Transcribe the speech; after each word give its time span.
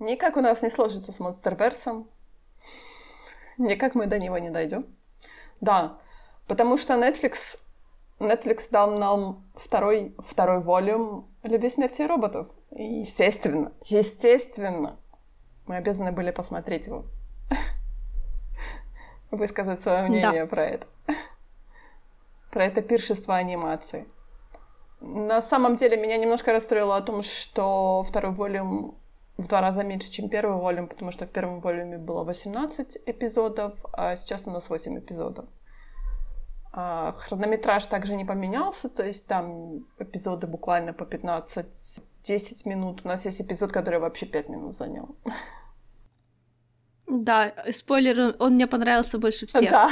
Никак 0.00 0.38
у 0.38 0.40
нас 0.40 0.62
не 0.62 0.70
сложится 0.70 1.12
с 1.12 1.20
Монстерверсом. 1.20 2.08
Никак 3.58 3.94
мы 3.94 4.06
до 4.06 4.18
него 4.18 4.38
не 4.38 4.48
дойдем. 4.48 4.86
Да, 5.60 5.98
потому 6.46 6.78
что 6.78 6.94
Netflix, 6.94 7.58
Netflix 8.18 8.68
дал 8.70 8.98
нам 8.98 9.44
второй, 9.54 10.16
второй 10.18 10.60
волюм 10.60 11.28
«Любви, 11.42 11.68
смерти 11.68 12.00
и 12.00 12.06
роботов». 12.06 12.48
И 12.70 12.82
естественно, 12.82 13.72
естественно, 13.84 14.96
мы 15.66 15.76
обязаны 15.76 16.12
были 16.12 16.30
посмотреть 16.30 16.86
его. 16.86 17.04
Высказать 19.30 19.80
свое 19.80 20.04
мнение 20.04 20.44
да. 20.44 20.46
про 20.46 20.64
это. 20.64 20.86
Про 22.50 22.64
это 22.64 22.80
пиршество 22.80 23.36
анимации. 23.36 24.08
На 25.00 25.42
самом 25.42 25.76
деле 25.76 25.98
меня 25.98 26.16
немножко 26.16 26.52
расстроило 26.52 26.96
о 26.96 27.02
том, 27.02 27.20
что 27.22 28.02
второй 28.08 28.32
волюм 28.32 28.96
в 29.40 29.46
два 29.48 29.60
раза 29.60 29.82
меньше, 29.82 30.10
чем 30.10 30.28
первый 30.28 30.56
волюм, 30.56 30.88
потому 30.88 31.10
что 31.10 31.26
в 31.26 31.30
первом 31.30 31.60
волюме 31.60 31.98
было 31.98 32.24
18 32.24 32.98
эпизодов, 33.06 33.72
а 33.92 34.16
сейчас 34.16 34.46
у 34.46 34.50
нас 34.50 34.68
8 34.68 34.98
эпизодов. 34.98 35.46
А 36.72 37.12
хронометраж 37.12 37.86
также 37.86 38.14
не 38.14 38.24
поменялся, 38.24 38.88
то 38.88 39.04
есть 39.04 39.26
там 39.26 39.86
эпизоды 39.98 40.46
буквально 40.46 40.92
по 40.92 41.04
15-10 41.04 41.64
минут. 42.68 43.00
У 43.04 43.08
нас 43.08 43.24
есть 43.24 43.40
эпизод, 43.40 43.72
который 43.72 43.98
вообще 43.98 44.26
5 44.26 44.48
минут 44.48 44.74
занял. 44.74 45.16
Да, 47.12 47.52
спойлер, 47.72 48.36
он 48.38 48.54
мне 48.54 48.68
понравился 48.68 49.18
больше 49.18 49.44
всех. 49.46 49.68
Да. 49.68 49.90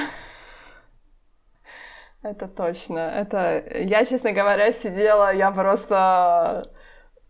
Это 2.22 2.46
точно. 2.46 2.98
Это 2.98 3.64
я, 3.74 4.04
честно 4.04 4.30
говоря, 4.30 4.70
сидела, 4.70 5.34
я 5.34 5.50
просто 5.50 6.70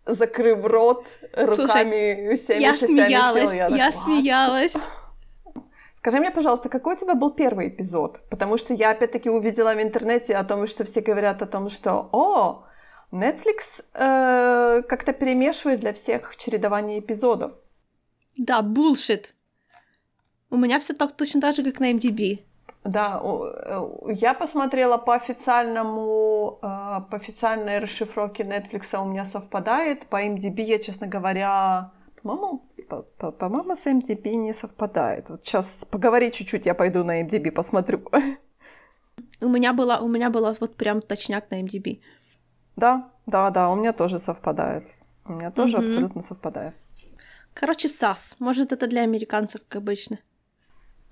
закрыв 0.08 0.64
рот 0.64 1.06
руками 1.34 1.54
Слушай, 1.54 2.36
всеми 2.36 2.60
я 2.60 2.76
смеялась, 2.76 3.42
села, 3.42 3.52
я, 3.52 3.68
я 3.68 3.92
так, 3.92 4.02
смеялась. 4.02 4.74
Скажи 5.96 6.20
мне, 6.20 6.30
пожалуйста, 6.30 6.68
какой 6.68 6.94
у 6.94 6.98
тебя 6.98 7.14
был 7.14 7.30
первый 7.30 7.68
эпизод? 7.68 8.20
Потому 8.30 8.56
что 8.56 8.72
я 8.72 8.90
опять-таки 8.90 9.28
увидела 9.28 9.74
в 9.74 9.82
интернете 9.82 10.36
о 10.36 10.44
том, 10.44 10.66
что 10.66 10.84
все 10.84 11.00
говорят 11.00 11.42
о 11.42 11.46
том, 11.46 11.70
что 11.70 12.08
«О, 12.12 12.64
Netflix 13.12 13.82
э, 13.94 14.82
как-то 14.82 15.12
перемешивает 15.12 15.80
для 15.80 15.92
всех 15.92 16.36
чередование 16.36 17.00
эпизодов». 17.00 17.52
Да, 18.36 18.62
bullshit. 18.62 19.32
У 20.50 20.56
меня 20.56 20.78
все 20.78 20.94
так 20.94 21.16
точно 21.16 21.40
так 21.40 21.56
же, 21.56 21.64
как 21.64 21.80
на 21.80 21.92
MDB. 21.92 22.47
Да, 22.84 23.20
э, 23.22 24.12
я 24.14 24.34
посмотрела 24.34 24.98
по 24.98 25.14
официальному, 25.14 26.58
э, 26.62 26.66
по 27.10 27.16
официальной 27.16 27.80
расшифровке 27.80 28.44
Netflix 28.44 28.96
у 29.00 29.04
меня 29.04 29.24
совпадает. 29.24 30.06
По 30.06 30.24
MDB 30.24 30.62
я, 30.62 30.78
честно 30.78 31.06
говоря, 31.06 31.90
по-моему, 32.22 32.62
по-моему, 33.18 33.76
с 33.76 33.86
MDB 33.86 34.36
не 34.36 34.54
совпадает. 34.54 35.28
Вот 35.28 35.44
сейчас 35.44 35.84
поговори 35.90 36.32
чуть-чуть, 36.32 36.66
я 36.66 36.74
пойду 36.74 37.04
на 37.04 37.22
MDB 37.22 37.50
посмотрю. 37.50 38.00
У 39.40 39.48
меня 39.48 39.72
была, 39.72 39.98
у 39.98 40.08
меня 40.08 40.30
была 40.30 40.54
вот 40.60 40.76
прям 40.76 41.00
точняк 41.02 41.50
на 41.50 41.62
MDB. 41.62 42.00
Да, 42.76 43.10
да, 43.26 43.50
да, 43.50 43.68
у 43.68 43.76
меня 43.76 43.92
тоже 43.92 44.18
совпадает. 44.18 44.88
У 45.26 45.32
меня 45.32 45.50
тоже 45.50 45.76
угу. 45.76 45.84
абсолютно 45.84 46.22
совпадает. 46.22 46.74
Короче, 47.54 47.88
САС. 47.88 48.36
Может, 48.38 48.72
это 48.72 48.86
для 48.86 49.02
американцев, 49.02 49.60
как 49.68 49.82
обычно. 49.82 50.18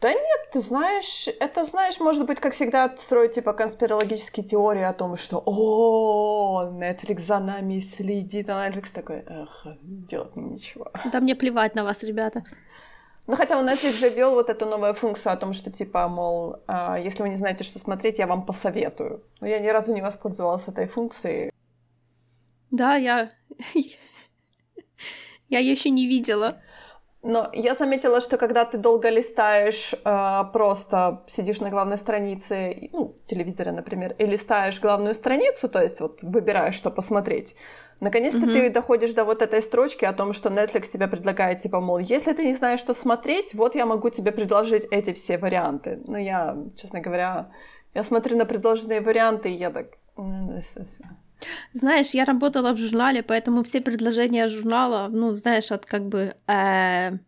Да 0.00 0.12
нет, 0.12 0.50
ты 0.52 0.61
знаешь, 0.61 1.27
это, 1.41 1.64
знаешь, 1.64 2.00
может 2.00 2.27
быть, 2.27 2.39
как 2.39 2.52
всегда, 2.52 2.94
строить, 2.98 3.33
типа, 3.33 3.55
конспирологические 3.55 4.44
теории 4.44 4.83
о 4.83 4.92
том, 4.92 5.16
что 5.16 5.42
«О, 5.46 6.68
Netflix 6.70 7.20
за 7.20 7.39
нами 7.39 7.80
следит», 7.80 8.51
а 8.51 8.68
Netflix 8.68 8.92
такой 8.92 9.24
«Эх, 9.27 9.67
делать 9.83 10.36
ничего». 10.36 10.92
Да 11.11 11.20
мне 11.20 11.35
плевать 11.35 11.74
на 11.74 11.83
вас, 11.83 12.02
ребята. 12.02 12.45
Ну, 13.27 13.36
хотя 13.36 13.58
у 13.58 13.64
Netflix 13.64 13.92
же 13.92 14.11
ввел 14.11 14.35
вот 14.35 14.51
эту 14.51 14.67
новую 14.67 14.92
функцию 14.92 15.33
о 15.33 15.36
том, 15.36 15.55
что, 15.55 15.70
типа, 15.73 16.08
мол, 16.08 16.56
а, 16.67 16.98
если 16.98 17.23
вы 17.23 17.30
не 17.30 17.36
знаете, 17.36 17.64
что 17.64 17.79
смотреть, 17.79 18.18
я 18.18 18.27
вам 18.27 18.45
посоветую. 18.45 19.24
Но 19.40 19.46
я 19.46 19.58
ни 19.58 19.68
разу 19.68 19.95
не 19.95 20.02
воспользовалась 20.02 20.68
этой 20.68 20.86
функцией. 20.86 21.51
Да, 22.70 22.96
я... 22.96 23.30
я 25.48 25.58
еще 25.58 25.90
не 25.90 26.06
видела. 26.06 26.61
Но 27.29 27.51
я 27.53 27.75
заметила, 27.75 28.20
что 28.20 28.37
когда 28.39 28.64
ты 28.64 28.79
долго 28.79 29.11
листаешь, 29.11 29.95
э, 30.05 30.45
просто 30.53 31.25
сидишь 31.27 31.61
на 31.61 31.70
главной 31.70 31.98
странице, 31.98 32.89
ну, 32.92 33.17
телевизора, 33.25 33.73
например, 33.73 34.14
и 34.19 34.27
листаешь 34.27 34.81
главную 34.81 35.14
страницу, 35.14 35.69
то 35.69 35.83
есть 35.83 36.01
вот 36.01 36.23
выбираешь, 36.23 36.77
что 36.77 36.91
посмотреть, 36.91 37.57
наконец-то 37.98 38.47
mm-hmm. 38.47 38.69
ты 38.69 38.70
доходишь 38.70 39.13
до 39.13 39.25
вот 39.25 39.42
этой 39.42 39.61
строчки 39.61 40.05
о 40.05 40.13
том, 40.13 40.35
что 40.35 40.51
Netflix 40.51 40.89
тебе 40.92 41.09
предлагает, 41.09 41.63
типа, 41.63 41.81
мол, 41.81 41.98
если 41.98 42.33
ты 42.33 42.45
не 42.45 42.55
знаешь, 42.55 42.81
что 42.81 42.95
смотреть, 42.95 43.55
вот 43.55 43.75
я 43.75 43.86
могу 43.86 44.11
тебе 44.11 44.31
предложить 44.31 44.85
эти 44.92 45.13
все 45.13 45.36
варианты. 45.36 45.98
Но 46.07 46.19
я, 46.19 46.57
честно 46.77 47.01
говоря, 47.01 47.51
я 47.95 48.05
смотрю 48.05 48.36
на 48.36 48.45
предложенные 48.45 49.01
варианты, 49.01 49.48
и 49.48 49.57
я 49.57 49.70
так... 49.70 49.86
Знаешь, 51.73 52.14
я 52.14 52.24
работала 52.24 52.73
в 52.73 52.79
журнале, 52.79 53.23
поэтому 53.23 53.63
все 53.63 53.80
предложения 53.80 54.48
журнала, 54.48 55.08
ну, 55.08 55.33
знаешь, 55.33 55.70
от 55.73 55.85
как 55.86 56.08
бы 56.08 56.35
э, 56.47 57.19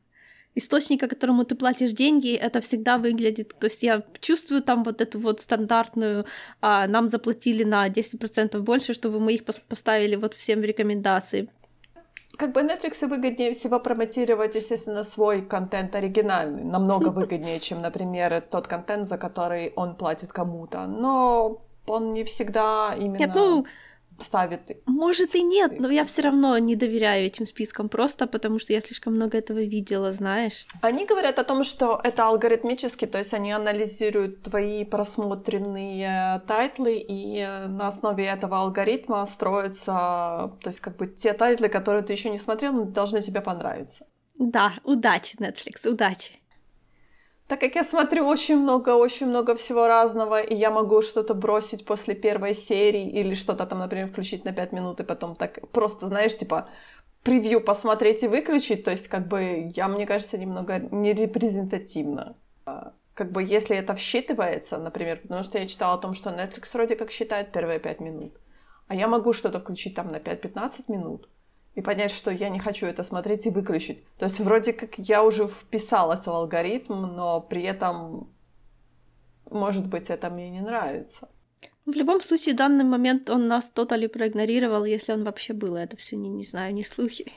источника, 0.54 1.08
которому 1.08 1.44
ты 1.44 1.54
платишь 1.54 1.92
деньги, 1.92 2.34
это 2.34 2.60
всегда 2.60 2.98
выглядит... 2.98 3.54
То 3.58 3.66
есть 3.66 3.82
я 3.82 4.02
чувствую 4.20 4.62
там 4.62 4.84
вот 4.84 5.00
эту 5.00 5.19
вот 5.19 5.41
стандартную... 5.41 6.24
Э, 6.62 6.86
нам 6.86 7.08
заплатили 7.08 7.64
на 7.64 7.88
10% 7.88 8.58
больше, 8.60 8.94
чтобы 8.94 9.20
мы 9.20 9.34
их 9.34 9.44
поставили 9.44 10.16
вот 10.16 10.34
всем 10.34 10.60
в 10.60 10.64
рекомендации. 10.64 11.48
Как 12.38 12.52
бы 12.52 12.60
Netflix 12.60 13.06
выгоднее 13.08 13.52
всего 13.52 13.80
промотировать, 13.80 14.54
естественно, 14.54 15.04
свой 15.04 15.42
контент 15.42 15.94
оригинальный. 15.94 16.64
Намного 16.64 17.08
выгоднее, 17.08 17.58
чем, 17.58 17.82
например, 17.82 18.40
тот 18.50 18.69
контент, 18.69 19.08
за 19.08 19.19
который 19.19 19.72
он 19.76 19.96
платит 19.96 20.32
кому-то. 20.32 20.86
Но 20.86 21.62
он 21.86 22.12
не 22.12 22.22
всегда 22.25 22.94
именно... 22.96 23.19
Нет, 23.19 23.30
ну, 23.34 23.66
ставит. 24.20 24.60
Может 24.86 25.34
и 25.34 25.42
нет, 25.42 25.78
но 25.80 25.88
я 25.90 26.04
все 26.04 26.22
равно 26.22 26.58
не 26.58 26.76
доверяю 26.76 27.26
этим 27.26 27.46
спискам, 27.46 27.88
просто 27.88 28.26
потому 28.26 28.58
что 28.58 28.72
я 28.72 28.80
слишком 28.80 29.14
много 29.14 29.38
этого 29.38 29.58
видела, 29.58 30.12
знаешь. 30.12 30.66
Они 30.82 31.06
говорят 31.06 31.38
о 31.38 31.44
том, 31.44 31.64
что 31.64 32.00
это 32.02 32.26
алгоритмически, 32.26 33.06
то 33.06 33.18
есть 33.18 33.34
они 33.34 33.52
анализируют 33.52 34.42
твои 34.42 34.84
просмотренные 34.84 36.42
тайтлы, 36.46 36.96
и 36.96 37.46
на 37.68 37.88
основе 37.88 38.26
этого 38.26 38.58
алгоритма 38.58 39.24
строятся, 39.26 40.52
то 40.60 40.66
есть 40.66 40.80
как 40.80 40.96
бы 40.96 41.06
те 41.06 41.32
тайтлы, 41.32 41.68
которые 41.68 42.02
ты 42.02 42.12
еще 42.12 42.30
не 42.30 42.38
смотрел, 42.38 42.84
должны 42.84 43.22
тебе 43.22 43.40
понравиться. 43.40 44.06
Да, 44.38 44.74
удачи, 44.84 45.36
Netflix, 45.36 45.88
удачи. 45.88 46.40
Так 47.48 47.60
как 47.60 47.76
я 47.76 47.84
смотрю 47.84 48.26
очень 48.26 48.59
много, 48.59 48.91
очень 48.91 49.26
много 49.26 49.54
всего 49.56 49.86
разного, 49.86 50.38
и 50.38 50.54
я 50.54 50.70
могу 50.70 51.00
что-то 51.00 51.32
бросить 51.32 51.86
после 51.86 52.14
первой 52.14 52.54
серии 52.54 53.09
или 53.09 53.34
что-то 53.34 53.64
там, 53.66 53.78
например, 53.78 54.09
включить 54.09 54.44
на 54.44 54.53
5 54.53 54.72
минут 54.72 55.00
и 55.00 55.04
потом 55.04 55.34
так 55.34 55.66
просто, 55.70 56.08
знаешь, 56.08 56.37
типа 56.37 56.69
превью 57.22 57.62
посмотреть 57.62 58.22
и 58.22 58.28
выключить, 58.28 58.84
то 58.84 58.91
есть 58.91 59.08
как 59.08 59.28
бы 59.28 59.72
я, 59.75 59.88
мне 59.88 60.06
кажется, 60.06 60.37
немного 60.37 60.78
нерепрезентативно. 60.91 62.37
Как 63.14 63.32
бы 63.32 63.42
если 63.42 63.76
это 63.76 63.94
считывается, 63.94 64.76
например, 64.76 65.20
потому 65.22 65.42
что 65.42 65.58
я 65.58 65.66
читала 65.66 65.94
о 65.94 65.98
том, 65.98 66.14
что 66.14 66.28
Netflix 66.31 66.75
вроде 66.75 66.97
как 66.97 67.10
считает 67.10 67.50
первые 67.50 67.78
5 67.81 68.00
минут, 68.00 68.34
а 68.88 68.94
я 68.94 69.08
могу 69.08 69.32
что-то 69.32 69.58
включить 69.58 69.94
там 69.94 70.08
на 70.08 70.19
5-15 70.19 70.84
минут, 70.88 71.28
и 71.78 71.80
понять, 71.80 72.10
что 72.10 72.32
я 72.32 72.48
не 72.48 72.58
хочу 72.58 72.86
это 72.86 73.04
смотреть 73.04 73.46
и 73.46 73.50
выключить. 73.50 74.02
То 74.18 74.24
есть 74.24 74.40
вроде 74.40 74.72
как 74.72 74.98
я 74.98 75.22
уже 75.22 75.46
вписалась 75.46 76.26
в 76.26 76.28
алгоритм, 76.28 77.02
но 77.02 77.40
при 77.40 77.62
этом, 77.62 78.28
может 79.48 79.86
быть, 79.86 80.10
это 80.10 80.28
мне 80.28 80.50
не 80.50 80.60
нравится. 80.60 81.28
В 81.86 81.92
любом 81.92 82.20
случае, 82.20 82.54
в 82.54 82.58
данный 82.58 82.84
момент 82.84 83.30
он 83.30 83.46
нас 83.46 83.70
тотали 83.70 84.08
проигнорировал, 84.08 84.84
если 84.84 85.12
он 85.12 85.22
вообще 85.22 85.52
был. 85.52 85.76
Это 85.76 85.96
все 85.96 86.16
не, 86.16 86.28
не 86.28 86.44
знаю, 86.44 86.75
не 86.75 86.82
слухи. 86.82 87.32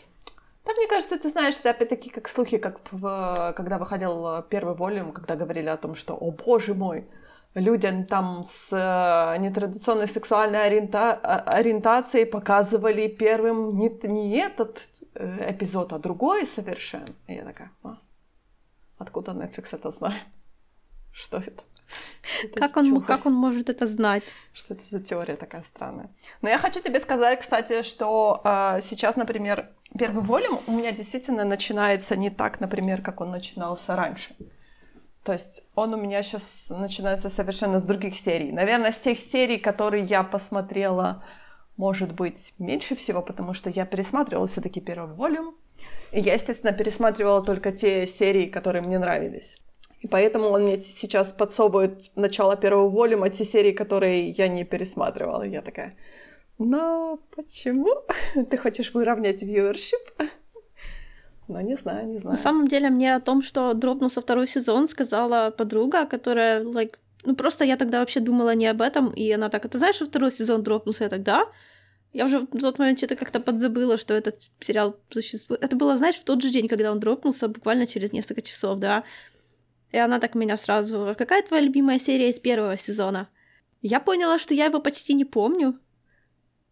Да, 0.65 0.73
мне 0.73 0.87
кажется, 0.87 1.19
ты 1.19 1.29
знаешь, 1.29 1.55
это 1.59 1.69
опять-таки 1.69 2.09
как 2.09 2.27
слухи, 2.27 2.57
как 2.57 2.79
в, 2.91 3.53
когда 3.55 3.77
выходил 3.77 4.41
первый 4.49 4.73
волюм, 4.73 5.11
когда 5.11 5.35
говорили 5.35 5.67
о 5.67 5.77
том, 5.77 5.93
что, 5.93 6.15
о 6.15 6.31
боже 6.31 6.73
мой, 6.73 7.05
людям 7.55 8.05
там 8.05 8.43
с 8.43 8.67
э, 8.71 9.37
нетрадиционной 9.39 10.07
сексуальной 10.07 10.65
ориента... 10.65 11.13
ориентацией 11.13 12.25
показывали 12.25 13.07
первым 13.07 13.77
не, 13.77 13.89
не 14.07 14.37
этот 14.37 14.79
э, 15.15 15.51
эпизод, 15.51 15.93
а 15.93 15.99
другой 15.99 16.45
совершенно. 16.45 17.13
И 17.27 17.33
я 17.33 17.43
такая, 17.43 17.71
а? 17.83 17.97
откуда 18.97 19.31
Netflix 19.31 19.69
это 19.71 19.91
знает? 19.91 20.23
Что 21.11 21.37
это? 21.37 21.63
как, 22.55 22.77
он, 22.77 23.01
как 23.01 23.25
он 23.25 23.33
может 23.33 23.69
это 23.69 23.85
знать? 23.85 24.23
Что 24.53 24.75
это 24.75 24.83
за 24.91 24.99
теория 25.01 25.35
такая 25.35 25.63
странная? 25.63 26.09
Но 26.41 26.49
я 26.49 26.57
хочу 26.57 26.81
тебе 26.81 27.01
сказать, 27.01 27.39
кстати, 27.41 27.83
что 27.83 28.41
э, 28.45 28.79
сейчас, 28.81 29.17
например, 29.17 29.69
первый 29.97 30.23
волюм 30.23 30.61
у 30.67 30.71
меня 30.71 30.91
действительно 30.93 31.43
начинается 31.43 32.15
не 32.15 32.29
так, 32.29 32.61
например, 32.61 33.01
как 33.01 33.19
он 33.19 33.31
начинался 33.31 33.95
раньше. 33.97 34.35
То 35.23 35.33
есть 35.33 35.63
он 35.75 35.93
у 35.93 35.97
меня 35.97 36.23
сейчас 36.23 36.69
начинается 36.69 37.29
совершенно 37.29 37.79
с 37.79 37.83
других 37.83 38.15
серий. 38.15 38.51
Наверное, 38.51 38.91
с 38.91 38.97
тех 38.97 39.19
серий, 39.19 39.57
которые 39.57 40.03
я 40.03 40.23
посмотрела, 40.23 41.23
может 41.77 42.13
быть, 42.13 42.53
меньше 42.57 42.95
всего, 42.95 43.21
потому 43.21 43.53
что 43.53 43.69
я 43.69 43.85
пересматривала 43.85 44.47
все-таки 44.47 44.81
первый 44.81 45.13
волюм. 45.13 45.55
я, 46.11 46.33
естественно, 46.33 46.73
пересматривала 46.73 47.43
только 47.43 47.71
те 47.71 48.07
серии, 48.07 48.47
которые 48.47 48.81
мне 48.81 48.97
нравились. 48.97 49.57
И 49.99 50.07
поэтому 50.07 50.47
он 50.47 50.63
мне 50.63 50.81
сейчас 50.81 51.31
подсовывает 51.31 52.11
начало 52.15 52.57
первого 52.57 52.89
волюма, 52.89 53.29
те 53.29 53.45
серии, 53.45 53.71
которые 53.71 54.29
я 54.31 54.47
не 54.47 54.63
пересматривала. 54.63 55.43
Я 55.43 55.61
такая, 55.61 55.95
но 56.57 57.19
почему? 57.35 57.89
Ты 58.49 58.57
хочешь 58.57 58.93
выровнять 58.93 59.41
viewership? 59.41 60.29
Ну, 61.51 61.61
не 61.61 61.75
знаю, 61.75 62.07
не 62.07 62.19
знаю. 62.19 62.35
На 62.35 62.41
самом 62.41 62.67
деле, 62.67 62.89
мне 62.89 63.15
о 63.15 63.19
том, 63.19 63.41
что 63.41 63.73
дропнулся 63.73 64.21
второй 64.21 64.47
сезон, 64.47 64.87
сказала 64.87 65.51
подруга, 65.51 66.05
которая, 66.05 66.63
like, 66.63 66.95
ну 67.25 67.35
просто 67.35 67.65
я 67.65 67.77
тогда 67.77 67.99
вообще 67.99 68.19
думала 68.19 68.55
не 68.55 68.67
об 68.67 68.81
этом, 68.81 69.11
и 69.11 69.31
она 69.31 69.49
так, 69.49 69.69
ты 69.69 69.77
знаешь, 69.77 69.95
что 69.95 70.05
второй 70.05 70.31
сезон 70.31 70.63
дропнулся? 70.63 71.03
Я 71.03 71.09
тогда 71.09 71.45
я 72.13 72.25
уже 72.25 72.39
в 72.39 72.59
тот 72.59 72.79
момент 72.79 72.97
что-то 72.97 73.15
как-то 73.15 73.39
подзабыла, 73.39 73.97
что 73.97 74.13
этот 74.13 74.49
сериал 74.59 74.97
существует. 75.09 75.63
Это 75.63 75.75
было, 75.75 75.97
знаешь, 75.97 76.15
в 76.15 76.23
тот 76.23 76.41
же 76.41 76.49
день, 76.49 76.67
когда 76.67 76.91
он 76.91 76.99
дропнулся, 76.99 77.47
буквально 77.47 77.87
через 77.87 78.11
несколько 78.11 78.41
часов, 78.41 78.79
да. 78.79 79.03
И 79.91 79.97
она 79.97 80.19
так 80.19 80.35
меня 80.35 80.57
сразу... 80.57 81.09
«А 81.09 81.15
какая 81.15 81.41
твоя 81.41 81.63
любимая 81.63 81.99
серия 81.99 82.29
из 82.29 82.39
первого 82.39 82.77
сезона? 82.77 83.29
Я 83.81 83.99
поняла, 83.99 84.39
что 84.39 84.53
я 84.53 84.65
его 84.65 84.79
почти 84.79 85.13
не 85.13 85.25
помню. 85.25 85.79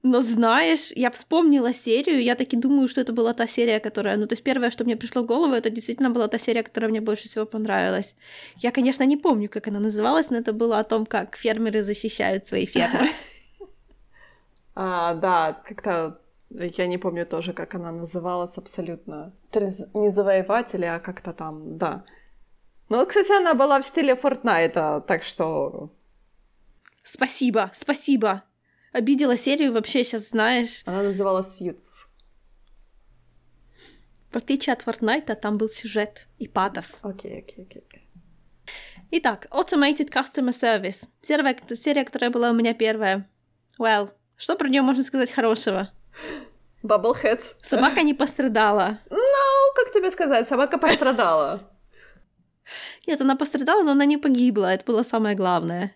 Но 0.03 0.21
знаешь, 0.21 0.93
я 0.95 1.09
вспомнила 1.11 1.73
серию, 1.73 2.23
я 2.23 2.35
таки 2.35 2.55
думаю, 2.55 2.87
что 2.87 3.01
это 3.01 3.11
была 3.11 3.33
та 3.33 3.47
серия, 3.47 3.79
которая... 3.81 4.17
Ну, 4.17 4.27
то 4.27 4.33
есть 4.33 4.43
первое, 4.43 4.69
что 4.69 4.85
мне 4.85 4.95
пришло 4.95 5.23
в 5.23 5.25
голову, 5.25 5.53
это 5.53 5.69
действительно 5.69 6.09
была 6.09 6.27
та 6.27 6.37
серия, 6.37 6.63
которая 6.63 6.89
мне 6.89 7.01
больше 7.01 7.27
всего 7.27 7.45
понравилась. 7.45 8.15
Я, 8.63 8.71
конечно, 8.71 9.03
не 9.03 9.17
помню, 9.17 9.49
как 9.49 9.67
она 9.67 9.79
называлась, 9.79 10.29
но 10.29 10.37
это 10.37 10.53
было 10.53 10.79
о 10.79 10.83
том, 10.83 11.05
как 11.05 11.35
фермеры 11.35 11.83
защищают 11.83 12.45
свои 12.45 12.65
фермы. 12.65 13.09
А, 14.81 15.13
да, 15.13 15.61
как-то 15.67 16.21
я 16.49 16.87
не 16.87 16.97
помню 16.97 17.25
тоже, 17.25 17.51
как 17.51 17.75
она 17.75 17.91
называлась 17.91 18.57
абсолютно. 18.57 19.33
То 19.51 19.59
есть 19.59 19.93
не 19.93 20.09
завоеватели, 20.09 20.85
а 20.85 20.99
как-то 20.99 21.33
там, 21.33 21.77
да. 21.77 22.05
Ну, 22.87 23.05
кстати, 23.05 23.31
она 23.37 23.53
была 23.53 23.81
в 23.81 23.85
стиле 23.85 24.15
Фортнайта, 24.15 25.03
так 25.05 25.23
что... 25.23 25.89
Спасибо, 27.03 27.71
спасибо. 27.73 28.43
Обидела 28.91 29.37
серию 29.37 29.73
вообще 29.73 30.03
сейчас, 30.03 30.29
знаешь. 30.29 30.81
Она 30.85 31.03
называлась 31.03 31.55
Сьюз. 31.57 32.07
В 34.31 34.35
отличие 34.35 34.73
от 34.73 34.83
Фортнайта, 34.83 35.35
там 35.35 35.57
был 35.57 35.69
сюжет 35.69 36.27
и 36.37 36.47
патос. 36.47 36.99
Окей, 37.01 37.39
окей, 37.39 37.65
окей. 37.65 38.07
Итак, 39.11 39.47
Automated 39.49 40.11
Customer 40.11 40.51
Service. 40.51 41.07
Серия, 41.21 41.75
серия, 41.75 42.05
которая 42.05 42.29
была 42.29 42.51
у 42.51 42.53
меня 42.53 42.75
первая. 42.75 43.27
Well, 43.79 44.11
что 44.37 44.55
про 44.55 44.69
нее 44.69 44.83
можно 44.83 45.03
сказать 45.03 45.31
хорошего? 45.31 45.91
Bubblehead. 46.83 47.41
Собака 47.61 48.03
не 48.03 48.13
пострадала. 48.13 48.99
Ну, 49.09 49.17
как 49.75 49.93
тебе 49.93 50.11
сказать, 50.11 50.47
собака 50.47 50.77
пострадала. 50.77 51.71
Нет, 53.07 53.19
она 53.21 53.35
пострадала, 53.35 53.83
но 53.83 53.91
она 53.91 54.05
не 54.05 54.17
погибла. 54.17 54.73
Это 54.73 54.85
было 54.85 55.01
самое 55.01 55.35
главное. 55.35 55.91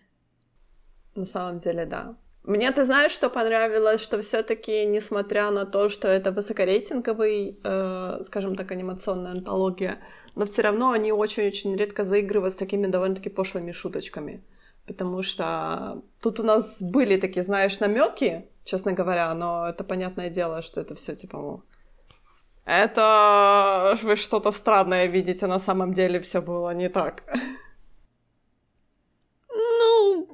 На 1.14 1.24
самом 1.24 1.60
деле, 1.60 1.86
да. 1.86 2.16
Мне, 2.44 2.70
ты 2.72 2.84
знаешь, 2.84 3.12
что 3.12 3.30
понравилось, 3.30 4.02
что 4.02 4.20
все-таки, 4.20 4.84
несмотря 4.84 5.50
на 5.50 5.64
то, 5.64 5.88
что 5.88 6.08
это 6.08 6.30
высокорейтинговый, 6.30 7.58
э, 7.64 8.20
скажем 8.26 8.54
так, 8.54 8.70
анимационная 8.70 9.32
антология, 9.32 9.98
но 10.34 10.44
все 10.44 10.60
равно 10.60 10.90
они 10.90 11.10
очень-очень 11.10 11.74
редко 11.74 12.04
заигрывают 12.04 12.52
с 12.52 12.58
такими 12.58 12.86
довольно-таки 12.86 13.30
пошлыми 13.30 13.72
шуточками. 13.72 14.44
Потому 14.86 15.22
что 15.22 16.02
тут 16.20 16.38
у 16.38 16.42
нас 16.42 16.76
были 16.80 17.16
такие, 17.18 17.44
знаешь, 17.44 17.80
намеки, 17.80 18.46
честно 18.64 18.92
говоря, 18.92 19.32
но 19.34 19.66
это 19.66 19.82
понятное 19.82 20.28
дело, 20.28 20.60
что 20.60 20.82
это 20.82 20.94
все 20.94 21.16
типа, 21.16 21.62
это 22.66 23.98
вы 24.02 24.16
что-то 24.16 24.52
странное 24.52 25.06
видите, 25.06 25.46
на 25.46 25.60
самом 25.60 25.94
деле 25.94 26.20
все 26.20 26.42
было 26.42 26.74
не 26.74 26.90
так. 26.90 27.22
Ну, 29.48 30.28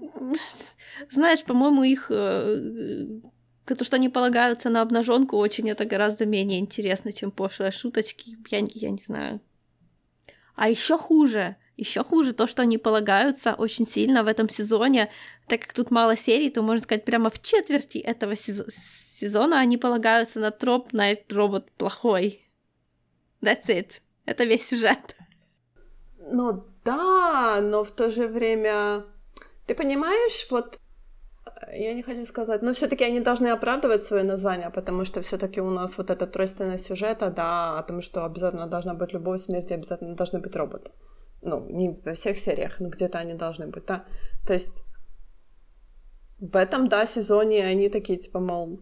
знаешь, 1.08 1.44
по-моему, 1.44 1.82
их 1.84 2.06
э, 2.10 3.20
то, 3.64 3.84
что 3.84 3.96
они 3.96 4.08
полагаются 4.08 4.68
на 4.68 4.82
обнаженку, 4.82 5.36
очень 5.36 5.70
это 5.70 5.84
гораздо 5.84 6.26
менее 6.26 6.60
интересно, 6.60 7.12
чем 7.12 7.30
пошлые 7.30 7.70
шуточки. 7.70 8.36
Я, 8.50 8.64
я 8.74 8.90
не 8.90 9.02
знаю. 9.04 9.40
А 10.54 10.68
еще 10.68 10.98
хуже, 10.98 11.56
еще 11.76 12.04
хуже 12.04 12.32
то, 12.32 12.46
что 12.46 12.62
они 12.62 12.78
полагаются 12.78 13.54
очень 13.54 13.86
сильно 13.86 14.22
в 14.22 14.26
этом 14.26 14.48
сезоне, 14.48 15.10
так 15.46 15.60
как 15.62 15.72
тут 15.72 15.90
мало 15.90 16.16
серий, 16.16 16.50
то 16.50 16.62
можно 16.62 16.82
сказать, 16.82 17.04
прямо 17.04 17.30
в 17.30 17.40
четверти 17.40 17.98
этого 17.98 18.36
сезона 18.36 19.60
они 19.60 19.78
полагаются 19.78 20.38
на 20.38 20.50
троп 20.50 20.92
на 20.92 21.14
робот 21.30 21.70
плохой. 21.72 22.46
That's 23.40 23.68
it. 23.68 24.02
Это 24.26 24.44
весь 24.44 24.68
сюжет. 24.68 25.16
Ну 26.18 26.64
да, 26.84 27.60
но 27.62 27.82
в 27.84 27.90
то 27.90 28.10
же 28.10 28.28
время 28.28 29.04
ты 29.66 29.74
понимаешь, 29.74 30.46
вот 30.50 30.78
я 31.72 31.94
не 31.94 32.02
хочу 32.02 32.26
сказать, 32.26 32.62
но 32.62 32.72
все-таки 32.72 33.04
они 33.04 33.20
должны 33.20 33.48
оправдывать 33.48 34.04
свое 34.04 34.24
название, 34.24 34.70
потому 34.70 35.04
что 35.04 35.20
все-таки 35.20 35.60
у 35.60 35.70
нас 35.70 35.98
вот 35.98 36.10
эта 36.10 36.26
тройственность 36.26 36.84
сюжета, 36.84 37.30
да, 37.30 37.78
о 37.78 37.82
том, 37.82 38.00
что 38.00 38.24
обязательно 38.24 38.66
должна 38.66 38.94
быть 38.94 39.12
любовь, 39.12 39.40
смерть 39.40 39.70
и 39.70 39.74
обязательно 39.74 40.14
должны 40.14 40.38
быть 40.38 40.56
роботы. 40.56 40.90
Ну, 41.42 41.66
не 41.70 42.00
во 42.04 42.14
всех 42.14 42.36
сериях, 42.36 42.80
но 42.80 42.88
где-то 42.88 43.18
они 43.18 43.34
должны 43.34 43.66
быть, 43.66 43.86
да. 43.86 44.04
То 44.46 44.52
есть 44.52 44.84
в 46.38 46.56
этом, 46.56 46.88
да, 46.88 47.06
сезоне 47.06 47.64
они 47.64 47.88
такие, 47.88 48.18
типа, 48.18 48.40
мол, 48.40 48.80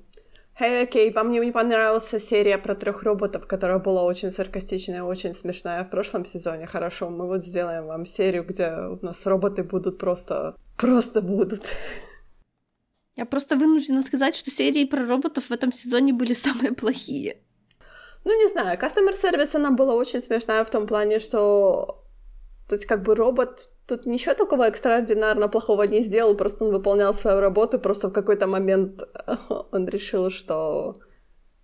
Эй, 0.60 0.82
окей, 0.82 1.12
вам 1.12 1.30
не 1.30 1.52
понравилась 1.52 2.08
серия 2.08 2.58
про 2.58 2.74
трех 2.74 3.04
роботов, 3.04 3.46
которая 3.46 3.78
была 3.78 4.02
очень 4.02 4.32
саркастичная, 4.32 5.04
очень 5.04 5.34
смешная 5.34 5.84
в 5.84 5.90
прошлом 5.90 6.24
сезоне. 6.24 6.66
Хорошо, 6.66 7.10
мы 7.10 7.28
вот 7.28 7.44
сделаем 7.44 7.86
вам 7.86 8.06
серию, 8.06 8.44
где 8.44 8.72
у 8.72 8.98
нас 9.04 9.24
роботы 9.24 9.62
будут 9.62 9.98
просто... 9.98 10.56
Просто 10.76 11.22
будут. 11.22 11.62
Я 13.18 13.26
просто 13.26 13.56
вынуждена 13.56 14.02
сказать, 14.02 14.36
что 14.36 14.48
серии 14.50 14.84
про 14.84 15.04
роботов 15.04 15.46
в 15.48 15.52
этом 15.52 15.72
сезоне 15.72 16.12
были 16.12 16.34
самые 16.46 16.72
плохие. 16.72 17.38
Ну, 18.24 18.36
не 18.38 18.48
знаю, 18.48 18.78
Customer 18.78 19.12
Service, 19.12 19.56
она 19.56 19.70
была 19.72 19.94
очень 19.94 20.22
смешная 20.22 20.64
в 20.64 20.70
том 20.70 20.86
плане, 20.86 21.18
что... 21.18 22.04
То 22.68 22.76
есть, 22.76 22.86
как 22.86 23.02
бы 23.02 23.16
робот 23.16 23.70
тут 23.86 24.06
ничего 24.06 24.34
такого 24.34 24.68
экстраординарно 24.68 25.48
плохого 25.48 25.82
не 25.84 26.02
сделал, 26.02 26.36
просто 26.36 26.64
он 26.64 26.70
выполнял 26.70 27.14
свою 27.14 27.40
работу, 27.40 27.80
просто 27.80 28.08
в 28.08 28.12
какой-то 28.12 28.46
момент 28.46 29.00
он 29.72 29.88
решил, 29.88 30.30
что... 30.30 31.00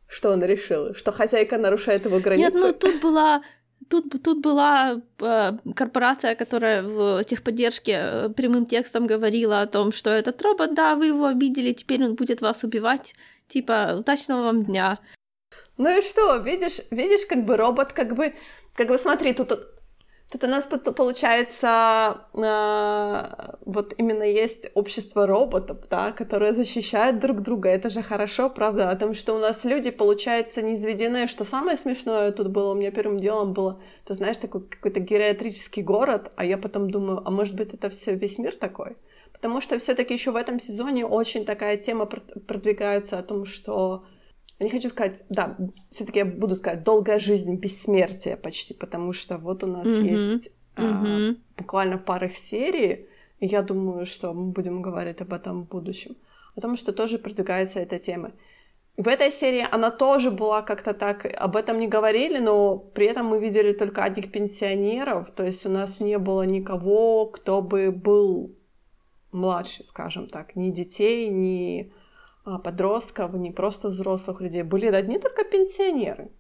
Что 0.09 0.33
он 0.33 0.43
решил? 0.43 0.95
Что 0.95 1.12
хозяйка 1.12 1.57
нарушает 1.57 2.05
его 2.05 2.19
границы? 2.19 2.52
Нет, 2.52 2.55
ну 2.55 2.73
тут 2.73 3.00
была 3.00 3.43
Тут, 3.88 4.23
тут 4.23 4.40
была 4.40 5.02
э, 5.21 5.52
корпорация, 5.75 6.35
которая 6.35 6.83
в 6.83 7.25
техподдержке 7.25 7.93
э, 7.93 8.28
прямым 8.31 8.66
текстом 8.66 9.07
говорила 9.07 9.61
о 9.61 9.66
том, 9.66 9.93
что 9.93 10.11
этот 10.11 10.40
робот, 10.43 10.75
да, 10.75 10.95
вы 10.95 11.07
его 11.07 11.26
обидели, 11.26 11.73
теперь 11.73 12.04
он 12.04 12.14
будет 12.14 12.40
вас 12.40 12.64
убивать. 12.64 13.14
Типа, 13.49 13.97
удачного 13.99 14.45
вам 14.45 14.64
дня. 14.64 14.99
Ну 15.76 15.99
и 15.99 16.02
что, 16.02 16.37
видишь, 16.37 16.81
видишь, 16.90 17.26
как 17.26 17.45
бы 17.45 17.57
робот, 17.57 17.93
как 17.93 18.14
бы, 18.14 18.33
как 18.75 18.88
бы 18.88 18.97
смотри, 18.97 19.35
тут 19.35 19.52
Тут 20.35 20.43
у 20.43 20.47
нас 20.49 20.64
получается 20.64 22.26
э, 22.33 23.55
вот 23.64 23.95
именно 23.99 24.25
есть 24.25 24.69
общество 24.75 25.29
роботов, 25.29 25.79
да, 25.88 26.11
которые 26.11 26.55
защищают 26.55 27.21
друг 27.21 27.41
друга. 27.41 27.69
Это 27.69 27.88
же 27.88 28.03
хорошо, 28.03 28.50
правда? 28.50 28.91
О 28.91 28.97
том, 28.97 29.14
что 29.14 29.35
у 29.35 29.38
нас 29.38 29.62
люди, 29.64 29.93
получается, 29.93 30.61
не 30.61 30.75
изведены. 30.75 31.29
Что 31.29 31.45
самое 31.45 31.76
смешное 31.76 32.33
тут 32.33 32.49
было, 32.49 32.73
у 32.73 32.75
меня 32.75 32.91
первым 32.91 33.21
делом 33.21 33.53
было, 33.53 33.81
ты 34.07 34.14
знаешь, 34.14 34.38
такой 34.38 34.62
какой-то 34.62 34.99
гериатрический 34.99 35.85
город, 35.85 36.33
а 36.35 36.45
я 36.45 36.59
потом 36.59 36.91
думаю, 36.91 37.23
а 37.25 37.31
может 37.31 37.55
быть 37.55 37.73
это 37.73 37.88
все 37.91 38.17
весь 38.17 38.37
мир 38.37 38.57
такой? 38.57 38.97
Потому 39.33 39.61
что 39.61 39.79
все-таки 39.79 40.14
еще 40.14 40.33
в 40.33 40.37
этом 40.37 40.59
сезоне 40.59 41.07
очень 41.07 41.45
такая 41.45 41.76
тема 41.76 42.07
продвигается 42.07 43.21
о 43.21 43.23
том, 43.23 43.47
что 43.47 44.05
я 44.61 44.66
не 44.66 44.70
хочу 44.70 44.88
сказать, 44.88 45.23
да, 45.28 45.56
все-таки 45.90 46.20
я 46.20 46.25
буду 46.25 46.54
сказать 46.54 46.84
долгая 46.84 47.18
жизнь, 47.18 47.54
бессмертие 47.56 48.37
почти, 48.37 48.73
потому 48.75 49.12
что 49.12 49.37
вот 49.38 49.64
у 49.64 49.66
нас 49.66 49.87
mm-hmm. 49.87 50.04
есть 50.04 50.50
mm-hmm. 50.76 51.30
А, 51.30 51.34
буквально 51.58 51.99
пара 51.99 52.28
серий, 52.30 53.06
и 53.40 53.46
я 53.46 53.62
думаю, 53.62 54.06
что 54.06 54.32
мы 54.32 54.52
будем 54.52 54.80
говорить 54.80 55.20
об 55.20 55.32
этом 55.32 55.64
в 55.64 55.68
будущем, 55.68 56.16
о 56.56 56.61
том, 56.61 56.76
что 56.76 56.92
тоже 56.92 57.18
продвигается 57.18 57.80
эта 57.80 57.99
тема. 57.99 58.30
В 58.96 59.08
этой 59.08 59.32
серии 59.32 59.66
она 59.68 59.90
тоже 59.90 60.30
была 60.30 60.62
как-то 60.62 60.94
так, 60.94 61.26
об 61.26 61.56
этом 61.56 61.80
не 61.80 61.88
говорили, 61.88 62.38
но 62.38 62.78
при 62.78 63.06
этом 63.06 63.26
мы 63.26 63.40
видели 63.40 63.73
только 63.73 64.04
одних 64.04 64.30
пенсионеров, 64.30 65.32
то 65.32 65.44
есть 65.44 65.66
у 65.66 65.68
нас 65.68 65.99
не 65.99 66.16
было 66.16 66.42
никого, 66.42 67.26
кто 67.26 67.61
бы 67.61 67.90
был 67.90 68.52
младше, 69.32 69.82
скажем 69.82 70.28
так, 70.28 70.54
ни 70.54 70.70
детей, 70.70 71.28
ни 71.28 71.92
подростков, 72.45 73.35
не 73.35 73.51
просто 73.51 73.89
взрослых 73.89 74.41
людей, 74.41 74.63
были 74.63 74.87
одни 74.87 75.19
только 75.19 75.45
пенсионеры. 75.45 76.31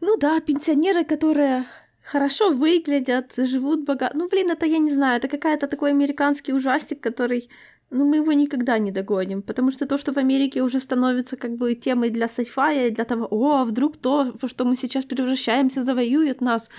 Ну 0.00 0.16
да, 0.16 0.40
пенсионеры, 0.40 1.04
которые 1.04 1.64
хорошо 2.02 2.50
выглядят, 2.50 3.34
живут 3.36 3.84
богато. 3.84 4.16
Ну, 4.16 4.28
блин, 4.28 4.50
это 4.50 4.66
я 4.66 4.78
не 4.78 4.92
знаю, 4.92 5.18
это 5.18 5.28
какая-то 5.28 5.66
такой 5.66 5.90
американский 5.90 6.52
ужастик, 6.52 7.00
который 7.00 7.48
ну, 7.90 8.04
мы 8.04 8.16
его 8.16 8.32
никогда 8.32 8.78
не 8.78 8.90
догоним, 8.90 9.42
потому 9.42 9.70
что 9.70 9.86
то, 9.86 9.98
что 9.98 10.12
в 10.12 10.18
Америке 10.18 10.62
уже 10.62 10.80
становится 10.80 11.36
как 11.36 11.56
бы 11.56 11.74
темой 11.74 12.10
для 12.10 12.28
сайфая, 12.28 12.90
для 12.90 13.04
того, 13.04 13.28
о, 13.30 13.60
а 13.60 13.64
вдруг 13.64 13.96
то, 13.96 14.32
во 14.42 14.48
что 14.48 14.64
мы 14.64 14.76
сейчас 14.76 15.04
превращаемся, 15.04 15.84
завоюет 15.84 16.40
нас, 16.40 16.70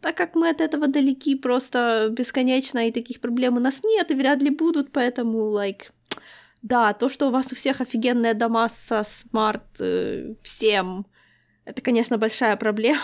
так 0.00 0.16
как 0.16 0.34
мы 0.34 0.48
от 0.48 0.60
этого 0.60 0.88
далеки 0.88 1.36
просто 1.36 2.08
бесконечно, 2.10 2.88
и 2.88 2.92
таких 2.92 3.20
проблем 3.20 3.56
у 3.56 3.60
нас 3.60 3.82
нет, 3.84 4.10
и 4.10 4.14
вряд 4.14 4.42
ли 4.42 4.50
будут, 4.50 4.92
поэтому, 4.92 5.38
like, 5.52 5.90
да, 6.62 6.92
то, 6.92 7.08
что 7.08 7.28
у 7.28 7.30
вас 7.30 7.52
у 7.52 7.56
всех 7.56 7.80
офигенные 7.80 8.34
дома 8.34 8.68
со 8.68 9.04
смарт 9.04 9.80
э, 9.80 10.34
всем, 10.42 11.06
это, 11.64 11.82
конечно, 11.82 12.18
большая 12.18 12.56
проблема. 12.56 13.00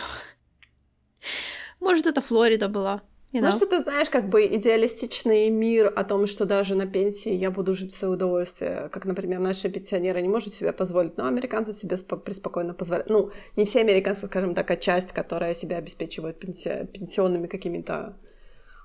Может, 1.80 2.06
это 2.06 2.20
Флорида 2.20 2.68
была. 2.68 3.02
You 3.32 3.40
know? 3.40 3.46
Может, 3.46 3.62
это, 3.62 3.82
знаешь, 3.82 4.08
как 4.08 4.28
бы 4.28 4.46
идеалистичный 4.46 5.50
мир 5.50 5.92
о 5.94 6.04
том, 6.04 6.26
что 6.26 6.46
даже 6.46 6.74
на 6.74 6.86
пенсии 6.86 7.32
я 7.32 7.50
буду 7.50 7.74
жить 7.74 7.92
в 7.92 7.96
свое 7.96 8.14
удовольствие, 8.14 8.88
как, 8.90 9.04
например, 9.04 9.38
наши 9.38 9.68
пенсионеры 9.68 10.22
не 10.22 10.28
могут 10.28 10.54
себе 10.54 10.72
позволить, 10.72 11.18
но 11.18 11.26
американцы 11.26 11.72
себе 11.72 11.98
преспокойно 11.98 12.74
позволяют. 12.74 13.10
Ну, 13.10 13.30
не 13.56 13.66
все 13.66 13.80
американцы, 13.80 14.26
скажем 14.26 14.54
так, 14.54 14.70
а 14.70 14.76
часть, 14.76 15.12
которая 15.12 15.54
себя 15.54 15.76
обеспечивает 15.76 16.38
пенси... 16.38 16.86
пенсионными 16.86 17.48
какими-то 17.48 18.16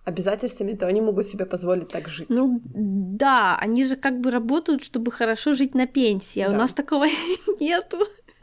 обязательствами, 0.03 0.73
то 0.73 0.87
они 0.87 1.01
могут 1.01 1.27
себе 1.27 1.45
позволить 1.45 1.87
так 1.87 2.07
жить. 2.07 2.29
Ну 2.29 2.61
да, 2.63 3.57
они 3.59 3.85
же 3.85 3.95
как 3.95 4.19
бы 4.19 4.31
работают, 4.31 4.83
чтобы 4.83 5.11
хорошо 5.11 5.53
жить 5.53 5.75
на 5.75 5.87
пенсии, 5.87 6.41
а 6.41 6.49
да. 6.49 6.55
у 6.55 6.57
нас 6.57 6.73
такого 6.73 7.05
нету, 7.59 7.99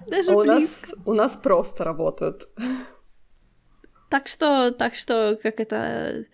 даже 0.07 0.33
а 0.33 0.37
близко. 0.37 0.93
У 0.93 0.97
нас, 0.97 1.07
у 1.07 1.15
нас 1.15 1.33
просто 1.43 1.85
работают. 1.85 2.49
Так 4.09 4.27
что, 4.29 4.73
так 4.73 4.95
что, 4.95 5.39
как 5.43 5.61
это... 5.61 6.25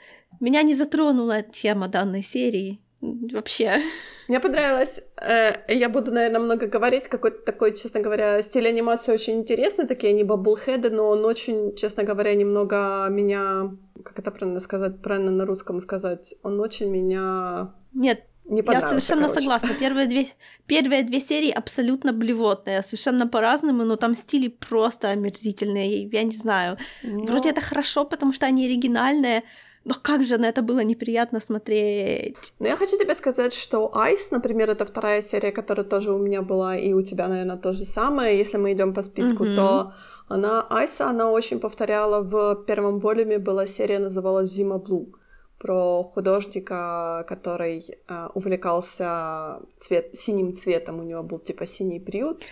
Меня 0.41 0.63
не 0.63 0.75
затронула 0.75 1.43
тема 1.43 1.89
данной 1.89 2.23
серии 2.23 2.81
вообще. 3.01 3.81
Мне 4.29 4.41
понравилось, 4.41 4.93
э, 5.21 5.55
я 5.69 5.89
буду, 5.89 6.13
наверное, 6.13 6.41
много 6.41 6.67
говорить, 6.67 7.09
какой-то 7.09 7.45
такой, 7.45 7.75
честно 7.75 8.01
говоря, 8.01 8.43
стиль 8.43 8.67
анимации 8.67 9.13
очень 9.13 9.35
интересный, 9.35 9.87
такие 9.87 10.13
они 10.13 10.25
баблхеды, 10.25 10.91
но 10.91 11.09
он 11.09 11.25
очень, 11.25 11.77
честно 11.77 12.03
говоря, 12.03 12.35
немного 12.35 13.07
меня, 13.09 13.71
как 14.05 14.19
это 14.19 14.31
правильно 14.31 14.61
сказать, 14.61 15.01
правильно 15.01 15.31
на 15.31 15.47
русском 15.47 15.81
сказать, 15.81 16.35
он 16.43 16.61
очень 16.61 16.91
меня... 16.91 17.73
Нет, 17.93 18.25
не 18.49 18.63
Я 18.67 18.81
совершенно 18.81 19.23
короче. 19.23 19.41
согласна. 19.41 19.71
Первые 19.75 20.07
две, 20.07 20.27
первые 20.67 21.03
две 21.03 21.21
серии 21.21 21.51
абсолютно 21.51 22.13
блевотные, 22.13 22.83
совершенно 22.83 23.27
по-разному, 23.27 23.85
но 23.85 23.97
там 23.97 24.15
стили 24.15 24.49
просто 24.49 25.09
омерзительные. 25.09 26.07
Я 26.07 26.23
не 26.23 26.37
знаю. 26.37 26.79
Но... 27.03 27.25
Вроде 27.25 27.51
это 27.51 27.61
хорошо, 27.61 28.05
потому 28.05 28.33
что 28.33 28.47
они 28.47 28.67
оригинальные, 28.67 29.43
но 29.87 29.95
как 30.03 30.25
же 30.25 30.37
на 30.37 30.49
это 30.49 30.63
было 30.63 30.85
неприятно 30.85 31.41
смотреть. 31.41 32.53
Ну, 32.59 32.67
я 32.67 32.77
хочу 32.77 32.99
тебе 32.99 33.15
сказать, 33.15 33.55
что 33.55 33.97
Айс, 33.97 34.31
например, 34.33 34.69
это 34.71 34.85
вторая 34.85 35.23
серия, 35.23 35.53
которая 35.53 35.87
тоже 35.87 36.13
у 36.13 36.19
меня 36.19 36.43
была, 36.43 36.77
и 36.77 36.93
у 36.93 37.03
тебя, 37.03 37.29
наверное, 37.29 37.57
то 37.57 37.73
же 37.73 37.85
самое. 37.85 38.37
Если 38.37 38.59
мы 38.59 38.73
идем 38.73 38.95
по 38.95 39.03
списку, 39.03 39.45
mm-hmm. 39.45 39.57
то 39.57 39.93
она 40.29 40.67
Айса, 40.71 41.09
она 41.09 41.31
очень 41.31 41.61
повторяла 41.61 42.21
в 42.21 42.65
первом 42.67 42.99
волюме 42.99 43.39
была 43.39 43.67
серия, 43.69 44.01
называлась 44.01 44.53
Зима 44.53 44.79
Блу 44.79 45.15
про 45.59 46.03
художника, 46.03 47.25
который 47.29 47.99
э, 48.09 48.29
увлекался 48.35 49.61
цвет, 49.77 50.11
синим 50.19 50.53
цветом, 50.55 50.99
у 51.01 51.03
него 51.03 51.23
был 51.23 51.39
типа 51.39 51.67
синий 51.67 52.01
приют. 52.01 52.43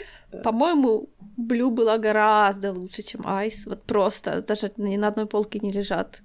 По-моему, 0.43 1.09
Блю 1.37 1.71
была 1.71 1.99
гораздо 1.99 2.73
лучше, 2.73 3.03
чем 3.03 3.23
Айс. 3.27 3.67
Вот 3.67 3.83
просто, 3.83 4.41
даже 4.43 4.71
ни 4.77 4.97
на 4.97 5.09
одной 5.09 5.27
полке 5.27 5.59
не 5.59 5.73
лежат. 5.73 6.23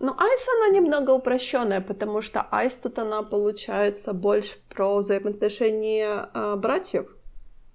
Ну, 0.00 0.14
Айс, 0.16 0.46
она 0.56 0.78
немного 0.78 1.10
упрощенная, 1.10 1.80
потому 1.80 2.22
что 2.22 2.46
Айс 2.50 2.74
тут 2.74 2.98
она 2.98 3.22
получается 3.22 4.12
больше 4.12 4.56
про 4.68 4.98
взаимоотношения 4.98 6.30
э, 6.32 6.56
братьев. 6.56 7.06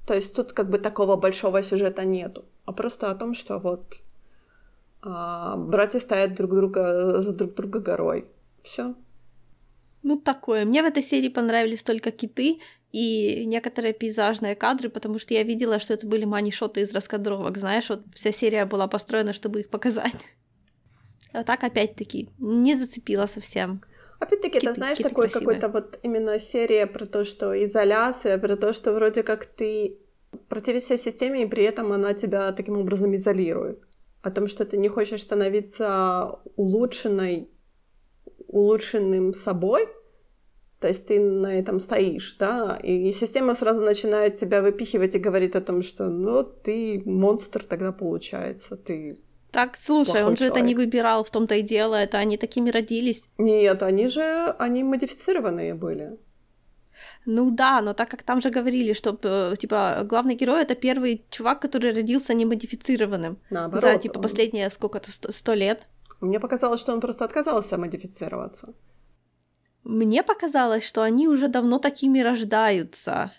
То 0.07 0.13
есть 0.13 0.35
тут 0.35 0.53
как 0.53 0.69
бы 0.69 0.79
такого 0.79 1.17
большого 1.17 1.63
сюжета 1.63 2.05
нету, 2.05 2.45
а 2.65 2.71
просто 2.71 3.11
о 3.11 3.15
том, 3.15 3.33
что 3.33 3.59
вот 3.59 3.83
э, 5.03 5.55
братья 5.57 5.99
стоят 5.99 6.35
друг 6.35 6.51
друга 6.55 7.21
за 7.21 7.33
друг 7.33 7.55
друга 7.55 7.79
горой. 7.79 8.25
Все. 8.63 8.95
Ну, 10.03 10.17
такое. 10.17 10.65
Мне 10.65 10.81
в 10.81 10.85
этой 10.85 11.03
серии 11.03 11.29
понравились 11.29 11.83
только 11.83 12.11
киты 12.11 12.59
и 12.91 13.45
некоторые 13.45 13.93
пейзажные 13.93 14.55
кадры, 14.55 14.89
потому 14.89 15.19
что 15.19 15.33
я 15.33 15.43
видела, 15.43 15.79
что 15.79 15.93
это 15.93 16.07
были 16.07 16.25
манишоты 16.25 16.81
из 16.81 16.93
раскадровок. 16.93 17.57
Знаешь, 17.57 17.89
вот 17.89 18.03
вся 18.13 18.31
серия 18.31 18.65
была 18.65 18.87
построена, 18.87 19.33
чтобы 19.33 19.61
их 19.61 19.69
показать. 19.69 20.15
А 21.33 21.43
так, 21.43 21.63
опять-таки, 21.63 22.29
не 22.39 22.75
зацепила 22.75 23.25
совсем. 23.25 23.81
Опять-таки, 24.19 24.59
это, 24.59 24.73
знаешь, 24.73 24.97
киты 24.97 25.09
такой 25.09 25.29
какой-то 25.29 25.67
вот 25.67 25.99
именно 26.03 26.39
серия 26.39 26.87
про 26.87 27.05
то, 27.05 27.25
что 27.25 27.53
изоляция, 27.65 28.37
про 28.37 28.55
то, 28.55 28.71
что 28.71 28.93
вроде 28.93 29.23
как 29.23 29.45
ты 29.45 29.97
противишься 30.47 30.97
системе, 30.97 31.43
и 31.43 31.47
при 31.47 31.63
этом 31.63 31.91
она 31.91 32.13
тебя 32.13 32.51
таким 32.53 32.77
образом 32.77 33.15
изолирует. 33.15 33.81
О 34.21 34.31
том, 34.31 34.47
что 34.47 34.63
ты 34.65 34.77
не 34.77 34.87
хочешь 34.87 35.21
становиться 35.21 36.39
улучшенной 36.55 37.49
улучшенным 38.47 39.33
собой, 39.33 39.89
то 40.79 40.87
есть 40.87 41.07
ты 41.07 41.19
на 41.19 41.59
этом 41.59 41.79
стоишь, 41.79 42.35
да, 42.39 42.77
и 42.83 43.11
система 43.11 43.55
сразу 43.55 43.81
начинает 43.81 44.39
тебя 44.39 44.61
выпихивать 44.61 45.15
и 45.15 45.19
говорит 45.19 45.55
о 45.55 45.61
том, 45.61 45.81
что, 45.81 46.07
ну, 46.09 46.43
ты 46.43 47.01
монстр 47.05 47.63
тогда 47.63 47.91
получается, 47.91 48.77
ты 48.77 49.19
так, 49.53 49.77
слушай, 49.77 50.23
он 50.23 50.31
же 50.31 50.37
человек. 50.37 50.57
это 50.57 50.65
не 50.65 50.75
выбирал, 50.75 51.23
в 51.23 51.29
том-то 51.29 51.55
и 51.55 51.61
дело, 51.61 51.93
это 51.93 52.17
они 52.17 52.37
такими 52.37 52.71
родились. 52.71 53.29
Нет, 53.37 53.83
они 53.83 54.07
же, 54.07 54.55
они 54.57 54.83
модифицированные 54.83 55.75
были. 55.75 56.17
Ну 57.25 57.51
да, 57.51 57.81
но 57.81 57.93
так 57.93 58.09
как 58.09 58.23
там 58.23 58.41
же 58.41 58.49
говорили, 58.49 58.93
что 58.93 59.17
э, 59.21 59.53
типа 59.59 60.01
главный 60.05 60.35
герой 60.35 60.63
это 60.63 60.73
первый 60.73 61.23
чувак, 61.29 61.61
который 61.61 61.93
родился 61.93 62.33
немодифицированным. 62.33 63.37
Наоборот. 63.51 63.81
За 63.83 63.97
типа 63.97 64.19
последние 64.19 64.69
сколько-то 64.71 65.11
сто 65.31 65.53
лет. 65.53 65.87
Мне 66.19 66.39
показалось, 66.39 66.81
что 66.81 66.93
он 66.93 66.99
просто 66.99 67.25
отказался 67.25 67.77
модифицироваться. 67.77 68.73
Мне 69.83 70.23
показалось, 70.23 70.83
что 70.83 71.03
они 71.03 71.27
уже 71.27 71.47
давно 71.47 71.77
такими 71.77 72.21
рождаются. 72.21 73.31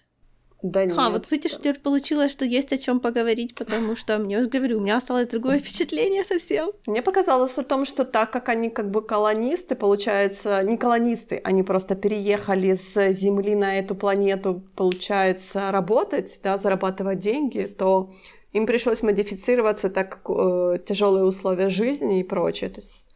Да 0.65 0.83
нет. 0.87 0.95
А, 0.97 1.11
вот 1.11 1.31
видишь, 1.31 1.59
теперь 1.59 1.79
получилось, 1.79 2.33
что 2.33 2.47
есть 2.47 2.73
о 2.73 2.79
чем 2.79 2.99
поговорить, 2.99 3.55
потому 3.55 3.97
что 3.97 4.17
мне, 4.17 4.43
говорю, 4.45 4.79
у 4.79 4.81
меня 4.81 4.97
осталось 4.97 5.29
другое 5.29 5.59
впечатление 5.61 6.25
совсем. 6.25 6.71
Мне 6.87 7.03
показалось 7.03 7.59
о 7.59 7.63
том, 7.63 7.85
что 7.85 8.07
так 8.07 8.31
как 8.31 8.49
они 8.49 8.71
как 8.71 8.91
бы 8.91 9.03
колонисты, 9.03 9.75
получается, 9.75 10.63
не 10.63 10.79
колонисты, 10.79 11.39
они 11.45 11.63
просто 11.63 11.97
переехали 11.97 12.73
с 12.73 13.13
Земли 13.13 13.55
на 13.55 13.79
эту 13.79 13.95
планету, 13.95 14.63
получается, 14.75 15.71
работать, 15.71 16.41
да, 16.43 16.57
зарабатывать 16.57 17.19
деньги, 17.19 17.65
то 17.65 18.15
им 18.53 18.67
пришлось 18.67 19.03
модифицироваться, 19.03 19.91
так 19.91 20.09
как 20.09 20.31
э, 20.31 20.79
тяжелые 20.89 21.27
условия 21.27 21.69
жизни 21.69 22.21
и 22.21 22.25
прочее. 22.25 22.71
То 22.71 22.81
есть, 22.81 23.15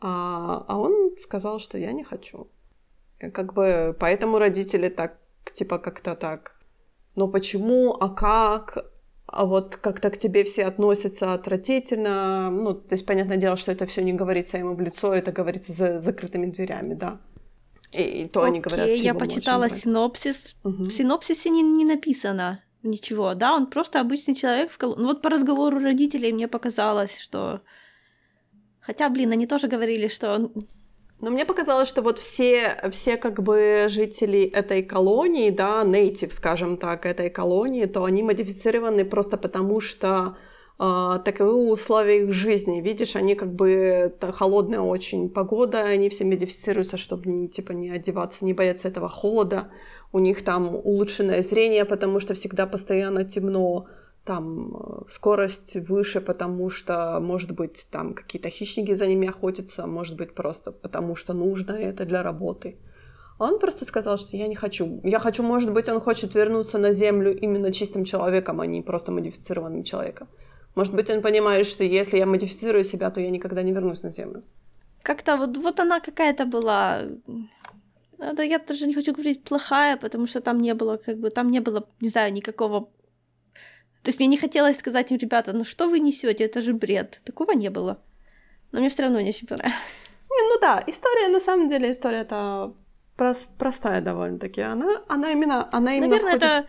а, 0.00 0.64
а 0.68 0.78
он 0.78 1.16
сказал, 1.20 1.58
что 1.58 1.76
я 1.76 1.90
не 1.90 2.04
хочу. 2.04 2.46
Как 3.18 3.52
бы 3.52 3.96
поэтому 3.98 4.38
родители 4.38 4.88
так, 4.88 5.18
типа, 5.54 5.78
как-то 5.78 6.14
так. 6.14 6.54
Но 7.14 7.28
почему, 7.28 7.92
а 7.92 8.08
как? 8.08 8.90
А 9.26 9.46
вот 9.46 9.76
как-то 9.76 10.10
к 10.10 10.18
тебе 10.18 10.44
все 10.44 10.66
относятся 10.66 11.34
отвратительно. 11.34 12.50
Ну, 12.50 12.74
то 12.74 12.94
есть, 12.94 13.06
понятное 13.06 13.36
дело, 13.36 13.56
что 13.56 13.72
это 13.72 13.86
все 13.86 14.02
не 14.02 14.12
говорится 14.12 14.58
ему 14.58 14.74
в 14.74 14.80
лицо, 14.80 15.14
это 15.14 15.32
говорится 15.32 15.72
за 15.72 16.00
закрытыми 16.00 16.50
дверями, 16.50 16.94
да. 16.94 17.20
И, 17.92 18.02
и 18.02 18.28
то 18.28 18.40
Окей, 18.40 18.50
они 18.50 18.60
говорят. 18.60 18.88
Я 18.88 19.14
почитала 19.14 19.70
синопсис. 19.70 20.56
Угу. 20.64 20.84
В 20.84 20.90
синопсисе 20.90 21.50
не, 21.50 21.62
не 21.62 21.84
написано 21.84 22.60
ничего, 22.84 23.34
да, 23.34 23.54
он 23.54 23.66
просто 23.66 24.00
обычный 24.00 24.34
человек. 24.34 24.70
В 24.70 24.78
кол... 24.78 24.94
Ну 24.96 25.06
вот 25.06 25.22
по 25.22 25.30
разговору 25.30 25.78
родителей 25.78 26.32
мне 26.32 26.48
показалось, 26.48 27.18
что... 27.18 27.62
Хотя, 28.80 29.08
блин, 29.08 29.32
они 29.32 29.46
тоже 29.46 29.66
говорили, 29.66 30.08
что 30.08 30.34
он... 30.34 30.66
Но 31.24 31.30
мне 31.30 31.46
показалось, 31.46 31.88
что 31.88 32.02
вот 32.02 32.18
все, 32.18 32.90
все 32.92 33.16
как 33.16 33.42
бы 33.42 33.86
жители 33.88 34.42
этой 34.42 34.82
колонии, 34.82 35.48
да, 35.48 35.82
нейтив, 35.82 36.34
скажем 36.34 36.76
так, 36.76 37.06
этой 37.06 37.30
колонии, 37.30 37.86
то 37.86 38.04
они 38.04 38.22
модифицированы 38.22 39.06
просто 39.06 39.38
потому, 39.38 39.80
что 39.80 40.36
э, 40.78 41.18
таковы 41.24 41.70
условия 41.70 42.24
их 42.24 42.32
жизни. 42.32 42.82
Видишь, 42.82 43.16
они 43.16 43.36
как 43.36 43.54
бы 43.54 44.14
холодная 44.34 44.80
очень 44.80 45.30
погода, 45.30 45.80
они 45.80 46.10
все 46.10 46.24
модифицируются, 46.24 46.98
чтобы 46.98 47.48
типа 47.48 47.72
не 47.72 47.88
одеваться, 47.88 48.44
не 48.44 48.52
бояться 48.52 48.88
этого 48.88 49.08
холода 49.08 49.70
у 50.12 50.18
них 50.18 50.44
там 50.44 50.74
улучшенное 50.74 51.40
зрение, 51.40 51.86
потому 51.86 52.20
что 52.20 52.34
всегда 52.34 52.66
постоянно 52.66 53.24
темно, 53.24 53.86
там 54.24 54.74
э, 54.74 55.10
скорость 55.10 55.76
выше, 55.76 56.20
потому 56.20 56.70
что, 56.70 57.20
может 57.20 57.52
быть, 57.52 57.86
там 57.90 58.14
какие-то 58.14 58.50
хищники 58.50 58.94
за 58.94 59.06
ними 59.06 59.28
охотятся, 59.28 59.86
может 59.86 60.16
быть, 60.16 60.34
просто 60.34 60.72
потому 60.72 61.16
что 61.16 61.34
нужно 61.34 61.72
это 61.72 62.04
для 62.04 62.22
работы. 62.22 62.76
А 63.38 63.44
он 63.44 63.58
просто 63.58 63.84
сказал, 63.84 64.16
что 64.18 64.36
я 64.36 64.48
не 64.48 64.54
хочу. 64.54 65.00
Я 65.02 65.18
хочу, 65.18 65.42
может 65.42 65.72
быть, 65.72 65.88
он 65.88 66.00
хочет 66.00 66.34
вернуться 66.34 66.78
на 66.78 66.92
Землю 66.92 67.36
именно 67.36 67.72
чистым 67.72 68.04
человеком, 68.04 68.60
а 68.60 68.66
не 68.66 68.82
просто 68.82 69.12
модифицированным 69.12 69.82
человеком. 69.82 70.28
Может 70.74 70.94
быть, 70.94 71.10
он 71.10 71.20
понимает, 71.20 71.66
что 71.66 71.84
если 71.84 72.18
я 72.18 72.26
модифицирую 72.26 72.84
себя, 72.84 73.10
то 73.10 73.20
я 73.20 73.30
никогда 73.30 73.62
не 73.62 73.72
вернусь 73.72 74.02
на 74.02 74.10
Землю. 74.10 74.42
Как-то 75.02 75.36
вот, 75.36 75.56
вот 75.56 75.80
она 75.80 76.00
какая-то 76.00 76.46
была 76.46 77.02
Да, 78.18 78.42
я 78.42 78.58
даже 78.58 78.86
не 78.86 78.94
хочу 78.94 79.12
говорить 79.12 79.44
плохая, 79.44 79.96
потому 79.96 80.26
что 80.26 80.40
там 80.40 80.60
не 80.60 80.74
было, 80.74 80.96
как 80.96 81.18
бы, 81.18 81.30
там 81.30 81.50
не 81.50 81.60
было, 81.60 81.86
не 82.00 82.08
знаю, 82.08 82.32
никакого... 82.32 82.88
То 84.04 84.10
есть 84.10 84.18
мне 84.18 84.28
не 84.28 84.36
хотелось 84.36 84.78
сказать 84.78 85.10
им, 85.10 85.16
ребята, 85.16 85.52
ну 85.54 85.64
что 85.64 85.88
вы 85.88 85.98
несете, 85.98 86.44
это 86.44 86.60
же 86.60 86.74
бред. 86.74 87.20
Такого 87.24 87.52
не 87.52 87.70
было. 87.70 87.98
Но 88.70 88.80
мне 88.80 88.88
все 88.90 89.02
равно 89.02 89.20
не 89.20 89.30
очень 89.30 89.48
понравилось. 89.48 89.78
Не, 90.30 90.48
ну 90.48 90.60
да, 90.60 90.84
история, 90.86 91.28
на 91.28 91.40
самом 91.40 91.68
деле, 91.68 91.90
история-то 91.90 92.74
простая 93.58 94.00
довольно-таки. 94.00 94.60
Она, 94.60 95.02
она 95.08 95.32
именно, 95.32 95.68
она 95.72 95.94
именно 95.94 96.10
Наверное, 96.10 96.36
входит... 96.36 96.42
это 96.42 96.68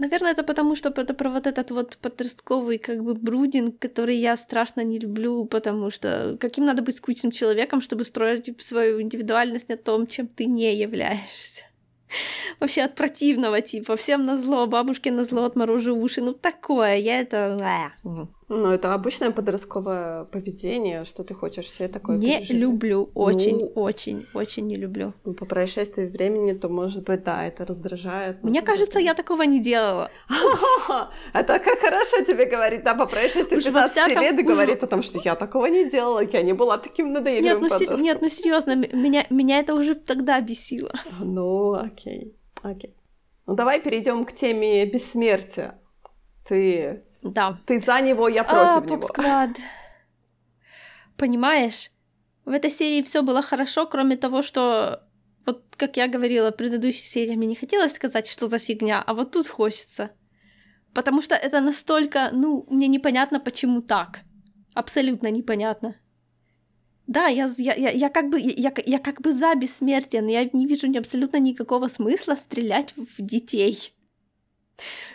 Наверное, 0.00 0.32
это 0.32 0.42
потому, 0.42 0.76
что 0.76 0.88
это 0.88 1.12
про 1.12 1.28
вот 1.28 1.46
этот 1.46 1.70
вот 1.70 1.98
подростковый 1.98 2.78
как 2.78 3.04
бы 3.04 3.12
брудинг, 3.14 3.78
который 3.78 4.16
я 4.16 4.36
страшно 4.38 4.82
не 4.82 4.98
люблю, 4.98 5.44
потому 5.44 5.90
что 5.90 6.38
каким 6.40 6.64
надо 6.64 6.82
быть 6.82 6.96
скучным 6.96 7.30
человеком, 7.30 7.82
чтобы 7.82 8.04
строить 8.06 8.62
свою 8.62 9.02
индивидуальность 9.02 9.68
на 9.68 9.76
том, 9.76 10.06
чем 10.06 10.26
ты 10.26 10.46
не 10.46 10.74
являешься. 10.74 11.64
Вообще 12.60 12.82
от 12.82 12.94
противного 12.94 13.60
типа, 13.60 13.96
всем 13.96 14.24
на 14.26 14.36
зло, 14.36 14.66
бабушке 14.66 15.10
на 15.10 15.24
зло, 15.24 15.44
отморожу 15.44 15.96
уши, 15.96 16.20
ну 16.20 16.32
такое, 16.32 16.96
я 16.96 17.20
это... 17.20 17.56
Ну, 18.52 18.72
это 18.72 18.94
обычное 18.94 19.30
подростковое 19.30 20.24
поведение, 20.24 21.04
что 21.04 21.22
ты 21.22 21.34
хочешь 21.34 21.66
все 21.66 21.86
такое 21.86 22.18
Не 22.18 22.38
пережить. 22.38 22.56
люблю, 22.56 23.08
очень, 23.14 23.60
ну, 23.60 23.66
очень, 23.76 24.26
очень 24.34 24.66
не 24.66 24.74
люблю. 24.74 25.12
Ну, 25.24 25.34
по 25.34 25.46
происшествии 25.46 26.06
времени, 26.06 26.54
то, 26.54 26.68
может 26.68 27.04
быть, 27.04 27.22
да, 27.22 27.46
это 27.46 27.64
раздражает. 27.64 28.42
Мне 28.42 28.60
кажется, 28.62 28.98
я 28.98 29.14
такого 29.14 29.42
не 29.42 29.60
делала. 29.60 30.10
Это 31.32 31.60
как 31.60 31.78
хорошо 31.78 32.24
тебе 32.24 32.44
говорить, 32.46 32.82
да, 32.82 32.94
по 32.94 33.06
происшествии 33.06 33.60
15 33.60 34.20
лет 34.20 34.40
и 34.40 34.42
говорит 34.42 34.82
о 34.82 34.88
том, 34.88 35.04
что 35.04 35.20
я 35.24 35.36
такого 35.36 35.66
не 35.66 35.88
делала, 35.88 36.20
я 36.20 36.42
не 36.42 36.52
была 36.52 36.78
таким 36.78 37.12
надоедливым 37.12 37.62
Нет, 37.62 37.88
ну, 37.88 37.98
нет, 37.98 38.18
ну 38.20 38.28
серьезно, 38.28 38.74
меня, 38.74 39.26
меня 39.30 39.60
это 39.60 39.74
уже 39.74 39.94
тогда 39.94 40.40
бесило. 40.40 40.92
Ну, 41.20 41.74
окей, 41.74 42.34
окей. 42.62 42.96
Ну, 43.46 43.54
давай 43.54 43.80
перейдем 43.80 44.24
к 44.24 44.32
теме 44.32 44.84
бессмертия. 44.86 45.78
Ты 46.48 47.04
да. 47.22 47.58
Ты 47.66 47.80
за 47.80 48.00
него, 48.00 48.28
я 48.28 48.44
против 48.44 48.84
а, 48.84 48.86
него. 48.86 49.02
Сквад. 49.02 49.50
Понимаешь, 51.16 51.90
в 52.44 52.50
этой 52.50 52.70
серии 52.70 53.02
все 53.02 53.22
было 53.22 53.42
хорошо, 53.42 53.86
кроме 53.86 54.16
того, 54.16 54.42
что 54.42 55.02
вот 55.46 55.64
как 55.76 55.96
я 55.96 56.08
говорила 56.08 56.50
в 56.50 56.56
предыдущей 56.56 57.06
серии, 57.06 57.36
мне 57.36 57.48
не 57.48 57.54
хотелось 57.54 57.94
сказать, 57.94 58.26
что 58.26 58.48
за 58.48 58.58
фигня, 58.58 59.02
а 59.06 59.14
вот 59.14 59.32
тут 59.32 59.48
хочется. 59.48 60.10
Потому 60.94 61.22
что 61.22 61.34
это 61.34 61.60
настолько, 61.60 62.30
ну, 62.32 62.66
мне 62.68 62.88
непонятно, 62.88 63.38
почему 63.38 63.80
так. 63.80 64.20
Абсолютно 64.74 65.30
непонятно. 65.30 65.96
Да, 67.06 67.26
я, 67.26 67.50
я, 67.58 67.74
я, 67.74 67.90
я 67.90 68.08
как 68.08 68.28
бы 68.28 68.38
я, 68.38 68.72
я 68.86 68.98
как 68.98 69.20
бы 69.20 69.32
за 69.32 69.54
бессмертие, 69.54 70.22
но 70.22 70.30
я 70.30 70.48
не 70.52 70.66
вижу 70.66 70.86
абсолютно 70.96 71.38
никакого 71.38 71.88
смысла 71.88 72.36
стрелять 72.36 72.94
в 72.96 73.20
детей. 73.20 73.94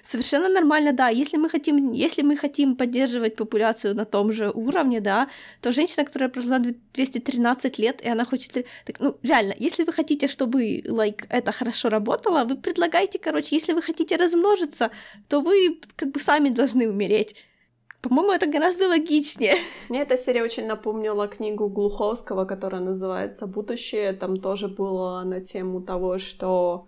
Совершенно 0.03 0.50
нормально, 0.50 0.93
да. 0.93 1.10
Если 1.10 1.38
мы 1.38 1.50
хотим, 1.50 1.91
если 1.91 2.24
мы 2.24 2.38
хотим 2.38 2.75
поддерживать 2.75 3.36
популяцию 3.36 3.95
на 3.95 4.05
том 4.05 4.31
же 4.31 4.50
уровне, 4.50 5.01
да, 5.01 5.27
то 5.62 5.72
женщина, 5.72 6.05
которая 6.05 6.29
прожила 6.29 6.60
213 6.60 7.79
лет, 7.79 8.01
и 8.05 8.10
она 8.10 8.25
хочет... 8.25 8.65
Так, 8.86 9.00
ну, 9.00 9.17
реально, 9.24 9.53
если 9.57 9.84
вы 9.84 9.91
хотите, 9.91 10.27
чтобы, 10.27 10.81
like, 10.86 11.25
это 11.29 11.51
хорошо 11.51 11.89
работало, 11.89 12.43
вы 12.43 12.55
предлагаете, 12.55 13.19
короче, 13.19 13.55
если 13.55 13.74
вы 13.74 13.81
хотите 13.81 14.15
размножиться, 14.15 14.91
то 15.27 15.41
вы 15.41 15.79
как 15.95 16.12
бы 16.12 16.19
сами 16.19 16.50
должны 16.50 16.88
умереть. 16.88 17.36
По-моему, 18.01 18.34
это 18.34 18.45
гораздо 18.45 18.88
логичнее. 18.88 19.55
Мне 19.89 20.03
эта 20.03 20.15
серия 20.15 20.43
очень 20.43 20.67
напомнила 20.67 21.27
книгу 21.27 21.67
Глуховского, 21.69 22.45
которая 22.45 22.81
называется 22.81 23.48
«Будущее». 23.48 24.13
Там 24.13 24.38
тоже 24.38 24.67
было 24.67 25.23
на 25.23 25.41
тему 25.41 25.82
того, 25.82 26.19
что 26.19 26.88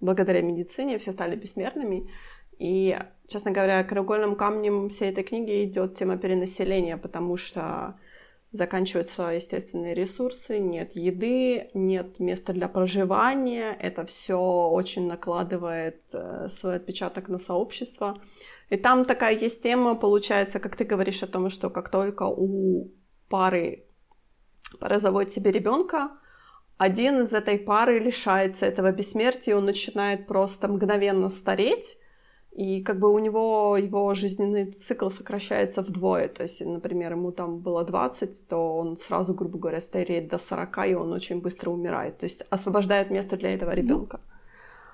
благодаря 0.00 0.42
медицине 0.42 0.98
все 0.98 1.12
стали 1.12 1.36
бессмертными. 1.36 2.10
И, 2.58 2.98
честно 3.26 3.52
говоря, 3.52 3.82
краеугольным 3.84 4.36
камнем 4.36 4.90
всей 4.90 5.10
этой 5.10 5.24
книги 5.24 5.64
идет 5.64 5.96
тема 5.96 6.18
перенаселения, 6.18 6.96
потому 6.96 7.36
что 7.36 7.98
заканчиваются 8.52 9.28
естественные 9.28 9.94
ресурсы, 9.94 10.58
нет 10.58 10.94
еды, 10.94 11.70
нет 11.72 12.18
места 12.18 12.52
для 12.52 12.68
проживания. 12.68 13.76
Это 13.80 14.04
все 14.04 14.36
очень 14.36 15.06
накладывает 15.06 16.02
э, 16.12 16.48
свой 16.50 16.76
отпечаток 16.76 17.28
на 17.28 17.38
сообщество. 17.38 18.14
И 18.68 18.76
там 18.76 19.04
такая 19.04 19.36
есть 19.36 19.62
тема, 19.62 19.94
получается, 19.94 20.58
как 20.58 20.76
ты 20.76 20.84
говоришь 20.84 21.22
о 21.22 21.28
том, 21.28 21.48
что 21.48 21.70
как 21.70 21.88
только 21.90 22.24
у 22.24 22.90
пары 23.28 23.84
пара 24.78 24.98
заводит 24.98 25.32
себе 25.32 25.50
ребенка, 25.50 26.10
один 26.80 27.20
из 27.20 27.32
этой 27.34 27.58
пары 27.58 27.98
лишается 27.98 28.64
этого 28.64 28.90
бессмертия, 28.90 29.54
он 29.54 29.66
начинает 29.66 30.26
просто 30.26 30.66
мгновенно 30.66 31.28
стареть, 31.28 31.98
и 32.52 32.82
как 32.82 32.98
бы 32.98 33.12
у 33.12 33.18
него 33.18 33.76
его 33.76 34.14
жизненный 34.14 34.72
цикл 34.72 35.10
сокращается 35.10 35.82
вдвое. 35.82 36.28
То 36.28 36.42
есть, 36.44 36.64
например, 36.64 37.12
ему 37.12 37.32
там 37.32 37.58
было 37.58 37.84
20, 37.84 38.48
то 38.48 38.78
он 38.78 38.96
сразу, 38.96 39.34
грубо 39.34 39.58
говоря, 39.58 39.82
стареет 39.82 40.28
до 40.28 40.38
40, 40.38 40.88
и 40.88 40.94
он 40.94 41.12
очень 41.12 41.42
быстро 41.42 41.70
умирает. 41.70 42.16
То 42.16 42.24
есть 42.24 42.46
освобождает 42.48 43.10
место 43.10 43.36
для 43.36 43.50
этого 43.52 43.72
ребенка. 43.74 44.18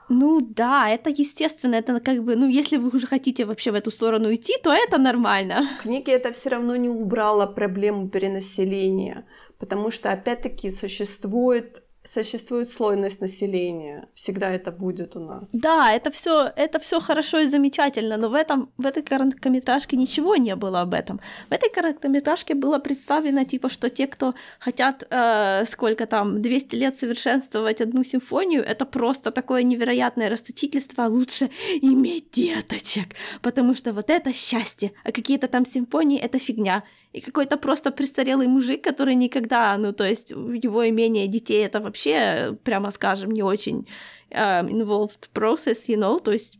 Ну, 0.08 0.40
ну 0.40 0.40
да, 0.40 0.88
это 0.88 1.10
естественно, 1.10 1.76
это 1.76 2.00
как 2.00 2.22
бы, 2.24 2.36
ну, 2.36 2.48
если 2.48 2.78
вы 2.78 2.88
уже 2.96 3.06
хотите 3.06 3.44
вообще 3.44 3.70
в 3.70 3.74
эту 3.74 3.90
сторону 3.90 4.32
идти, 4.32 4.54
то 4.62 4.72
это 4.72 4.98
нормально. 4.98 5.68
В 5.78 5.82
книге 5.82 6.12
это 6.12 6.32
все 6.32 6.50
равно 6.50 6.76
не 6.76 6.88
убрало 6.88 7.46
проблему 7.46 8.08
перенаселения 8.08 9.24
потому 9.58 9.90
что, 9.90 10.12
опять-таки, 10.12 10.70
существует 10.70 11.82
существует 12.12 12.70
слойность 12.70 13.20
населения. 13.20 14.08
Всегда 14.14 14.50
это 14.50 14.70
будет 14.70 15.16
у 15.16 15.20
нас. 15.20 15.48
Да, 15.52 15.92
это 15.92 16.10
все 16.10 16.52
это 16.56 16.78
все 16.78 17.00
хорошо 17.00 17.40
и 17.40 17.46
замечательно, 17.46 18.16
но 18.16 18.28
в 18.28 18.34
этом 18.34 18.70
в 18.76 18.86
этой 18.86 19.02
короткометражке 19.02 19.96
ничего 19.96 20.36
не 20.36 20.56
было 20.56 20.80
об 20.80 20.94
этом. 20.94 21.20
В 21.48 21.52
этой 21.52 21.70
короткометражке 21.70 22.54
было 22.54 22.78
представлено 22.78 23.44
типа, 23.44 23.68
что 23.68 23.88
те, 23.88 24.06
кто 24.06 24.34
хотят 24.58 25.06
э, 25.10 25.64
сколько 25.66 26.06
там 26.06 26.42
200 26.42 26.76
лет 26.76 26.98
совершенствовать 26.98 27.80
одну 27.80 28.04
симфонию, 28.04 28.64
это 28.64 28.84
просто 28.84 29.30
такое 29.30 29.62
невероятное 29.62 30.28
расточительство, 30.28 31.04
лучше 31.04 31.50
иметь 31.82 32.30
деточек, 32.30 33.14
потому 33.42 33.74
что 33.74 33.92
вот 33.92 34.10
это 34.10 34.32
счастье, 34.32 34.92
а 35.04 35.12
какие-то 35.12 35.48
там 35.48 35.66
симфонии 35.66 36.18
это 36.18 36.38
фигня 36.38 36.82
и 37.16 37.20
какой-то 37.20 37.56
просто 37.56 37.90
престарелый 37.90 38.46
мужик, 38.46 38.84
который 38.84 39.14
никогда, 39.14 39.78
ну, 39.78 39.92
то 39.92 40.04
есть 40.04 40.30
его 40.30 40.86
имение 40.86 41.26
детей 41.26 41.64
это 41.64 41.80
вообще, 41.80 42.58
прямо 42.62 42.90
скажем, 42.90 43.30
не 43.30 43.42
очень 43.42 43.86
uh, 44.30 44.68
involved 44.68 45.30
process, 45.32 45.88
you 45.88 45.96
know, 45.96 46.20
то 46.20 46.32
есть 46.32 46.58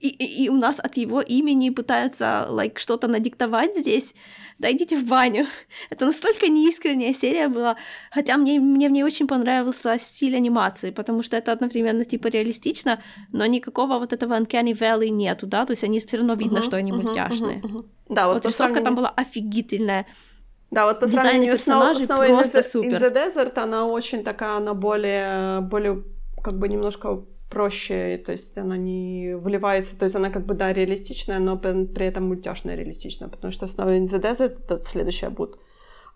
и, 0.00 0.08
и, 0.08 0.44
и 0.44 0.48
у 0.48 0.54
нас 0.54 0.80
от 0.80 0.96
его 0.96 1.20
имени 1.20 1.70
пытаются 1.70 2.48
like, 2.50 2.78
что-то 2.78 3.06
надиктовать 3.08 3.76
здесь. 3.76 4.14
Да 4.58 4.72
идите 4.72 4.96
в 4.96 5.04
баню. 5.04 5.46
Это 5.90 6.06
настолько 6.06 6.48
неискренняя 6.48 7.12
серия 7.14 7.48
была. 7.48 7.76
Хотя 8.10 8.36
мне, 8.36 8.58
мне 8.58 8.88
в 8.88 8.92
ней 8.92 9.04
очень 9.04 9.26
понравился 9.26 9.98
стиль 9.98 10.36
анимации, 10.36 10.90
потому 10.90 11.22
что 11.22 11.36
это 11.36 11.52
одновременно 11.52 12.04
типа 12.04 12.28
реалистично, 12.28 13.02
но 13.32 13.46
никакого 13.46 13.98
вот 13.98 14.12
этого 14.12 14.34
Uncanny 14.34 14.72
Valley 14.72 15.10
нету, 15.10 15.46
да, 15.46 15.66
то 15.66 15.72
есть 15.72 15.84
они 15.84 16.00
все 16.00 16.16
равно 16.16 16.34
видно, 16.34 16.58
uh-huh, 16.58 16.64
что 16.64 16.76
они 16.76 16.92
uh-huh, 16.92 17.02
мультяшные. 17.02 17.58
Uh-huh, 17.58 17.70
uh-huh. 17.70 17.86
Да, 18.08 18.26
вот, 18.28 18.34
вот 18.34 18.46
рисовка 18.46 18.54
сравнению... 18.56 18.84
там 18.84 18.94
была 18.94 19.10
офигительная. 19.10 20.06
Да, 20.70 20.86
вот 20.86 21.00
по 21.00 21.06
Дизайн 21.06 21.26
сравнению 21.26 21.58
с 21.58 21.66
Snow, 21.66 21.92
Snow 21.94 22.28
in, 22.28 22.52
the, 22.52 22.62
супер. 22.62 22.96
in 22.96 23.00
the 23.00 23.14
Desert, 23.14 23.58
она 23.58 23.86
очень 23.86 24.24
такая, 24.24 24.56
она 24.56 24.74
более, 24.74 25.60
более 25.60 26.02
как 26.42 26.58
бы 26.58 26.68
немножко 26.68 27.24
проще, 27.50 28.18
то 28.18 28.32
есть 28.32 28.58
она 28.58 28.76
не 28.76 29.36
вливается, 29.36 29.96
то 29.96 30.04
есть 30.04 30.16
она 30.16 30.30
как 30.30 30.46
бы, 30.46 30.54
да, 30.54 30.72
реалистичная, 30.72 31.38
но 31.38 31.56
при 31.56 32.06
этом 32.06 32.28
мультяшная 32.28 32.76
реалистичная, 32.76 33.28
потому 33.28 33.52
что 33.52 33.66
the 33.66 34.20
Desert, 34.20 34.58
это 34.64 34.80
следующая 34.82 35.30
будет, 35.30 35.58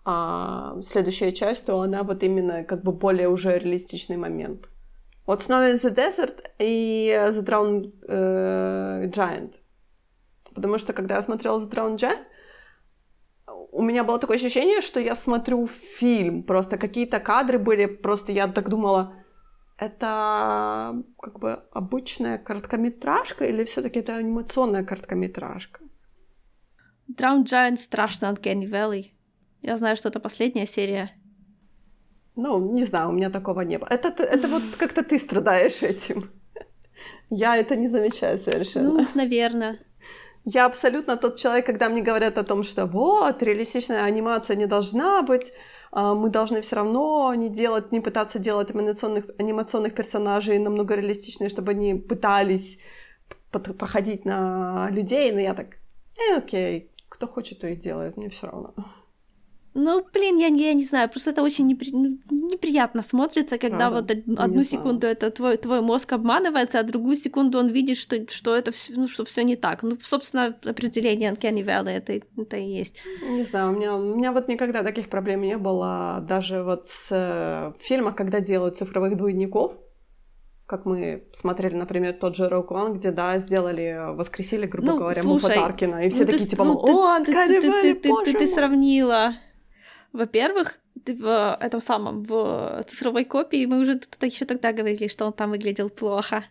а 0.03 0.75
следующая 0.81 1.31
часть, 1.31 1.65
то 1.65 1.81
она 1.81 2.03
вот 2.03 2.23
именно 2.23 2.63
как 2.63 2.83
бы 2.83 2.91
более 2.91 3.29
уже 3.29 3.57
реалистичный 3.57 4.17
момент. 4.17 4.67
Вот 5.27 5.43
Snow 5.43 5.71
in 5.71 5.79
the 5.79 5.95
Desert 5.95 6.43
и 6.59 7.13
The 7.15 7.45
Drowned 7.45 7.93
э, 8.07 9.07
Giant. 9.07 9.53
Потому 10.55 10.77
что 10.79 10.93
когда 10.93 11.15
я 11.15 11.21
смотрела 11.21 11.59
The 11.59 11.69
Drowned 11.69 11.97
Giant, 11.97 12.25
у 13.71 13.81
меня 13.81 14.03
было 14.03 14.19
такое 14.19 14.37
ощущение, 14.37 14.81
что 14.81 14.99
я 14.99 15.15
смотрю 15.15 15.69
фильм. 15.97 16.43
Просто 16.43 16.77
какие-то 16.77 17.19
кадры 17.19 17.59
были, 17.59 17.85
просто 17.85 18.31
я 18.31 18.47
так 18.47 18.67
думала, 18.67 19.20
это 19.81 21.03
как 21.19 21.39
бы 21.39 21.63
обычная 21.71 22.37
короткометражка 22.37 23.45
или 23.45 23.63
все-таки 23.63 23.99
это 23.99 24.15
анимационная 24.15 24.83
короткометражка? 24.83 25.79
Drowned 27.09 27.45
Giant 27.45 27.77
страшно 27.77 28.29
от 28.29 28.39
Kenny 28.45 28.69
Valley. 28.69 29.05
Я 29.63 29.77
знаю, 29.77 29.95
что 29.95 30.09
это 30.09 30.19
последняя 30.19 30.67
серия. 30.67 31.09
Ну, 32.35 32.73
не 32.73 32.83
знаю, 32.85 33.09
у 33.09 33.11
меня 33.11 33.31
такого 33.31 33.61
не 33.61 33.79
было. 33.79 33.87
Это, 33.89 34.23
это 34.23 34.47
вот 34.47 34.63
как-то 34.77 35.03
ты 35.03 35.17
страдаешь 35.17 35.81
этим. 35.81 36.29
Я 37.31 37.57
это 37.57 37.75
не 37.75 37.87
замечаю 37.87 38.37
совершенно. 38.37 38.91
Ну, 38.91 39.07
наверное. 39.15 39.79
Я 40.45 40.65
абсолютно 40.65 41.17
тот 41.17 41.39
человек, 41.39 41.65
когда 41.65 41.89
мне 41.89 42.03
говорят 42.03 42.37
о 42.37 42.43
том, 42.43 42.63
что 42.63 42.85
вот, 42.85 43.41
реалистичная 43.41 44.03
анимация 44.03 44.55
не 44.55 44.67
должна 44.67 45.23
быть, 45.23 45.53
мы 45.91 46.29
должны 46.29 46.61
все 46.61 46.75
равно 46.77 47.33
не 47.35 47.49
делать, 47.49 47.91
не 47.91 47.99
пытаться 47.99 48.39
делать 48.39 48.71
анимационных, 48.71 49.25
анимационных 49.37 49.93
персонажей 49.93 50.57
намного 50.57 50.95
реалистичнее, 50.95 51.49
чтобы 51.49 51.71
они 51.71 51.95
пытались 51.95 52.79
походить 53.51 54.25
на 54.25 54.89
людей, 54.91 55.31
но 55.31 55.39
я 55.39 55.53
так, 55.53 55.77
э, 56.17 56.37
окей, 56.37 56.89
кто 57.09 57.27
хочет, 57.27 57.59
то 57.59 57.67
и 57.67 57.75
делает, 57.75 58.17
мне 58.17 58.29
все 58.29 58.47
равно. 58.47 58.73
Ну, 59.73 60.05
блин, 60.13 60.37
я, 60.37 60.47
я 60.47 60.73
не 60.73 60.85
знаю, 60.85 61.09
просто 61.09 61.29
это 61.29 61.41
очень 61.41 61.65
непри... 61.65 61.91
Ну, 61.93 62.17
неприятно 62.29 63.03
смотрится, 63.03 63.57
когда 63.57 63.89
Правда? 63.89 64.15
вот 64.15 64.39
одну 64.39 64.59
не 64.59 64.65
секунду 64.65 65.01
знаю. 65.01 65.13
это 65.13 65.31
твой, 65.31 65.57
твой 65.57 65.81
мозг 65.81 66.11
обманывается, 66.11 66.79
а 66.79 66.83
другую 66.83 67.15
секунду 67.15 67.57
он 67.57 67.69
видит, 67.69 67.97
что, 67.97 68.27
что 68.29 68.53
это 68.53 68.73
все, 68.73 68.93
ну, 68.95 69.07
что 69.07 69.23
все 69.23 69.43
не 69.43 69.55
так. 69.55 69.83
Ну, 69.83 69.97
собственно, 70.01 70.57
определение 70.65 71.31
Uncanny 71.31 71.63
Valley 71.63 71.91
это, 71.91 72.19
это 72.37 72.57
и 72.57 72.65
есть. 72.65 73.01
Не 73.23 73.43
знаю, 73.43 73.71
у 73.71 73.75
меня, 73.75 73.95
у 73.95 74.15
меня 74.15 74.33
вот 74.33 74.49
никогда 74.49 74.83
таких 74.83 75.07
проблем 75.07 75.41
не 75.41 75.57
было, 75.57 76.23
даже 76.27 76.63
вот 76.63 76.87
с 76.87 77.07
э, 77.09 77.71
фильмах, 77.79 78.15
когда 78.17 78.41
делают 78.41 78.77
цифровых 78.77 79.15
двойников, 79.15 79.73
как 80.65 80.85
мы 80.85 81.23
смотрели, 81.31 81.75
например, 81.75 82.13
тот 82.13 82.35
же 82.35 82.47
Rogue 82.47 82.69
One, 82.69 82.97
где, 82.97 83.11
да, 83.11 83.39
сделали, 83.39 84.15
воскресили, 84.15 84.65
грубо 84.65 84.87
ну, 84.91 84.97
говоря, 84.97 85.21
слушай, 85.21 85.43
Муфа 85.43 85.53
Таркина, 85.53 86.05
и 86.05 86.09
все 86.09 86.19
ну, 86.19 86.25
такие, 86.25 86.47
типа, 86.47 86.63
ну, 86.65 86.77
о, 86.77 87.19
Uncanny 87.19 87.61
Valley, 87.61 87.81
ты, 87.81 87.95
ты, 87.95 88.11
ты, 88.25 88.33
ты 88.33 88.47
сравнила 88.47 89.33
во-первых, 90.13 90.79
в 91.05 91.57
этом 91.59 91.81
самом, 91.81 92.23
в 92.23 92.83
цифровой 92.87 93.25
копии 93.25 93.65
мы 93.65 93.79
уже 93.79 93.99
еще 94.21 94.45
тогда 94.45 94.71
говорили, 94.73 95.07
что 95.07 95.25
он 95.25 95.33
там 95.33 95.51
выглядел 95.51 95.89
плохо. 95.89 96.43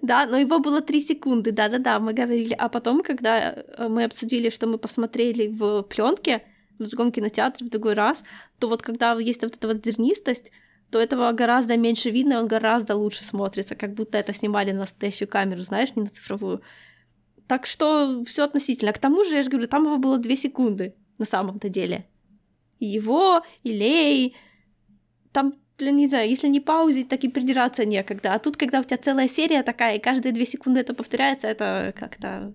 Да, 0.00 0.26
но 0.26 0.38
его 0.38 0.60
было 0.60 0.80
три 0.80 1.00
секунды, 1.00 1.52
да-да-да, 1.52 1.98
мы 1.98 2.14
говорили. 2.14 2.54
А 2.54 2.70
потом, 2.70 3.02
когда 3.02 3.52
э, 3.52 3.88
мы 3.88 4.04
обсудили, 4.04 4.48
что 4.48 4.66
мы 4.66 4.78
посмотрели 4.78 5.48
в 5.48 5.82
пленке 5.82 6.42
в 6.78 6.88
другом 6.88 7.12
кинотеатре 7.12 7.66
в 7.66 7.70
другой 7.70 7.92
раз, 7.92 8.22
то 8.58 8.68
вот 8.68 8.80
когда 8.80 9.12
есть 9.18 9.42
вот 9.42 9.56
эта 9.56 9.68
вот 9.68 9.84
зернистость, 9.84 10.52
то 10.90 10.98
этого 10.98 11.32
гораздо 11.32 11.76
меньше 11.76 12.08
видно, 12.08 12.34
и 12.34 12.36
он 12.36 12.48
гораздо 12.48 12.96
лучше 12.96 13.24
смотрится, 13.24 13.74
как 13.74 13.92
будто 13.92 14.16
это 14.16 14.32
снимали 14.32 14.72
на 14.72 14.78
настоящую 14.78 15.28
камеру, 15.28 15.60
знаешь, 15.60 15.94
не 15.96 16.02
на 16.02 16.08
цифровую. 16.08 16.62
Так 17.46 17.66
что 17.66 18.24
все 18.26 18.44
относительно. 18.44 18.92
К 18.94 18.98
тому 18.98 19.24
же, 19.24 19.34
я 19.34 19.42
же 19.42 19.50
говорю, 19.50 19.66
там 19.66 19.84
его 19.84 19.98
было 19.98 20.16
две 20.16 20.36
секунды 20.36 20.94
на 21.18 21.26
самом-то 21.26 21.68
деле 21.68 22.06
его, 22.86 23.42
и 23.62 23.72
Лей. 23.72 24.36
Там, 25.32 25.52
блин, 25.78 25.96
не 25.96 26.08
знаю, 26.08 26.28
если 26.28 26.48
не 26.48 26.60
паузить, 26.60 27.08
так 27.08 27.24
и 27.24 27.28
придираться 27.28 27.84
некогда. 27.84 28.34
А 28.34 28.38
тут, 28.38 28.56
когда 28.56 28.80
у 28.80 28.84
тебя 28.84 28.96
целая 28.96 29.28
серия 29.28 29.62
такая, 29.62 29.96
и 29.96 30.00
каждые 30.00 30.32
две 30.32 30.46
секунды 30.46 30.80
это 30.80 30.94
повторяется, 30.94 31.46
это 31.46 31.92
как-то... 31.96 32.54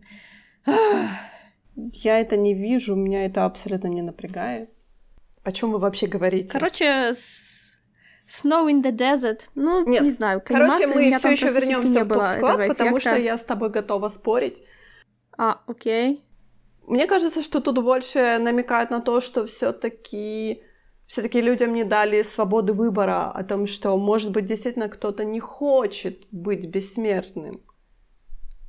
Я 1.76 2.20
это 2.20 2.38
не 2.38 2.54
вижу, 2.54 2.96
меня 2.96 3.26
это 3.26 3.46
абсолютно 3.46 3.88
не 3.88 4.04
напрягает. 4.04 4.70
О 5.44 5.52
чем 5.52 5.72
вы 5.72 5.80
вообще 5.80 6.08
говорите? 6.08 6.50
Короче, 6.50 7.14
с... 7.14 7.54
Snow 8.28 8.70
in 8.70 8.82
the 8.82 8.92
Desert. 8.92 9.42
Ну, 9.56 9.88
Нет. 9.88 10.02
не 10.02 10.12
знаю, 10.12 10.40
к 10.40 10.46
Короче, 10.46 10.88
мы 10.88 11.18
все 11.18 11.32
еще 11.32 11.52
вернемся 11.52 12.06
в 12.06 12.08
поп 12.08 12.68
потому 12.68 13.00
что 13.00 13.16
я 13.18 13.38
с 13.38 13.44
тобой 13.44 13.70
готова 13.70 14.10
спорить. 14.10 14.58
А, 15.38 15.62
окей. 15.68 16.22
Мне 16.88 17.08
кажется, 17.08 17.41
что 17.41 17.62
тут 17.62 17.84
больше 17.84 18.38
намекает 18.39 18.89
на 18.89 19.02
то, 19.02 19.22
что 19.22 19.46
все-таки 19.46 20.62
все-таки 21.08 21.41
людям 21.41 21.74
не 21.74 21.84
дали 21.84 22.24
свободы 22.24 22.74
выбора 22.74 23.30
о 23.30 23.43
том, 23.43 23.67
что, 23.67 23.96
может 23.98 24.32
быть, 24.32 24.46
действительно 24.46 24.89
кто-то 24.89 25.24
не 25.24 25.39
хочет 25.39 26.26
быть 26.32 26.65
бессмертным. 26.65 27.54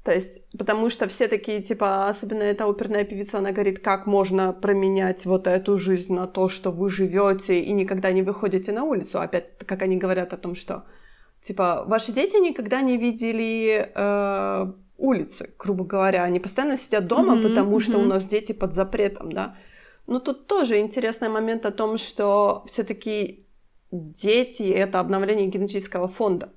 То 0.05 0.13
есть, 0.13 0.43
потому 0.59 0.91
что 0.91 1.09
все 1.09 1.29
такие, 1.29 1.63
типа, 1.63 2.09
особенно 2.09 2.43
эта 2.43 2.67
оперная 2.67 3.05
певица, 3.05 3.39
она 3.39 3.53
говорит, 3.53 3.79
как 3.79 4.07
можно 4.07 4.53
променять 4.53 5.25
вот 5.25 5.47
эту 5.47 5.79
жизнь 5.79 6.13
на 6.13 6.27
то, 6.27 6.51
что 6.51 6.71
вы 6.71 6.91
живете 6.91 7.59
и 7.61 7.73
никогда 7.73 8.13
не 8.13 8.21
выходите 8.23 8.73
на 8.73 8.85
улицу. 8.85 9.21
Опять, 9.21 9.57
как 9.65 9.81
они 9.81 9.97
говорят 9.97 10.35
о 10.35 10.37
том, 10.37 10.57
что, 10.57 10.85
типа, 11.43 11.85
ваши 11.87 12.13
дети 12.13 12.37
никогда 12.37 12.83
не 12.83 12.99
видели 12.99 13.91
э, 13.95 14.73
улицы, 15.05 15.55
грубо 15.59 15.85
говоря. 15.85 16.25
Они 16.25 16.41
постоянно 16.41 16.77
сидят 16.77 17.07
дома, 17.07 17.37
mm-hmm, 17.37 17.49
потому 17.49 17.81
что 17.81 17.93
mm-hmm. 17.93 18.05
у 18.05 18.07
нас 18.07 18.25
дети 18.25 18.53
под 18.53 18.75
запретом, 18.75 19.33
да. 19.33 19.57
Но 20.07 20.19
тут 20.19 20.47
тоже 20.47 20.79
интересный 20.81 21.29
момент 21.29 21.67
о 21.67 21.71
том, 21.71 21.99
что 21.99 22.65
все-таки 22.67 23.47
дети 23.91 24.63
это 24.63 25.01
обновление 25.01 25.47
генетического 25.47 26.09
фонда 26.09 26.53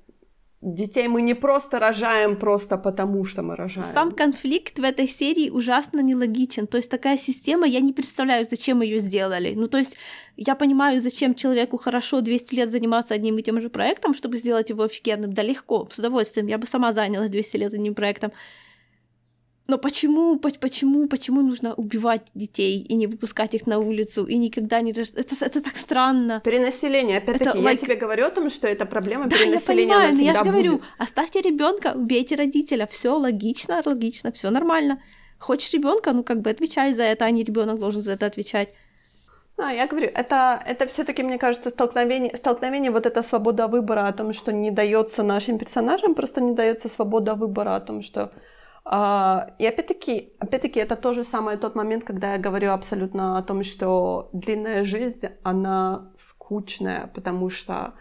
детей 0.60 1.06
мы 1.08 1.22
не 1.22 1.34
просто 1.34 1.78
рожаем 1.78 2.36
просто 2.36 2.76
потому, 2.76 3.24
что 3.24 3.42
мы 3.42 3.56
рожаем. 3.56 3.86
Сам 3.86 4.12
конфликт 4.12 4.78
в 4.78 4.82
этой 4.82 5.06
серии 5.06 5.50
ужасно 5.50 6.00
нелогичен. 6.00 6.66
То 6.66 6.78
есть 6.78 6.90
такая 6.90 7.16
система, 7.16 7.66
я 7.66 7.80
не 7.80 7.92
представляю, 7.92 8.46
зачем 8.46 8.82
ее 8.82 8.98
сделали. 8.98 9.54
Ну, 9.54 9.66
то 9.68 9.78
есть 9.78 9.96
я 10.36 10.54
понимаю, 10.54 11.00
зачем 11.00 11.34
человеку 11.34 11.78
хорошо 11.78 12.20
200 12.20 12.54
лет 12.54 12.70
заниматься 12.70 13.14
одним 13.14 13.38
и 13.38 13.42
тем 13.42 13.60
же 13.60 13.70
проектом, 13.70 14.14
чтобы 14.14 14.36
сделать 14.36 14.70
его 14.70 14.82
офигенным. 14.82 15.32
Да 15.32 15.42
легко, 15.42 15.88
с 15.92 15.98
удовольствием. 15.98 16.48
Я 16.48 16.58
бы 16.58 16.66
сама 16.66 16.92
занялась 16.92 17.30
200 17.30 17.56
лет 17.56 17.72
одним 17.72 17.94
проектом. 17.94 18.32
Но 19.70 19.76
почему, 19.76 20.38
почему, 20.38 21.08
почему 21.08 21.42
нужно 21.42 21.74
убивать 21.74 22.22
детей 22.34 22.80
и 22.80 22.94
не 22.94 23.06
выпускать 23.06 23.54
их 23.54 23.66
на 23.66 23.78
улицу 23.78 24.24
и 24.24 24.38
никогда 24.38 24.80
не 24.80 24.92
это, 24.92 25.02
это 25.12 25.60
так 25.60 25.76
странно. 25.76 26.40
Перенаселение. 26.42 27.18
Опять-таки, 27.18 27.50
это, 27.50 27.58
я 27.58 27.74
like... 27.74 27.76
тебе 27.76 27.96
говорю 27.96 28.24
о 28.24 28.30
том, 28.30 28.48
что 28.48 28.66
это 28.66 28.86
проблема 28.86 29.26
да, 29.26 29.36
перенаселения. 29.36 29.94
Я 29.94 29.98
понимаю, 29.98 30.14
но 30.14 30.20
я 30.22 30.34
же 30.34 30.44
говорю, 30.44 30.80
оставьте 30.96 31.42
ребенка, 31.42 31.92
убейте 31.94 32.36
родителя. 32.36 32.88
Все 32.90 33.10
логично, 33.10 33.82
логично, 33.84 34.32
все 34.32 34.48
нормально. 34.48 35.02
Хочешь 35.38 35.70
ребенка, 35.74 36.12
ну 36.14 36.24
как 36.24 36.40
бы 36.40 36.48
отвечай 36.48 36.94
за 36.94 37.02
это, 37.02 37.26
а 37.26 37.30
не 37.30 37.44
ребенок 37.44 37.78
должен 37.78 38.00
за 38.00 38.12
это 38.12 38.24
отвечать. 38.24 38.70
А, 39.58 39.70
я 39.74 39.86
говорю, 39.86 40.10
это, 40.14 40.62
это 40.66 40.86
все-таки, 40.86 41.22
мне 41.22 41.36
кажется, 41.36 41.68
столкновение, 41.68 42.34
столкновение, 42.38 42.90
вот 42.90 43.04
эта 43.04 43.22
свобода 43.22 43.66
выбора 43.66 44.08
о 44.08 44.12
том, 44.14 44.32
что 44.32 44.50
не 44.50 44.70
дается 44.70 45.22
нашим 45.22 45.58
персонажам, 45.58 46.14
просто 46.14 46.40
не 46.40 46.54
дается 46.54 46.88
свобода 46.88 47.34
выбора 47.34 47.76
о 47.76 47.80
том, 47.80 48.02
что 48.02 48.32
и 48.90 49.66
опять-таки, 49.66 50.32
опять-таки, 50.38 50.80
это 50.80 50.96
то 50.96 51.12
же 51.12 51.22
самое 51.22 51.58
тот 51.58 51.74
момент, 51.74 52.04
когда 52.04 52.32
я 52.32 52.38
говорю 52.38 52.70
абсолютно 52.70 53.36
о 53.36 53.42
том, 53.42 53.62
что 53.62 54.30
длинная 54.32 54.84
жизнь, 54.84 55.20
она 55.42 56.12
скучная, 56.16 57.10
потому 57.14 57.50
что 57.50 57.94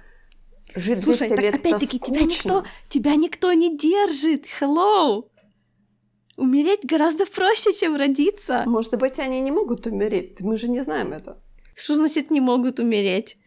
жить 0.75 1.03
Слушай, 1.03 1.27
200 1.27 1.35
так 1.35 1.41
лет 1.41 1.55
опять-таки 1.55 1.99
тебя 1.99 2.21
никто, 2.21 2.63
тебя 2.87 3.15
никто 3.15 3.51
не 3.51 3.77
держит. 3.77 4.45
Hello! 4.61 5.25
Умереть 6.37 6.85
гораздо 6.85 7.25
проще, 7.25 7.73
чем 7.73 7.95
родиться. 7.97 8.63
Может 8.65 8.97
быть, 8.97 9.19
они 9.19 9.41
не 9.41 9.51
могут 9.51 9.87
умереть. 9.87 10.39
Мы 10.39 10.57
же 10.57 10.69
не 10.69 10.83
знаем 10.83 11.11
это. 11.11 11.41
Что 11.75 11.95
значит 11.95 12.31
не 12.31 12.39
могут 12.39 12.79
умереть? 12.79 13.37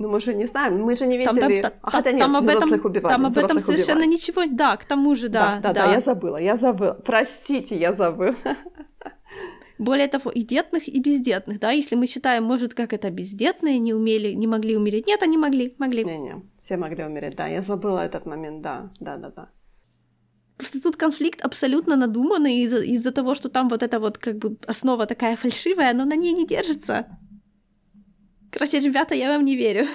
Ну, 0.00 0.08
мы 0.08 0.18
же 0.20 0.32
не 0.32 0.46
знаем, 0.46 0.82
мы 0.82 0.96
же 0.96 1.06
не 1.06 1.18
видели... 1.18 1.60
Там, 1.60 1.72
там, 1.72 1.72
а, 1.82 2.10
нет, 2.10 2.20
там 2.20 2.36
об 2.36 2.48
этом, 2.48 2.72
убивали, 2.72 3.12
там 3.12 3.26
об 3.26 3.36
этом 3.36 3.58
совершенно 3.58 4.00
убивали. 4.00 4.14
ничего... 4.14 4.46
Да, 4.46 4.78
к 4.78 4.84
тому 4.86 5.14
же, 5.14 5.28
да, 5.28 5.60
да. 5.62 5.74
Да, 5.74 5.86
да, 5.86 5.92
я 5.92 6.00
забыла, 6.00 6.38
я 6.38 6.56
забыла. 6.56 6.94
Простите, 7.04 7.76
я 7.76 7.92
забыла. 7.92 8.34
Более 9.78 10.08
того, 10.08 10.30
и 10.30 10.42
детных, 10.42 10.88
и 10.88 11.00
бездетных, 11.00 11.60
да, 11.60 11.72
если 11.72 11.96
мы 11.96 12.06
считаем, 12.06 12.44
может, 12.44 12.72
как 12.72 12.94
это 12.94 13.10
бездетные 13.10 13.78
не 13.78 13.92
умели, 13.92 14.32
не 14.32 14.46
могли 14.46 14.74
умереть. 14.74 15.06
Нет, 15.06 15.22
они 15.22 15.36
могли, 15.36 15.74
могли. 15.78 16.02
Не-не, 16.02 16.42
все 16.64 16.78
могли 16.78 17.04
умереть, 17.04 17.36
да, 17.36 17.46
я 17.46 17.60
забыла 17.60 18.00
этот 18.00 18.24
момент, 18.24 18.62
да, 18.62 18.90
да-да-да. 19.00 19.50
Просто 20.56 20.80
тут 20.82 20.96
конфликт 20.96 21.42
абсолютно 21.42 21.96
надуманный 21.96 22.60
из-за, 22.60 22.80
из-за 22.80 23.12
того, 23.12 23.34
что 23.34 23.50
там 23.50 23.68
вот 23.68 23.82
эта 23.82 23.98
вот 23.98 24.16
как 24.16 24.38
бы 24.38 24.56
основа 24.66 25.06
такая 25.06 25.36
фальшивая, 25.36 25.92
но 25.92 26.06
на 26.06 26.16
ней 26.16 26.32
не 26.32 26.46
держится. 26.46 27.04
Короче, 28.52 28.80
ребята, 28.80 29.14
я 29.14 29.28
вам 29.28 29.44
не 29.44 29.56
верю. 29.56 29.86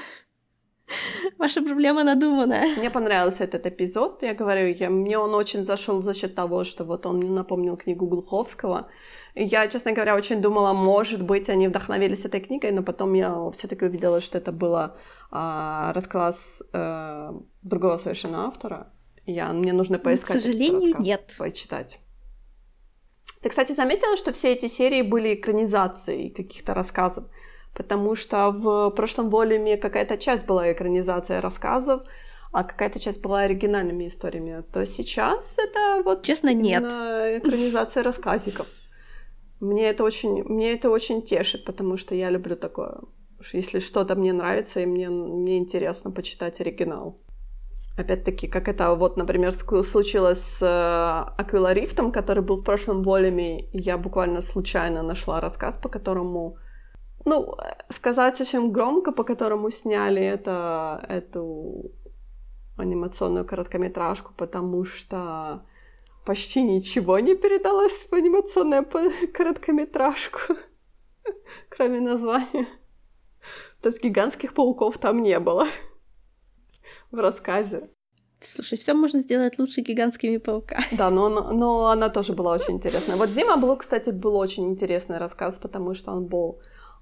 Ваша 1.38 1.62
проблема 1.62 2.04
надуманная. 2.04 2.76
Мне 2.78 2.90
понравился 2.90 3.44
этот 3.44 3.66
эпизод. 3.66 4.24
Я 4.24 4.34
говорю, 4.34 4.68
я, 4.68 4.90
мне 4.90 5.18
он 5.18 5.34
очень 5.34 5.64
зашел 5.64 6.02
за 6.02 6.14
счет 6.14 6.36
того, 6.36 6.64
что 6.64 6.86
вот 6.86 7.06
он 7.06 7.18
мне 7.18 7.30
напомнил 7.30 7.76
книгу 7.76 8.06
Глуховского. 8.06 8.88
И 9.34 9.44
я, 9.44 9.68
честно 9.68 9.92
говоря, 9.92 10.16
очень 10.16 10.42
думала, 10.42 10.74
может 10.74 11.22
быть, 11.22 11.50
они 11.50 11.68
вдохновились 11.68 12.26
этой 12.26 12.40
книгой, 12.40 12.72
но 12.72 12.84
потом 12.84 13.14
я 13.14 13.52
все-таки 13.52 13.86
увидела, 13.86 14.22
что 14.22 14.38
это 14.38 14.52
было 14.52 14.98
а, 15.32 15.92
рассказ 15.94 16.38
а, 16.72 17.34
другого 17.64 17.98
совершенно 17.98 18.48
автора. 18.48 18.94
Я, 19.26 19.52
мне 19.54 19.74
нужно 19.74 19.98
поискать. 20.00 20.38
к 20.38 20.40
сожалению, 20.40 20.96
нет. 21.00 21.36
Почитать. 21.38 22.00
Ты, 23.42 23.50
кстати, 23.50 23.74
заметила, 23.74 24.18
что 24.18 24.32
все 24.32 24.54
эти 24.54 24.68
серии 24.68 25.02
были 25.02 25.34
экранизацией 25.34 26.30
каких-то 26.30 26.74
рассказов? 26.74 27.26
Потому 27.76 28.16
что 28.16 28.52
в 28.52 28.90
прошлом 28.92 29.30
волюме 29.30 29.78
какая-то 29.78 30.18
часть 30.18 30.46
была 30.46 30.72
экранизация 30.72 31.42
рассказов, 31.42 32.02
а 32.52 32.64
какая-то 32.64 33.00
часть 33.00 33.22
была 33.22 33.42
оригинальными 33.42 34.08
историями, 34.08 34.64
то 34.72 34.86
сейчас 34.86 35.56
это 35.58 36.02
вот 36.04 36.24
честно 36.24 36.54
нет 36.54 36.86
экранизация 36.86 38.02
рассказиков. 38.10 38.66
Мне 39.60 39.90
это 39.90 40.04
очень, 40.04 40.44
мне 40.44 40.74
это 40.74 40.90
очень 40.90 41.22
тешит, 41.22 41.66
потому 41.66 41.98
что 41.98 42.16
я 42.16 42.30
люблю 42.30 42.56
такое. 42.56 43.00
Если 43.54 43.80
что-то 43.80 44.16
мне 44.16 44.34
нравится 44.34 44.80
и 44.80 44.86
мне 44.86 45.10
мне 45.10 45.58
интересно 45.58 46.12
почитать 46.12 46.62
оригинал. 46.62 47.20
Опять-таки, 47.98 48.48
как 48.48 48.68
это 48.68 48.94
вот, 48.96 49.18
например, 49.18 49.54
случилось 49.54 50.42
с 50.42 50.62
э, 50.62 51.42
Аквиларифтом, 51.42 52.12
который 52.12 52.44
был 52.44 52.58
в 52.58 52.64
прошлом 52.64 53.04
волюме. 53.04 53.70
Я 53.72 53.98
буквально 53.98 54.42
случайно 54.42 55.02
нашла 55.02 55.40
рассказ, 55.40 55.78
по 55.78 55.88
которому 55.88 56.58
ну, 57.26 57.58
сказать 57.90 58.40
очень 58.40 58.72
громко, 58.72 59.12
по 59.12 59.24
которому 59.24 59.72
сняли 59.72 60.22
это, 60.22 61.04
эту 61.10 61.92
анимационную 62.78 63.46
короткометражку, 63.46 64.34
потому 64.38 64.86
что 64.86 65.66
почти 66.26 66.62
ничего 66.62 67.20
не 67.20 67.36
передалось 67.36 68.08
в 68.10 68.14
анимационную 68.14 68.86
короткометражку, 69.34 70.40
кроме 71.70 72.00
названия. 72.00 72.68
То 73.82 73.90
есть 73.90 74.04
гигантских 74.04 74.54
пауков 74.54 74.98
там 74.98 75.22
не 75.24 75.40
было 75.40 75.68
в 77.12 77.18
рассказе. 77.18 77.90
Слушай, 78.42 78.78
все 78.78 78.94
можно 78.94 79.20
сделать 79.20 79.58
лучше 79.58 79.82
гигантскими 79.82 80.38
пауками. 80.38 80.86
Да, 80.92 81.10
но, 81.10 81.30
но 81.30 81.88
она 81.88 82.10
тоже 82.10 82.34
была 82.34 82.54
очень 82.54 82.76
интересная. 82.76 83.16
Вот 83.16 83.30
Зима 83.30 83.58
Блу, 83.58 83.76
кстати, 83.78 84.12
был 84.12 84.36
очень 84.36 84.70
интересный 84.70 85.18
рассказ, 85.18 85.58
потому 85.60 85.96
что 85.96 86.12
он 86.12 86.26
был 86.26 86.60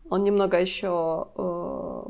он 0.09 0.23
немного 0.23 0.59
еще 0.59 1.27
э, 1.35 2.03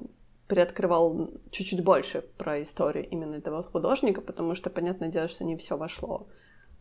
приоткрывал 0.47 1.32
чуть-чуть 1.51 1.84
больше 1.84 2.21
про 2.38 2.63
историю 2.63 3.08
именно 3.10 3.36
этого 3.36 3.63
художника, 3.63 4.21
потому 4.21 4.56
что, 4.56 4.69
понятное 4.69 5.10
дело, 5.10 5.27
что 5.27 5.43
не 5.43 5.58
все 5.58 5.77
вошло 5.77 6.27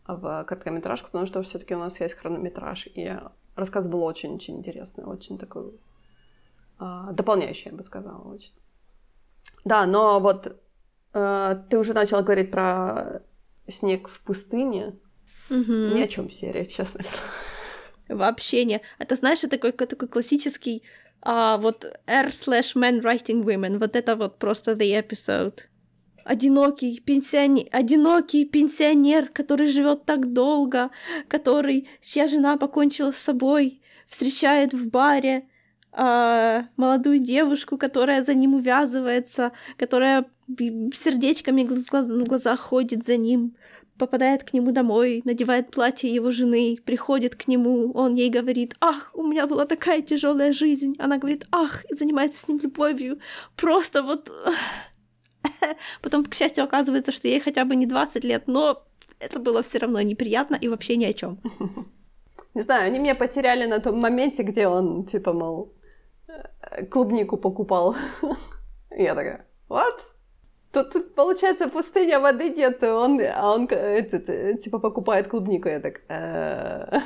в 0.07 0.43
короткометражку, 0.43 1.07
потому 1.07 1.25
что 1.25 1.41
все-таки 1.43 1.75
у 1.75 1.79
нас 1.79 1.99
есть 1.99 2.15
хронометраж, 2.15 2.87
и 2.87 3.17
рассказ 3.55 3.85
был 3.85 4.03
очень-очень 4.03 4.57
интересный, 4.57 5.05
очень 5.05 5.37
такой 5.37 5.71
э, 6.79 7.07
дополняющий, 7.13 7.69
я 7.71 7.77
бы 7.77 7.83
сказала, 7.83 8.21
очень. 8.21 8.53
Да, 9.65 9.85
но 9.85 10.19
вот 10.19 10.59
э, 11.13 11.63
ты 11.69 11.77
уже 11.77 11.93
начала 11.93 12.21
говорить 12.21 12.51
про 12.51 13.21
снег 13.67 14.09
в 14.09 14.21
пустыне. 14.21 14.99
Угу. 15.49 15.71
Ни 15.95 16.01
о 16.01 16.07
чем 16.07 16.29
серия, 16.29 16.65
честно. 16.65 17.01
Вообще 18.09 18.65
не. 18.65 18.81
Это, 18.99 19.15
знаешь, 19.15 19.39
такой, 19.41 19.71
такой 19.71 20.07
классический 20.07 20.83
а 21.25 21.57
вот 21.57 21.85
R 22.05 22.27
slash 22.27 22.75
men 22.75 23.01
writing 23.01 23.43
women, 23.43 23.79
вот 23.79 23.95
это 23.95 24.15
вот 24.15 24.39
просто 24.39 24.73
the 24.73 24.91
episode. 25.01 25.59
Одинокий 26.25 27.01
пенсионер, 27.01 27.67
одинокий 27.71 28.45
пенсионер, 28.45 29.29
который 29.29 29.67
живет 29.67 30.05
так 30.05 30.33
долго, 30.33 30.89
который, 31.27 31.87
чья 32.01 32.27
жена 32.27 32.57
покончила 32.57 33.11
с 33.11 33.17
собой, 33.17 33.81
встречает 34.07 34.73
в 34.73 34.89
баре 34.89 35.47
а, 35.91 36.65
молодую 36.75 37.19
девушку, 37.19 37.77
которая 37.77 38.21
за 38.23 38.33
ним 38.33 38.55
увязывается, 38.55 39.51
которая 39.77 40.25
сердечками 40.47 41.63
в 41.63 42.23
глазах 42.25 42.59
ходит 42.59 43.05
за 43.05 43.17
ним, 43.17 43.55
попадает 43.97 44.43
к 44.43 44.53
нему 44.53 44.71
домой, 44.71 45.21
надевает 45.25 45.71
платье 45.71 46.13
его 46.13 46.31
жены, 46.31 46.77
приходит 46.85 47.35
к 47.35 47.47
нему, 47.47 47.91
он 47.93 48.15
ей 48.15 48.29
говорит, 48.29 48.75
ах, 48.79 49.11
у 49.13 49.23
меня 49.23 49.47
была 49.47 49.65
такая 49.65 50.01
тяжелая 50.01 50.51
жизнь, 50.51 50.95
она 50.99 51.17
говорит, 51.17 51.45
ах, 51.51 51.85
и 51.91 51.95
занимается 51.95 52.39
с 52.39 52.47
ним 52.47 52.59
любовью, 52.59 53.19
просто 53.55 54.03
вот... 54.03 54.31
Потом, 56.01 56.25
к 56.25 56.33
счастью, 56.33 56.63
оказывается, 56.63 57.11
что 57.11 57.27
ей 57.27 57.39
хотя 57.39 57.65
бы 57.65 57.75
не 57.75 57.85
20 57.85 58.23
лет, 58.23 58.43
но 58.47 58.85
это 59.19 59.39
было 59.39 59.61
все 59.61 59.79
равно 59.79 60.01
неприятно 60.01 60.55
и 60.55 60.67
вообще 60.67 60.95
ни 60.95 61.05
о 61.05 61.13
чем. 61.13 61.39
Не 62.53 62.61
знаю, 62.61 62.85
они 62.85 62.99
меня 62.99 63.15
потеряли 63.15 63.65
на 63.65 63.79
том 63.79 63.99
моменте, 63.99 64.43
где 64.43 64.67
он, 64.67 65.05
типа, 65.05 65.33
мол, 65.33 65.73
э, 66.27 66.85
клубнику 66.85 67.37
покупал. 67.37 67.95
Я 68.91 69.15
такая, 69.15 69.47
what? 69.69 69.99
Тут, 70.73 71.13
получается, 71.13 71.67
пустыня, 71.67 72.19
воды 72.19 72.49
нет, 72.49 72.81
он, 72.83 73.21
а 73.21 73.53
он 73.53 73.67
этот, 73.69 74.27
э, 74.27 74.57
типа 74.57 74.79
покупает 74.79 75.27
клубнику. 75.27 75.69
Я 75.69 75.79
так... 75.79 76.01
«Э, 76.07 76.99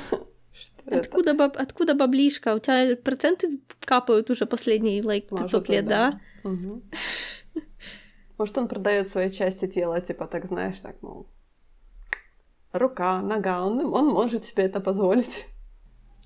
откуда, 0.99 1.33
баб, 1.33 1.57
откуда 1.57 1.93
баблишка? 1.93 2.55
У 2.55 2.59
тебя 2.59 2.95
проценты 2.95 3.59
капают 3.81 4.29
уже 4.29 4.45
последние 4.45 5.01
like, 5.01 5.27
500 5.29 5.41
Может, 5.41 5.69
лет, 5.69 5.85
да? 5.85 6.19
да? 6.43 6.49
Угу. 6.49 6.81
Может, 8.37 8.57
он 8.57 8.67
продает 8.69 9.09
свои 9.09 9.29
части 9.29 9.67
тела, 9.67 9.99
типа, 9.99 10.27
так 10.27 10.45
знаешь, 10.45 10.79
так, 10.81 11.01
мол, 11.01 11.27
рука, 12.71 13.21
нога, 13.21 13.65
он, 13.65 13.79
он 13.93 14.07
может 14.07 14.45
себе 14.45 14.63
это 14.63 14.79
позволить. 14.79 15.45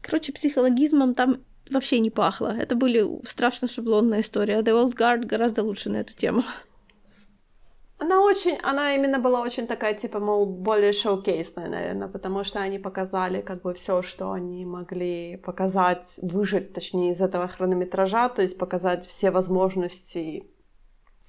Короче, 0.01 0.31
психологизмом 0.31 1.15
там 1.15 1.37
вообще 1.71 1.99
не 1.99 2.11
пахло. 2.11 2.55
Это 2.55 2.75
были 2.75 3.03
страшно 3.25 3.67
шаблонная 3.67 4.21
история. 4.21 4.59
The 4.59 4.73
Old 4.73 4.95
Guard 4.95 5.25
гораздо 5.25 5.63
лучше 5.63 5.89
на 5.89 5.97
эту 5.97 6.13
тему. 6.13 6.43
Она 8.01 8.19
очень, 8.19 8.57
она 8.63 8.95
именно 8.95 9.19
была 9.19 9.41
очень 9.41 9.67
такая, 9.67 9.93
типа, 9.93 10.19
мол, 10.19 10.47
более 10.47 10.91
шоу-кейсная, 10.91 11.69
наверное, 11.69 12.07
потому 12.07 12.43
что 12.43 12.59
они 12.59 12.79
показали 12.79 13.41
как 13.41 13.61
бы 13.61 13.75
все, 13.75 14.01
что 14.01 14.31
они 14.31 14.65
могли 14.65 15.37
показать, 15.37 16.07
выжить, 16.17 16.73
точнее, 16.73 17.11
из 17.11 17.21
этого 17.21 17.47
хронометража, 17.47 18.29
то 18.29 18.41
есть 18.41 18.57
показать 18.57 19.05
все 19.05 19.29
возможности 19.29 20.47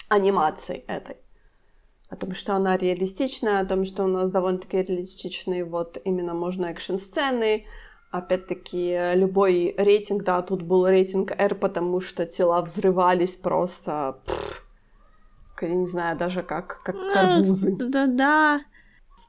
анимации 0.08 0.84
этой. 0.86 1.16
О 2.08 2.16
том, 2.16 2.34
что 2.34 2.54
она 2.54 2.78
реалистичная, 2.78 3.60
о 3.60 3.66
том, 3.66 3.84
что 3.84 4.04
у 4.04 4.08
нас 4.08 4.30
довольно-таки 4.30 4.78
реалистичные 4.78 5.66
вот 5.66 5.98
именно 6.04 6.32
можно 6.32 6.66
экшн-сцены, 6.66 7.66
Опять-таки, 8.10 9.14
любой 9.14 9.74
рейтинг, 9.78 10.22
да, 10.24 10.42
тут 10.42 10.62
был 10.62 10.86
рейтинг 10.86 11.32
R, 11.32 11.54
потому 11.54 12.00
что 12.00 12.26
тела 12.26 12.60
взрывались 12.60 13.36
просто... 13.36 14.18
Пфф, 14.26 14.62
я 15.66 15.74
не 15.74 15.86
знаю 15.86 16.16
даже 16.16 16.42
как, 16.42 16.82
как 16.82 16.96
карбузы. 17.12 17.76
Да-да. 17.76 18.60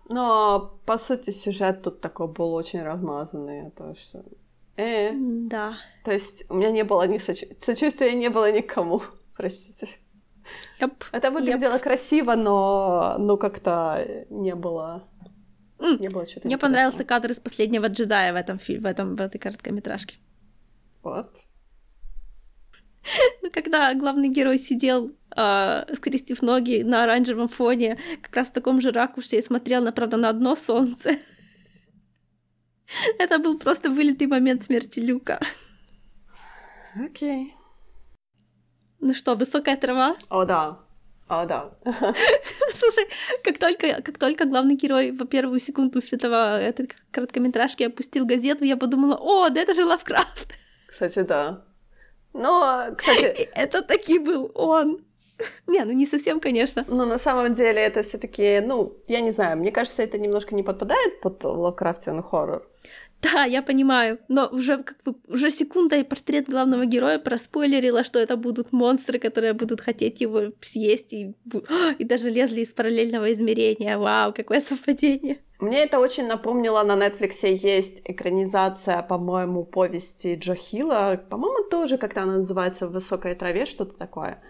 Но, 0.10 0.80
по 0.86 0.98
сути, 0.98 1.32
сюжет 1.32 1.82
тут 1.82 2.02
такой 2.02 2.28
был 2.28 2.54
очень 2.54 2.84
размазанный, 2.84 3.72
то 3.72 3.96
что... 3.96 4.24
Э, 4.76 5.12
да. 5.14 5.76
То 6.04 6.12
есть 6.12 6.44
у 6.50 6.56
меня 6.56 6.72
не 6.72 6.84
было 6.84 7.08
ни 7.08 7.20
сочувствия, 7.20 7.58
сочувствия 7.66 8.14
не 8.16 8.30
было 8.30 8.52
никому, 8.52 9.02
простите. 9.36 9.90
Yep. 10.80 11.06
Это 11.14 11.32
выглядело 11.32 11.76
yep. 11.76 11.80
красиво, 11.80 12.36
но, 12.36 13.16
но 13.18 13.38
как-то 13.38 14.26
не 14.30 14.56
было 14.56 15.08
mm. 15.84 16.02
не 16.02 16.10
было 16.10 16.26
что-то 16.26 16.48
Мне 16.48 16.58
понравился 16.58 17.04
кадр 17.04 17.32
из 17.32 17.40
последнего 17.40 17.88
джедая 17.88 18.34
в 18.34 18.36
этом 18.36 18.60
фильме, 18.60 18.82
в 18.82 18.86
этом 18.86 19.16
в 19.16 19.22
этой 19.22 19.40
короткометражке. 19.40 20.16
Вот. 21.04 21.30
Когда 23.54 23.94
главный 23.94 24.30
герой 24.30 24.58
сидел, 24.58 25.12
э, 25.36 25.96
скрестив 25.96 26.42
ноги 26.42 26.84
на 26.84 27.04
оранжевом 27.04 27.48
фоне, 27.50 27.98
как 28.22 28.36
раз 28.36 28.50
в 28.50 28.54
таком 28.54 28.82
же 28.82 28.92
ракурсе 28.92 29.40
и 29.40 29.44
смотрел, 29.44 29.84
на, 29.84 29.92
правда, 29.92 30.18
на 30.18 30.30
одно 30.30 30.56
солнце. 30.56 31.18
Это 33.20 33.40
был 33.40 33.60
просто 33.60 33.90
вылитый 33.90 34.28
момент 34.28 34.64
смерти 34.64 35.00
Люка. 35.00 35.40
Окей. 36.96 37.48
Okay. 37.48 37.64
Ну 39.00 39.14
что, 39.14 39.36
высокая 39.36 39.76
трава? 39.76 40.16
О, 40.30 40.46
да. 40.46 40.80
О, 41.28 41.46
да. 41.46 41.72
Слушай, 42.74 43.08
как 43.44 43.58
только, 43.58 44.02
как 44.02 44.18
только 44.18 44.46
главный 44.46 44.76
герой 44.76 45.12
во 45.12 45.26
первую 45.26 45.60
секунду 45.60 46.00
этого 46.00 46.62
этой 46.62 46.90
короткометражки 47.12 47.84
опустил 47.84 48.26
газету, 48.26 48.64
я 48.64 48.78
подумала, 48.78 49.18
о, 49.20 49.50
да 49.50 49.62
это 49.62 49.74
же 49.74 49.84
Лавкрафт. 49.84 50.58
Кстати, 50.88 51.24
да. 51.24 51.66
Но, 52.34 52.88
кстати... 52.98 53.50
Это 53.56 53.82
таки 53.82 54.20
был 54.20 54.52
он. 54.56 55.06
Не, 55.68 55.84
ну 55.84 55.92
не 55.92 56.06
совсем, 56.06 56.40
конечно. 56.40 56.86
Но 56.88 57.06
на 57.06 57.20
самом 57.20 57.54
деле 57.54 57.82
это 57.82 58.04
все 58.04 58.18
таки 58.18 58.62
ну, 58.62 58.94
я 59.08 59.20
не 59.20 59.32
знаю, 59.32 59.58
мне 59.58 59.72
кажется, 59.72 60.04
это 60.04 60.18
немножко 60.18 60.56
не 60.56 60.64
подпадает 60.64 61.22
под 61.22 61.44
лавкрафтиан 61.44 62.22
хоррор. 62.22 62.68
Да, 63.24 63.46
я 63.46 63.62
понимаю, 63.62 64.20
но 64.28 64.50
уже 64.52 64.84
как 64.84 64.98
бы 65.06 65.16
уже 65.30 65.50
секунда 65.50 65.96
и 65.96 66.04
портрет 66.04 66.50
главного 66.50 66.86
героя 66.86 67.20
проспойлерила, 67.20 68.04
что 68.04 68.20
это 68.20 68.36
будут 68.36 68.74
монстры, 68.74 69.18
которые 69.18 69.54
будут 69.54 69.80
хотеть 69.80 70.20
его 70.20 70.52
съесть 70.60 71.14
и, 71.14 71.34
и 72.00 72.04
даже 72.04 72.30
лезли 72.30 72.62
из 72.62 72.74
параллельного 72.74 73.32
измерения. 73.32 73.98
Вау, 73.98 74.34
какое 74.34 74.60
совпадение. 74.60 75.38
Мне 75.60 75.84
это 75.84 76.00
очень 76.00 76.28
напомнило, 76.28 76.84
на 76.84 76.98
Netflix 76.98 77.48
есть 77.48 78.02
экранизация, 78.04 79.02
по-моему, 79.02 79.64
повести 79.64 80.36
Джо 80.36 80.56
Хилла, 80.56 81.24
по-моему, 81.30 81.70
тоже 81.70 81.98
как-то 81.98 82.24
она 82.24 82.38
называется 82.40 82.88
«В 82.88 82.92
высокой 82.92 83.36
траве», 83.36 83.66
что-то 83.66 83.94
такое. 83.98 84.42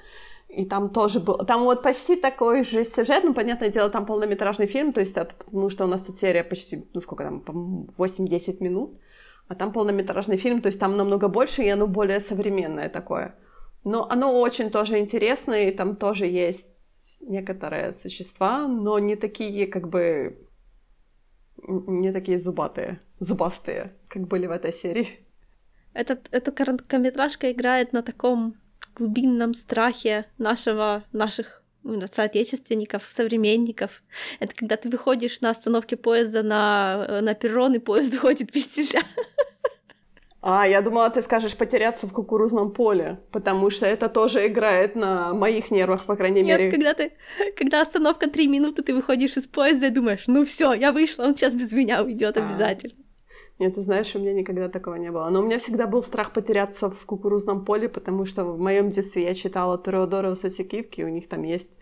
И 0.56 0.66
там 0.66 0.90
тоже 0.90 1.20
был, 1.20 1.38
там 1.38 1.64
вот 1.64 1.82
почти 1.82 2.16
такой 2.16 2.64
же 2.64 2.84
сюжет, 2.84 3.24
ну, 3.24 3.34
понятное 3.34 3.70
дело, 3.70 3.90
там 3.90 4.06
полнометражный 4.06 4.68
фильм, 4.68 4.94
то 4.94 5.00
есть, 5.00 5.18
это, 5.18 5.34
потому 5.34 5.70
что 5.70 5.86
у 5.86 5.88
нас 5.88 6.02
тут 6.02 6.20
серия 6.20 6.44
почти, 6.44 6.86
ну, 6.94 7.02
сколько 7.02 7.24
там, 7.24 7.88
8-10 7.98 8.64
минут, 8.64 9.00
а 9.48 9.56
там 9.56 9.72
полнометражный 9.72 10.38
фильм, 10.38 10.62
то 10.62 10.68
есть 10.68 10.80
там 10.80 10.96
намного 10.96 11.28
больше, 11.28 11.64
и 11.64 11.70
оно 11.70 11.88
более 11.88 12.20
современное 12.20 12.90
такое. 12.90 13.36
Но 13.84 14.08
оно 14.10 14.40
очень 14.40 14.70
тоже 14.70 15.00
интересное, 15.00 15.70
и 15.70 15.72
там 15.72 15.96
тоже 15.96 16.28
есть 16.28 16.70
некоторые 17.20 17.94
существа, 17.94 18.68
но 18.68 19.00
не 19.00 19.16
такие, 19.16 19.66
как 19.66 19.90
бы, 19.90 20.38
не 21.68 22.12
такие 22.12 22.40
зубатые, 22.40 23.00
зубастые, 23.20 23.94
как 24.08 24.28
были 24.28 24.46
в 24.46 24.52
этой 24.52 24.72
серии. 24.72 25.08
Этот, 25.94 26.28
эта 26.32 26.52
короткометражка 26.52 27.52
играет 27.52 27.92
на 27.94 28.04
таком 28.04 28.56
глубинном 28.96 29.54
страхе 29.54 30.26
нашего, 30.38 31.04
наших 31.12 31.64
соотечественников, 32.12 33.08
современников. 33.10 34.04
Это 34.40 34.56
когда 34.56 34.78
ты 34.78 34.90
выходишь 34.90 35.42
на 35.42 35.50
остановке 35.50 35.98
поезда 35.98 36.44
на, 36.44 37.20
на 37.22 37.34
перрон, 37.34 37.76
и 37.76 37.80
поезд 37.80 38.16
ходит 38.20 38.52
без 38.54 38.68
тебя. 38.68 39.02
А, 40.46 40.68
я 40.68 40.82
думала, 40.82 41.10
ты 41.10 41.22
скажешь 41.22 41.56
потеряться 41.56 42.06
в 42.06 42.12
кукурузном 42.12 42.72
поле, 42.72 43.20
потому 43.32 43.70
что 43.70 43.86
это 43.86 44.10
тоже 44.10 44.48
играет 44.48 44.94
на 44.94 45.34
моих 45.34 45.72
нервах, 45.72 46.04
по 46.04 46.18
крайней 46.18 46.44
Нет, 46.44 46.60
мере. 46.60 46.72
когда 46.72 46.94
ты, 46.94 47.14
когда 47.58 47.82
остановка 47.82 48.30
три 48.30 48.48
минуты, 48.48 48.84
ты 48.84 48.94
выходишь 48.94 49.38
из 49.38 49.48
поезда 49.48 49.88
и 49.88 49.90
думаешь, 49.90 50.26
ну 50.28 50.44
все, 50.44 50.74
я 50.74 50.92
вышла, 50.92 51.24
он 51.24 51.38
сейчас 51.38 51.54
без 51.54 51.72
меня 51.72 52.04
уйдет 52.04 52.38
А. 52.38 52.46
обязательно. 52.46 53.03
Нет, 53.60 53.76
ты 53.76 53.82
знаешь, 53.84 54.16
у 54.16 54.20
меня 54.20 54.34
никогда 54.34 54.68
такого 54.68 54.96
не 54.96 55.12
было. 55.12 55.30
Но 55.30 55.42
у 55.42 55.46
меня 55.46 55.60
всегда 55.60 55.86
был 55.88 56.02
страх 56.04 56.34
потеряться 56.34 56.90
в 56.90 57.06
кукурузном 57.06 57.66
поле, 57.66 57.88
потому 57.88 58.26
что 58.26 58.44
в 58.46 58.60
моем 58.60 58.92
детстве 58.92 59.24
я 59.24 59.36
читала 59.36 59.78
Тореодора 59.78 60.36
Сосикивки, 60.36 61.02
у 61.04 61.10
них 61.10 61.30
там 61.30 61.44
есть 61.44 61.80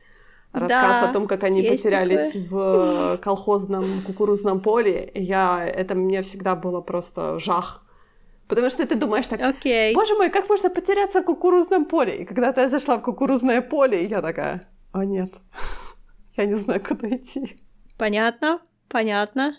рассказ 0.51 1.01
Да, 1.01 1.09
о 1.09 1.13
том, 1.13 1.27
как 1.27 1.43
они 1.43 1.61
потерялись 1.63 2.35
в 2.49 3.17
колхозном 3.23 3.85
кукурузном 4.05 4.59
поле. 4.59 5.11
Я, 5.13 5.65
это 5.65 5.95
мне 5.95 6.21
всегда 6.21 6.55
было 6.55 6.81
просто 6.81 7.39
жах. 7.39 7.85
Потому 8.47 8.69
что 8.69 8.85
ты 8.85 8.95
думаешь 8.95 9.27
так, 9.27 9.39
Окей. 9.41 9.95
боже 9.95 10.13
мой, 10.15 10.29
как 10.29 10.49
можно 10.49 10.69
потеряться 10.69 11.21
в 11.21 11.25
кукурузном 11.25 11.85
поле? 11.85 12.17
И 12.17 12.25
когда-то 12.25 12.61
я 12.61 12.69
зашла 12.69 12.97
в 12.97 13.01
кукурузное 13.01 13.61
поле, 13.61 14.03
и 14.03 14.09
я 14.09 14.21
такая, 14.21 14.63
о 14.91 15.05
нет, 15.05 15.31
я 16.35 16.45
не 16.45 16.55
знаю, 16.55 16.83
куда 16.85 17.07
идти. 17.07 17.55
Понятно, 17.97 18.59
понятно. 18.89 19.55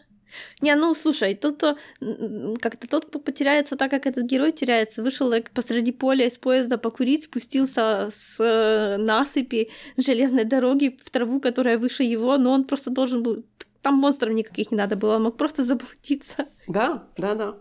Не, 0.60 0.74
ну 0.76 0.94
слушай, 0.94 1.34
тут 1.34 1.58
то 1.58 1.76
м, 2.00 2.56
как-то 2.56 2.88
тот, 2.88 3.06
кто 3.06 3.18
потеряется 3.18 3.76
так, 3.76 3.90
как 3.90 4.06
этот 4.06 4.24
герой 4.24 4.52
теряется, 4.52 5.02
вышел 5.02 5.32
like, 5.32 5.48
посреди 5.54 5.92
поля 5.92 6.26
из 6.26 6.38
поезда 6.38 6.78
покурить, 6.78 7.24
спустился 7.24 8.08
с 8.10 8.38
э, 8.40 8.96
насыпи 8.96 9.70
железной 9.96 10.44
дороги 10.44 10.98
в 11.04 11.10
траву, 11.10 11.40
которая 11.40 11.78
выше 11.78 12.02
его, 12.02 12.38
но 12.38 12.52
он 12.52 12.64
просто 12.64 12.90
должен 12.90 13.22
был... 13.22 13.44
Там 13.82 13.96
монстров 13.96 14.32
никаких 14.32 14.70
не 14.70 14.76
надо 14.76 14.94
было, 14.96 15.16
он 15.16 15.24
мог 15.24 15.36
просто 15.36 15.64
заблудиться 15.64 16.46
Да, 16.68 17.08
да, 17.16 17.34
да, 17.34 17.56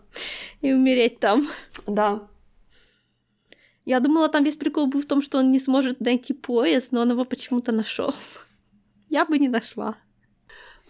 и 0.60 0.72
умереть 0.72 1.18
там. 1.18 1.48
да. 1.86 2.28
Я 3.84 3.98
думала, 3.98 4.28
там 4.28 4.44
весь 4.44 4.56
прикол 4.56 4.86
был 4.86 5.00
в 5.00 5.06
том, 5.06 5.22
что 5.22 5.38
он 5.38 5.50
не 5.50 5.58
сможет 5.58 6.00
найти 6.00 6.32
поезд, 6.32 6.92
но 6.92 7.00
он 7.00 7.10
его 7.10 7.24
почему-то 7.24 7.72
нашел. 7.72 8.14
Я 9.08 9.24
бы 9.24 9.38
не 9.38 9.48
нашла. 9.48 9.96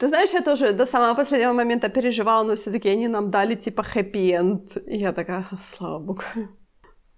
Ты 0.02 0.08
знаешь, 0.08 0.30
я 0.32 0.42
тоже 0.42 0.72
до 0.72 0.84
самого 0.84 1.14
последнего 1.14 1.52
момента 1.52 1.88
переживала, 1.88 2.42
но 2.42 2.56
все-таки 2.56 2.88
они 2.88 3.06
нам 3.06 3.30
дали 3.30 3.54
типа 3.54 3.84
хэппи-энд. 3.84 4.76
И 4.84 4.98
я 4.98 5.12
такая, 5.12 5.48
слава 5.76 6.00
богу. 6.00 6.22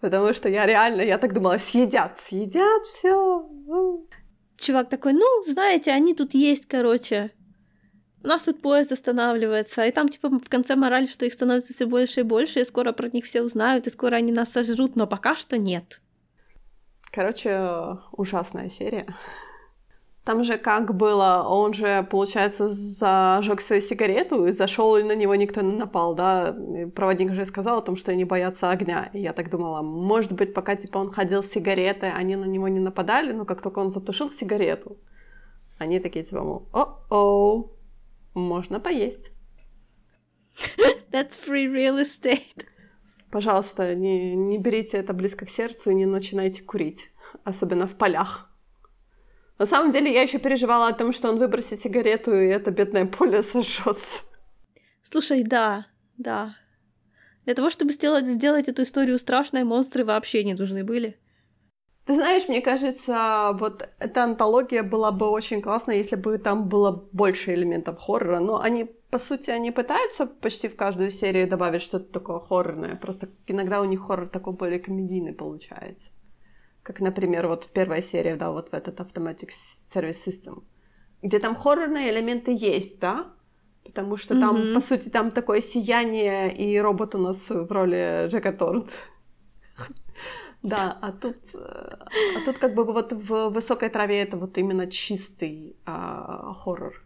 Потому 0.01 0.35
что 0.35 0.51
я 0.51 0.66
реально, 0.66 1.01
я 1.01 1.16
так 1.16 1.33
думала, 1.33 1.57
съедят, 1.57 2.20
съедят 2.29 2.85
все. 2.85 3.49
Чувак 4.59 4.90
такой, 4.90 5.14
ну, 5.14 5.42
знаете, 5.47 5.92
они 5.92 6.12
тут 6.12 6.35
есть, 6.35 6.68
короче. 6.68 7.31
У 8.23 8.27
нас 8.27 8.42
тут 8.42 8.61
поезд 8.61 8.92
останавливается, 8.92 9.87
и 9.87 9.90
там, 9.90 10.11
типа, 10.11 10.29
в 10.29 10.51
конце 10.51 10.77
мораль, 10.77 11.09
что 11.09 11.25
их 11.25 11.33
становится 11.33 11.73
все 11.73 11.87
больше 11.87 12.20
и 12.20 12.23
больше, 12.23 12.61
и 12.61 12.64
скоро 12.66 12.92
про 12.92 13.09
них 13.09 13.25
все 13.25 13.40
узнают, 13.40 13.87
и 13.87 13.90
скоро 13.90 14.16
они 14.16 14.31
нас 14.31 14.53
сожрут, 14.53 14.94
но 14.94 15.07
пока 15.07 15.37
что 15.37 15.57
нет. 15.57 16.03
Короче, 17.11 17.97
ужасная 18.12 18.68
серия. 18.68 19.07
Там 20.25 20.43
же 20.43 20.57
как 20.57 20.95
было, 20.97 21.45
он 21.47 21.75
же, 21.75 22.07
получается, 22.11 22.73
зажег 22.73 23.61
свою 23.61 23.83
сигарету 23.83 24.47
и 24.47 24.53
зашел, 24.53 24.97
и 24.97 25.03
на 25.03 25.15
него 25.15 25.35
никто 25.35 25.61
не 25.61 25.77
напал, 25.77 26.15
да? 26.15 26.57
И 26.79 26.87
проводник 26.87 27.35
же 27.35 27.45
сказал 27.45 27.79
о 27.79 27.83
том, 27.83 27.97
что 27.97 28.11
они 28.11 28.25
боятся 28.25 28.71
огня. 28.71 29.11
И 29.13 29.21
я 29.21 29.35
так 29.35 29.51
думала, 29.51 29.83
может 29.83 30.33
быть, 30.33 30.55
пока 30.55 30.77
типа 30.77 30.97
он 30.97 31.13
ходил 31.13 31.43
с 31.43 31.51
сигаретой, 31.51 32.11
они 32.11 32.37
на 32.37 32.47
него 32.47 32.69
не 32.69 32.81
нападали, 32.81 33.33
но 33.33 33.45
как 33.45 33.61
только 33.61 33.81
он 33.81 33.91
затушил 33.91 34.31
сигарету, 34.31 34.97
они 35.77 36.01
такие 36.01 36.25
типа, 36.25 36.43
мол, 36.43 36.69
о-о, 36.73 37.71
можно 38.33 38.81
поесть. 38.81 39.31
That's 41.13 41.39
free 41.39 41.67
real 41.67 42.03
estate. 42.03 42.65
Пожалуйста, 43.31 43.95
не, 43.95 44.35
не 44.35 44.57
берите 44.57 44.97
это 44.97 45.13
близко 45.13 45.45
к 45.45 45.51
сердцу 45.51 45.91
и 45.91 45.95
не 45.95 46.07
начинайте 46.07 46.63
курить, 46.63 47.11
особенно 47.45 47.87
в 47.87 47.95
полях. 47.97 48.54
На 49.59 49.67
самом 49.67 49.93
деле 49.93 50.12
я 50.12 50.23
еще 50.23 50.38
переживала 50.38 50.88
о 50.88 50.93
том, 50.93 51.12
что 51.12 51.29
он 51.29 51.38
выбросит 51.38 51.81
сигарету, 51.81 52.35
и 52.35 52.49
это 52.49 52.71
бедное 52.71 53.07
поле 53.07 53.43
сожжется. 53.43 54.23
Слушай, 55.03 55.45
да, 55.45 55.87
да. 56.19 56.57
Для 57.45 57.55
того, 57.55 57.71
чтобы 57.71 57.93
сделать, 57.93 58.27
сделать 58.27 58.69
эту 58.69 58.83
историю 58.83 59.19
страшной, 59.19 59.64
монстры 59.64 60.05
вообще 60.05 60.43
не 60.45 60.55
нужны 60.55 60.83
были. 60.83 61.19
Ты 62.07 62.14
знаешь, 62.14 62.49
мне 62.49 62.61
кажется, 62.61 63.53
вот 63.55 63.88
эта 63.99 64.25
антология 64.25 64.83
была 64.83 65.11
бы 65.11 65.27
очень 65.29 65.62
классная, 65.62 65.97
если 65.97 66.17
бы 66.17 66.37
там 66.38 66.69
было 66.69 67.09
больше 67.12 67.55
элементов 67.55 67.99
хоррора. 67.99 68.40
Но 68.40 68.61
они, 68.61 68.85
по 69.11 69.19
сути, 69.19 69.51
они 69.51 69.71
пытаются 69.71 70.27
почти 70.27 70.69
в 70.69 70.77
каждую 70.77 71.11
серию 71.11 71.49
добавить 71.49 71.81
что-то 71.83 72.12
такое 72.12 72.40
хоррорное. 72.40 72.97
Просто 72.97 73.29
иногда 73.47 73.81
у 73.81 73.85
них 73.85 74.01
хоррор 74.01 74.29
такой 74.29 74.53
более 74.53 74.81
комедийный 74.81 75.33
получается. 75.33 76.11
Как, 76.85 77.01
например, 77.01 77.49
вот 77.49 77.64
в 77.64 77.73
первой 77.73 78.03
серии, 78.03 78.35
да, 78.35 78.51
вот 78.51 78.70
в 78.70 78.75
этот 78.75 79.01
Automatic 79.01 79.51
Service 79.94 80.18
System, 80.27 80.62
где 81.23 81.38
там 81.38 81.57
хоррорные 81.57 82.11
элементы 82.11 82.53
есть, 82.53 82.99
да? 83.01 83.33
Потому 83.85 84.18
что 84.18 84.38
там, 84.38 84.61
Мгм. 84.61 84.75
по 84.75 84.81
сути, 84.81 85.09
там 85.09 85.31
такое 85.31 85.62
сияние, 85.62 86.55
и 86.55 86.79
робот 86.79 87.14
у 87.14 87.18
нас 87.18 87.49
в 87.49 87.73
роли 87.73 88.29
Джека 88.29 88.53
Торнт. 88.53 88.90
Да, 90.62 90.99
а 91.03 91.12
тут, 91.12 91.37
э, 91.53 91.59
а 91.59 92.40
тут 92.44 92.59
как 92.59 92.75
бы 92.75 92.85
вот 92.85 93.12
в 93.12 93.49
высокой 93.51 93.90
траве 93.90 94.23
это 94.23 94.38
вот 94.38 94.57
именно 94.57 94.90
чистый 94.90 95.77
а, 95.85 96.55
хоррор. 96.55 97.05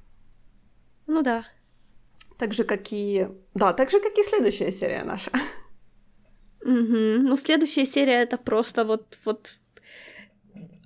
Ну 1.09 1.23
да. 1.23 1.45
Так 2.39 2.55
же, 2.55 2.63
как 2.63 2.93
и... 2.93 3.27
Да, 3.55 3.73
так 3.73 3.91
же, 3.91 3.99
как 3.99 4.17
и 4.17 4.23
следующая 4.23 4.71
серия 4.71 5.03
наша. 5.03 5.33
Мгм. 6.63 7.25
Ну, 7.25 7.37
следующая 7.37 7.87
серия 7.87 8.23
это 8.23 8.37
просто 8.37 8.85
вот, 8.85 9.19
вот 9.25 9.59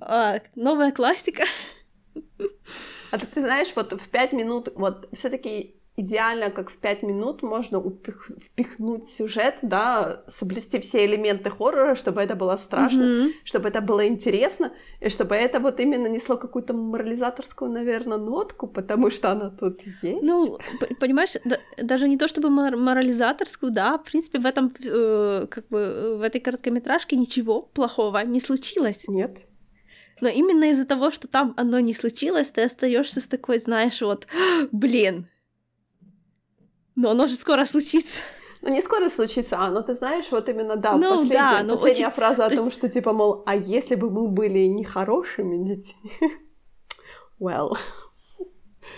а, 0.07 0.41
новая 0.57 0.93
классика. 0.93 1.45
А 3.11 3.19
ты, 3.19 3.27
ты 3.27 3.41
знаешь, 3.41 3.73
вот 3.77 3.93
в 3.93 4.09
пять 4.09 4.33
минут, 4.33 4.69
вот 4.75 5.09
все 5.13 5.29
таки 5.29 5.75
идеально, 5.97 6.51
как 6.51 6.71
в 6.71 6.77
пять 6.79 7.03
минут 7.03 7.43
можно 7.43 7.79
упих- 7.79 8.31
впихнуть 8.47 9.05
сюжет, 9.05 9.57
да, 9.61 10.23
соблюсти 10.39 10.81
все 10.81 11.05
элементы 11.05 11.51
хоррора, 11.51 11.95
чтобы 11.95 12.23
это 12.23 12.35
было 12.35 12.57
страшно, 12.57 13.05
Мгм. 13.05 13.33
чтобы 13.45 13.69
это 13.69 13.83
было 13.83 14.07
интересно, 14.09 14.73
и 15.01 15.11
чтобы 15.11 15.35
это 15.35 15.61
вот 15.61 15.81
именно 15.81 16.07
несло 16.07 16.39
какую-то 16.39 16.73
морализаторскую, 16.73 17.71
наверное, 17.71 18.17
нотку, 18.17 18.67
потому 18.67 19.11
что 19.11 19.31
она 19.33 19.51
тут 19.51 19.83
есть. 20.03 20.23
Ну, 20.23 20.59
понимаешь, 20.99 21.35
да- 21.45 21.59
даже 21.77 22.09
не 22.09 22.17
то 22.17 22.27
чтобы 22.27 22.49
мор- 22.49 22.77
морализаторскую, 22.79 23.71
да, 23.71 23.99
в 23.99 24.05
принципе, 24.05 24.39
в 24.39 24.47
этом, 24.47 24.73
э, 24.83 25.47
как 25.51 25.69
бы, 25.69 25.79
э, 25.79 26.17
в 26.17 26.23
этой 26.23 26.41
короткометражке 26.41 27.17
ничего 27.17 27.61
плохого 27.61 28.25
не 28.25 28.41
случилось. 28.41 29.05
Нет. 29.09 29.41
Но 30.23 30.29
именно 30.29 30.71
из-за 30.71 30.85
того, 30.85 31.11
что 31.11 31.27
там 31.27 31.53
оно 31.57 31.81
не 31.81 31.93
случилось, 31.95 32.49
ты 32.53 32.63
остаешься 32.63 33.21
с 33.21 33.27
такой, 33.27 33.59
знаешь, 33.59 34.01
вот, 34.03 34.29
блин, 34.71 35.27
но 36.95 37.11
оно 37.11 37.27
же 37.27 37.35
скоро 37.35 37.65
случится. 37.65 38.23
Ну, 38.61 38.69
не 38.73 38.83
скоро 38.83 39.11
случится, 39.11 39.57
а, 39.59 39.69
но 39.69 39.83
ты 39.83 39.95
знаешь, 39.95 40.27
вот 40.31 40.49
именно, 40.49 40.77
да, 40.77 40.93
Ну, 40.97 41.11
последняя, 41.11 41.35
да, 41.35 41.63
ну, 41.65 41.77
последняя 41.77 42.07
очень- 42.07 42.15
фраза 42.15 42.47
о 42.47 42.51
то 42.51 42.55
том, 42.57 42.67
есть- 42.67 42.79
что, 42.79 42.89
типа, 42.89 43.13
мол, 43.13 43.43
а 43.47 43.57
если 43.57 43.97
бы 43.97 44.11
мы 44.11 44.29
были 44.29 44.61
нехорошими 44.61 45.75
детьми? 45.75 46.13
Well. 47.41 47.73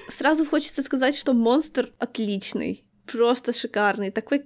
Сразу 0.09 0.45
хочется 0.45 0.83
сказать, 0.83 1.17
что 1.17 1.33
монстр 1.33 1.95
отличный, 1.99 2.85
просто 3.11 3.55
шикарный, 3.55 4.11
такой, 4.11 4.45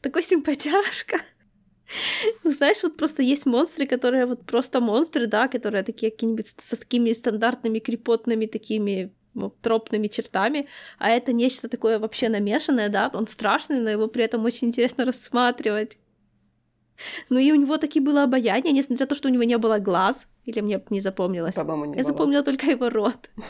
такой 0.00 0.24
симпатяшка. 0.24 1.20
Ну, 2.44 2.52
знаешь, 2.52 2.82
вот 2.82 2.96
просто 2.96 3.22
есть 3.22 3.46
монстры, 3.46 3.86
которые 3.86 4.26
вот 4.26 4.44
просто 4.46 4.80
монстры, 4.80 5.26
да, 5.26 5.48
которые 5.48 5.82
такие 5.82 6.10
какие-нибудь 6.10 6.48
со 6.60 6.76
такими 6.76 7.12
стандартными 7.12 7.78
крепотными 7.78 8.46
такими 8.46 9.12
ну, 9.34 9.52
тропными 9.62 10.08
чертами, 10.08 10.66
а 10.98 11.10
это 11.10 11.32
нечто 11.32 11.68
такое 11.68 11.98
вообще 11.98 12.28
намешанное, 12.28 12.88
да, 12.88 13.10
он 13.12 13.26
страшный, 13.26 13.80
но 13.80 13.90
его 13.90 14.08
при 14.08 14.24
этом 14.24 14.44
очень 14.44 14.68
интересно 14.68 15.04
рассматривать. 15.04 15.98
Ну 17.28 17.38
и 17.38 17.52
у 17.52 17.56
него 17.56 17.76
таки 17.76 18.00
было 18.00 18.22
обаяние, 18.22 18.72
несмотря 18.72 19.04
на 19.04 19.08
то, 19.08 19.14
что 19.14 19.28
у 19.28 19.32
него 19.32 19.44
не 19.44 19.58
было 19.58 19.78
глаз, 19.78 20.26
или 20.46 20.60
мне 20.62 20.80
не 20.90 21.00
запомнилось. 21.00 21.54
По-моему, 21.54 21.84
не 21.84 21.98
Я 21.98 22.04
было. 22.04 22.12
запомнила 22.12 22.42
только 22.42 22.70
его 22.70 22.88
рот. 22.90 23.30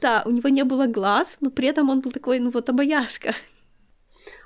Да, 0.00 0.22
у 0.24 0.30
него 0.30 0.48
не 0.50 0.62
было 0.62 0.86
глаз, 0.86 1.36
но 1.40 1.50
при 1.50 1.66
этом 1.66 1.90
он 1.90 2.00
был 2.00 2.12
такой, 2.12 2.38
ну 2.38 2.50
вот, 2.50 2.68
обаяшка. 2.68 3.34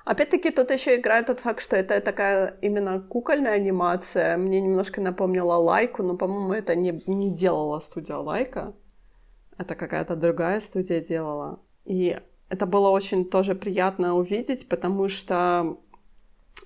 Опять-таки, 0.04 0.50
тут 0.50 0.70
еще 0.70 0.96
играет 0.96 1.26
тот 1.26 1.40
факт, 1.40 1.62
что 1.62 1.76
это 1.76 2.00
такая 2.00 2.56
именно 2.60 3.00
кукольная 3.00 3.54
анимация. 3.54 4.36
Мне 4.36 4.60
немножко 4.60 5.00
напомнила 5.00 5.54
Лайку, 5.54 6.02
но, 6.02 6.16
по-моему, 6.16 6.52
это 6.52 6.74
не, 6.74 7.02
не 7.06 7.30
делала 7.30 7.78
студия 7.80 8.16
Лайка. 8.16 8.74
Это 9.58 9.76
какая-то 9.76 10.16
другая 10.16 10.60
студия 10.60 11.00
делала. 11.00 11.60
И 11.84 12.18
это 12.48 12.66
было 12.66 12.90
очень 12.90 13.24
тоже 13.24 13.54
приятно 13.54 14.16
увидеть, 14.16 14.68
потому 14.68 15.08
что 15.08 15.78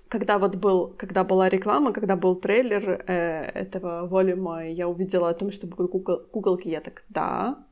когда 0.08 0.38
вот 0.38 0.56
был, 0.56 0.94
когда 0.96 1.22
была 1.24 1.48
реклама, 1.48 1.92
когда 1.92 2.16
был 2.16 2.36
трейлер 2.36 3.04
э, 3.06 3.42
этого 3.54 4.06
волюма, 4.06 4.66
я 4.68 4.88
увидела 4.88 5.28
о 5.28 5.34
том, 5.34 5.52
что 5.52 5.66
будут 5.66 5.90
кукол, 5.90 6.20
куколки, 6.32 6.68
я 6.68 6.80
так, 6.80 7.02
да, 7.08 7.66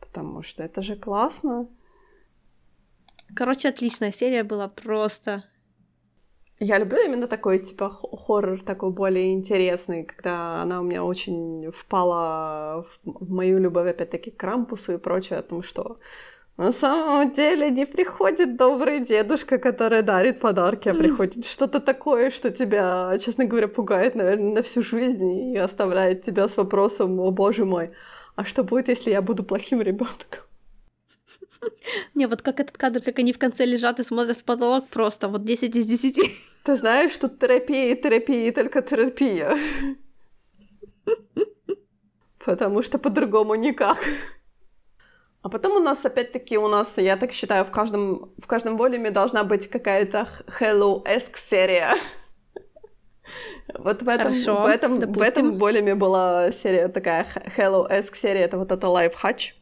потому 0.00 0.42
что 0.42 0.62
это 0.62 0.82
же 0.82 0.96
классно. 0.96 1.68
Короче, 3.34 3.68
отличная 3.68 4.12
серия 4.12 4.44
была 4.44 4.68
просто. 4.68 5.44
Я 6.58 6.78
люблю 6.78 6.98
именно 7.02 7.26
такой, 7.26 7.58
типа, 7.58 7.88
хоррор 7.88 8.60
такой 8.60 8.90
более 8.90 9.32
интересный, 9.32 10.04
когда 10.04 10.60
она 10.60 10.80
у 10.80 10.84
меня 10.84 11.02
очень 11.04 11.72
впала 11.72 12.84
в 13.02 13.32
мою 13.32 13.58
любовь, 13.58 13.88
опять-таки, 13.88 14.30
к 14.30 14.36
Крампусу 14.36 14.92
и 14.92 14.98
прочее, 14.98 15.38
о 15.38 15.42
том, 15.42 15.62
что 15.62 15.96
на 16.58 16.72
самом 16.72 17.32
деле 17.32 17.70
не 17.70 17.86
приходит 17.86 18.58
добрый 18.58 19.00
дедушка, 19.00 19.56
который 19.56 20.02
дарит 20.02 20.40
подарки, 20.40 20.90
а 20.90 20.94
приходит 20.94 21.46
что-то 21.54 21.80
такое, 21.80 22.30
что 22.30 22.50
тебя, 22.50 23.16
честно 23.24 23.46
говоря, 23.46 23.66
пугает, 23.66 24.14
наверное, 24.14 24.56
на 24.56 24.62
всю 24.62 24.82
жизнь 24.82 25.54
и 25.54 25.56
оставляет 25.56 26.26
тебя 26.26 26.46
с 26.46 26.58
вопросом, 26.58 27.18
о 27.20 27.30
боже 27.30 27.64
мой, 27.64 27.88
а 28.36 28.44
что 28.44 28.62
будет, 28.62 28.88
если 28.88 29.10
я 29.10 29.22
буду 29.22 29.44
плохим 29.44 29.80
ребенком? 29.80 30.42
Не, 32.14 32.26
вот 32.26 32.42
как 32.42 32.60
этот 32.60 32.76
кадр, 32.76 33.00
как 33.00 33.18
они 33.18 33.32
в 33.32 33.38
конце 33.38 33.64
лежат 33.64 34.00
и 34.00 34.04
смотрят 34.04 34.36
в 34.36 34.44
потолок, 34.44 34.88
просто 34.88 35.28
вот 35.28 35.44
10 35.44 35.76
из 35.76 35.86
10. 35.86 36.18
Ты 36.64 36.76
знаешь, 36.76 37.16
тут 37.16 37.38
терапия, 37.38 37.96
терапия, 37.96 38.52
только 38.52 38.82
терапия. 38.82 39.58
Потому 42.44 42.82
что 42.82 42.98
по-другому 42.98 43.54
никак. 43.54 43.98
А 45.42 45.48
потом 45.48 45.76
у 45.76 45.80
нас, 45.80 46.04
опять-таки, 46.04 46.58
у 46.58 46.68
нас, 46.68 46.92
я 46.96 47.16
так 47.16 47.32
считаю, 47.32 47.64
в 47.64 47.70
каждом, 47.70 48.32
в 48.38 48.46
каждом 48.46 48.76
волюме 48.76 49.10
должна 49.10 49.42
быть 49.42 49.70
какая-то 49.70 50.28
Hello-esque 50.60 51.38
серия. 51.48 51.96
Вот 53.78 54.02
в 54.02 54.08
этом, 54.08 54.26
Хорошо, 54.26 54.62
в 54.62 54.66
этом, 54.66 54.98
в 54.98 55.20
этом 55.20 55.58
волюме 55.58 55.94
была 55.94 56.52
серия 56.52 56.88
такая 56.88 57.26
Hello-esque 57.56 58.16
серия, 58.16 58.40
это 58.40 58.58
вот 58.58 58.70
эта 58.70 58.86
Life 58.86 59.14
Hatch. 59.22 59.52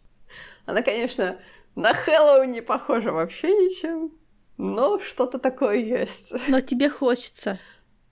Она, 0.67 0.83
конечно, 0.83 1.37
на 1.79 1.93
Hello 1.93 2.47
не 2.47 2.61
похожа 2.61 3.13
вообще 3.13 3.55
ничем, 3.55 4.13
но 4.57 4.99
что-то 4.99 5.39
такое 5.39 5.77
есть. 5.77 6.33
Но 6.49 6.61
тебе 6.61 6.91
хочется. 6.91 7.59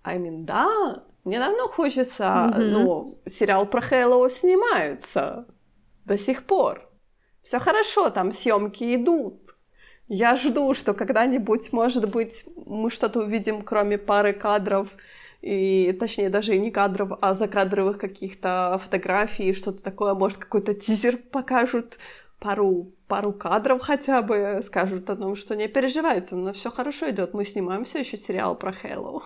I 0.04 0.18
mean, 0.18 0.44
да, 0.44 1.04
мне 1.24 1.38
давно 1.38 1.68
хочется, 1.68 2.24
mm-hmm. 2.24 2.58
ну, 2.58 3.18
сериал 3.26 3.66
про 3.66 3.80
Hello 3.80 4.30
снимается 4.30 5.46
до 6.04 6.16
сих 6.16 6.44
пор 6.44 6.86
все 7.46 7.60
хорошо, 7.60 8.10
там 8.10 8.32
съемки 8.32 8.96
идут. 8.96 9.54
Я 10.08 10.36
жду, 10.36 10.74
что 10.74 10.94
когда-нибудь, 10.94 11.72
может 11.72 12.10
быть, 12.10 12.44
мы 12.56 12.90
что-то 12.90 13.20
увидим, 13.20 13.62
кроме 13.62 13.98
пары 13.98 14.32
кадров, 14.32 14.88
и 15.42 15.96
точнее 16.00 16.28
даже 16.28 16.56
и 16.56 16.58
не 16.58 16.72
кадров, 16.72 17.16
а 17.22 17.34
закадровых 17.34 17.98
каких-то 17.98 18.80
фотографий, 18.82 19.54
что-то 19.54 19.80
такое, 19.80 20.14
может, 20.14 20.38
какой-то 20.38 20.74
тизер 20.74 21.18
покажут, 21.18 21.98
пару, 22.38 22.92
пару 23.08 23.32
кадров 23.32 23.82
хотя 23.82 24.22
бы, 24.22 24.62
скажут 24.66 25.10
о 25.10 25.16
том, 25.16 25.36
что 25.36 25.56
не 25.56 25.68
переживайте, 25.68 26.34
но 26.34 26.52
все 26.52 26.70
хорошо 26.70 27.10
идет, 27.10 27.34
мы 27.34 27.44
снимаем 27.44 27.84
все 27.84 28.00
еще 28.00 28.16
сериал 28.16 28.56
про 28.56 28.72
Хэллоу. 28.72 29.22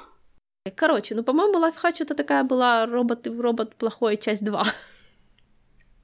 Короче, 0.77 1.15
ну, 1.15 1.23
по-моему, 1.23 1.59
Лайфхач 1.59 2.01
это 2.01 2.15
такая 2.15 2.45
была 2.45 2.87
робот, 2.87 3.27
робот 3.27 3.77
плохой, 3.77 4.17
часть 4.17 4.45
2. 4.45 4.65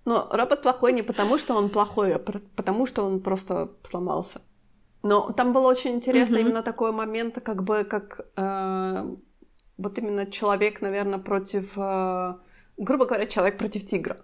Но 0.06 0.28
робот 0.30 0.62
плохой 0.62 0.92
не 0.92 1.02
потому, 1.02 1.36
что 1.36 1.54
он 1.54 1.68
плохой, 1.68 2.14
а 2.14 2.18
потому, 2.18 2.86
что 2.86 3.04
он 3.04 3.20
просто 3.20 3.70
сломался. 3.82 4.40
Но 5.02 5.32
там 5.32 5.52
было 5.52 5.68
очень 5.68 5.96
интересно 5.96 6.36
mm-hmm. 6.36 6.40
именно 6.40 6.62
такой 6.62 6.92
момент, 6.92 7.38
как 7.42 7.62
бы 7.64 7.84
как 7.84 8.20
э, 8.36 9.16
вот 9.76 9.98
именно 9.98 10.26
человек, 10.26 10.80
наверное, 10.80 11.18
против, 11.18 11.72
э, 11.76 12.34
грубо 12.76 13.04
говоря, 13.04 13.26
человек 13.26 13.58
против 13.58 13.86
тигра. 13.86 14.16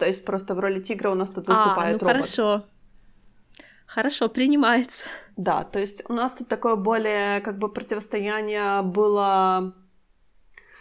То 0.00 0.06
есть 0.06 0.24
просто 0.24 0.54
в 0.54 0.60
роли 0.60 0.80
тигра 0.80 1.10
у 1.10 1.14
нас 1.14 1.28
тут 1.28 1.46
выступает 1.46 2.02
а, 2.02 2.04
ну 2.04 2.08
робот. 2.08 2.16
Хорошо. 2.16 2.64
Хорошо, 3.86 4.28
принимается. 4.28 5.04
Да, 5.36 5.64
то 5.64 5.78
есть 5.78 6.02
у 6.08 6.14
нас 6.14 6.32
тут 6.32 6.48
такое 6.48 6.76
более 6.76 7.40
как 7.40 7.58
бы 7.58 7.68
противостояние 7.68 8.82
было 8.82 9.74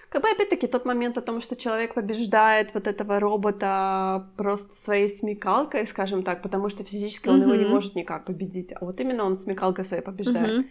как 0.10 0.22
бы 0.24 0.30
опять-таки 0.30 0.68
тот 0.68 0.86
момент 0.86 1.18
о 1.18 1.22
том, 1.22 1.42
что 1.42 1.56
человек 1.56 1.96
побеждает 1.96 2.74
вот 2.74 2.88
этого 2.88 3.20
робота 3.20 4.30
просто 4.38 4.74
своей 4.76 5.10
смекалкой, 5.10 5.86
скажем 5.86 6.24
так, 6.24 6.42
потому 6.42 6.70
что 6.70 6.84
физически 6.84 7.28
он 7.28 7.42
mm-hmm. 7.42 7.44
его 7.44 7.56
не 7.56 7.66
может 7.66 7.96
никак 7.96 8.26
победить, 8.26 8.72
а 8.72 8.86
вот 8.86 9.00
именно 9.02 9.26
он 9.26 9.36
смекалкой 9.36 9.86
своей 9.86 10.02
побеждает. 10.02 10.60
Mm-hmm. 10.60 10.70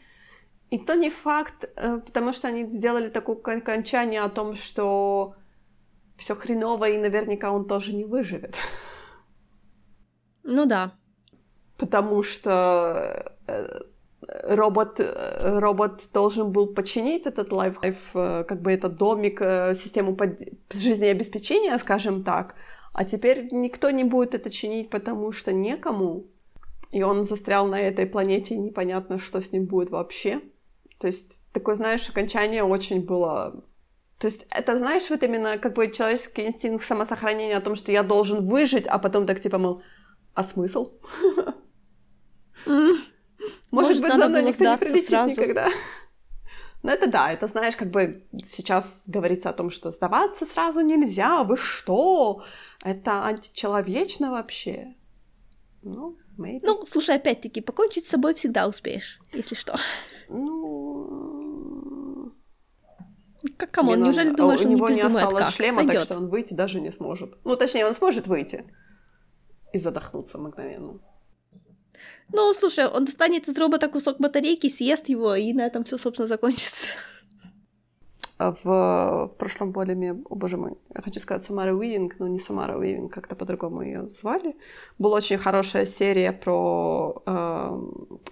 И 0.70 0.78
то 0.78 0.94
не 0.94 1.10
факт, 1.10 1.70
э, 1.76 2.00
потому 2.04 2.32
что 2.32 2.48
они 2.48 2.64
сделали 2.64 3.10
такое 3.10 3.36
окончание 3.36 4.22
о 4.22 4.28
том, 4.28 4.54
что 4.54 5.34
все 6.18 6.34
хреново, 6.34 6.88
и 6.88 6.98
наверняка 6.98 7.52
он 7.52 7.66
тоже 7.66 7.94
не 7.94 8.04
выживет. 8.04 8.56
Ну 10.42 10.66
да. 10.66 10.92
Потому 11.76 12.22
что 12.22 13.36
э, 13.46 13.80
робот, 14.20 14.98
э, 14.98 15.58
робот 15.58 16.08
должен 16.12 16.50
был 16.50 16.74
починить 16.74 17.26
этот 17.26 17.52
лайф, 17.52 17.76
э, 18.14 18.44
как 18.48 18.62
бы 18.62 18.72
этот 18.72 18.96
домик, 18.96 19.40
систему 19.76 20.16
под... 20.16 20.40
жизнеобеспечения, 20.72 21.78
скажем 21.78 22.24
так, 22.24 22.54
а 22.92 23.04
теперь 23.04 23.48
никто 23.52 23.90
не 23.90 24.04
будет 24.04 24.34
это 24.34 24.50
чинить, 24.50 24.90
потому 24.90 25.30
что 25.32 25.52
некому, 25.52 26.26
и 26.90 27.02
он 27.02 27.24
застрял 27.24 27.68
на 27.68 27.80
этой 27.80 28.06
планете, 28.06 28.54
и 28.54 28.58
непонятно, 28.58 29.18
что 29.18 29.40
с 29.40 29.52
ним 29.52 29.66
будет 29.66 29.90
вообще. 29.90 30.40
То 30.98 31.06
есть 31.06 31.40
такое, 31.52 31.76
знаешь, 31.76 32.08
окончание 32.08 32.64
очень 32.64 33.04
было... 33.04 33.62
То 34.18 34.26
есть 34.26 34.46
это, 34.50 34.76
знаешь, 34.78 35.08
вот 35.10 35.22
именно 35.22 35.58
как 35.58 35.74
бы 35.74 35.90
человеческий 35.90 36.46
инстинкт 36.46 36.86
самосохранения 36.86 37.56
о 37.56 37.60
том, 37.60 37.76
что 37.76 37.92
я 37.92 38.02
должен 38.02 38.46
выжить, 38.46 38.86
а 38.86 38.98
потом 38.98 39.26
так 39.26 39.40
типа, 39.40 39.58
мол, 39.58 39.82
а 40.34 40.42
смысл? 40.44 40.92
Может, 43.70 44.00
быть, 44.00 44.12
за 44.12 44.28
мной 44.28 44.42
никто 44.42 44.64
не 44.64 44.76
прилетит 44.76 45.10
никогда. 45.10 45.68
Ну 46.82 46.90
это 46.90 47.08
да, 47.08 47.32
это 47.32 47.46
знаешь, 47.48 47.76
как 47.76 47.90
бы 47.90 48.26
сейчас 48.44 49.02
говорится 49.06 49.50
о 49.50 49.52
том, 49.52 49.70
что 49.70 49.90
сдаваться 49.90 50.46
сразу 50.46 50.80
нельзя, 50.80 51.42
вы 51.42 51.56
что? 51.56 52.44
Это 52.84 53.24
античеловечно 53.24 54.30
вообще. 54.30 54.94
Ну, 55.82 56.16
maybe. 56.36 56.60
Ну, 56.62 56.86
слушай, 56.86 57.16
опять-таки, 57.16 57.60
покончить 57.60 58.04
с 58.04 58.10
собой 58.10 58.34
всегда 58.34 58.68
успеешь, 58.68 59.20
если 59.32 59.54
что. 59.54 59.76
Ну... 60.28 60.77
Как 63.56 63.70
кому? 63.70 63.94
Неужели 63.94 64.34
думаешь, 64.34 64.60
у 64.60 64.64
он 64.64 64.70
него 64.70 64.88
не, 64.88 64.96
не 64.96 65.00
осталось 65.02 65.44
как? 65.44 65.54
шлема, 65.54 65.78
Пойдёт. 65.78 65.94
так 65.94 66.02
что 66.04 66.16
он 66.16 66.28
выйти 66.28 66.54
даже 66.54 66.80
не 66.80 66.90
сможет. 66.92 67.34
Ну, 67.44 67.56
точнее, 67.56 67.86
он 67.86 67.94
сможет 67.94 68.26
выйти 68.26 68.64
и 69.72 69.78
задохнуться 69.78 70.38
мгновенно. 70.38 70.98
Ну, 72.32 72.52
слушай, 72.52 72.86
он 72.86 73.04
достанет 73.04 73.48
из 73.48 73.56
робота 73.58 73.88
кусок 73.88 74.18
батарейки, 74.18 74.68
съест 74.68 75.08
его, 75.08 75.34
и 75.34 75.52
на 75.52 75.66
этом 75.66 75.84
все, 75.84 75.98
собственно, 75.98 76.26
закончится. 76.26 76.92
А 78.38 78.52
в, 78.52 78.62
в 78.64 79.34
прошлом 79.36 79.72
волюме, 79.72 80.12
о 80.12 80.34
боже 80.36 80.56
мой, 80.56 80.74
я 80.94 81.02
хочу 81.02 81.18
сказать 81.18 81.44
Самара 81.44 81.74
Уивинг, 81.74 82.20
но 82.20 82.28
не 82.28 82.38
Самара 82.38 82.78
Уивинг, 82.78 83.12
как-то 83.12 83.34
по-другому 83.34 83.82
ее 83.82 84.08
звали. 84.08 84.56
Была 84.96 85.16
очень 85.16 85.38
хорошая 85.38 85.86
серия 85.86 86.32
про 86.32 87.20
э, 87.26 87.80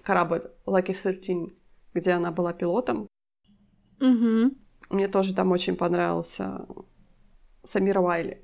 корабль 0.04 0.42
Lucky 0.64 0.94
13, 0.94 1.52
где 1.94 2.11
она 2.11 2.30
была 2.30 2.52
пилотом. 2.52 3.09
Угу. 4.00 4.52
Мне 4.91 5.09
тоже 5.09 5.34
там 5.34 5.53
очень 5.53 5.76
понравился 5.76 6.66
Самира 7.64 8.01
Уайли. 8.01 8.43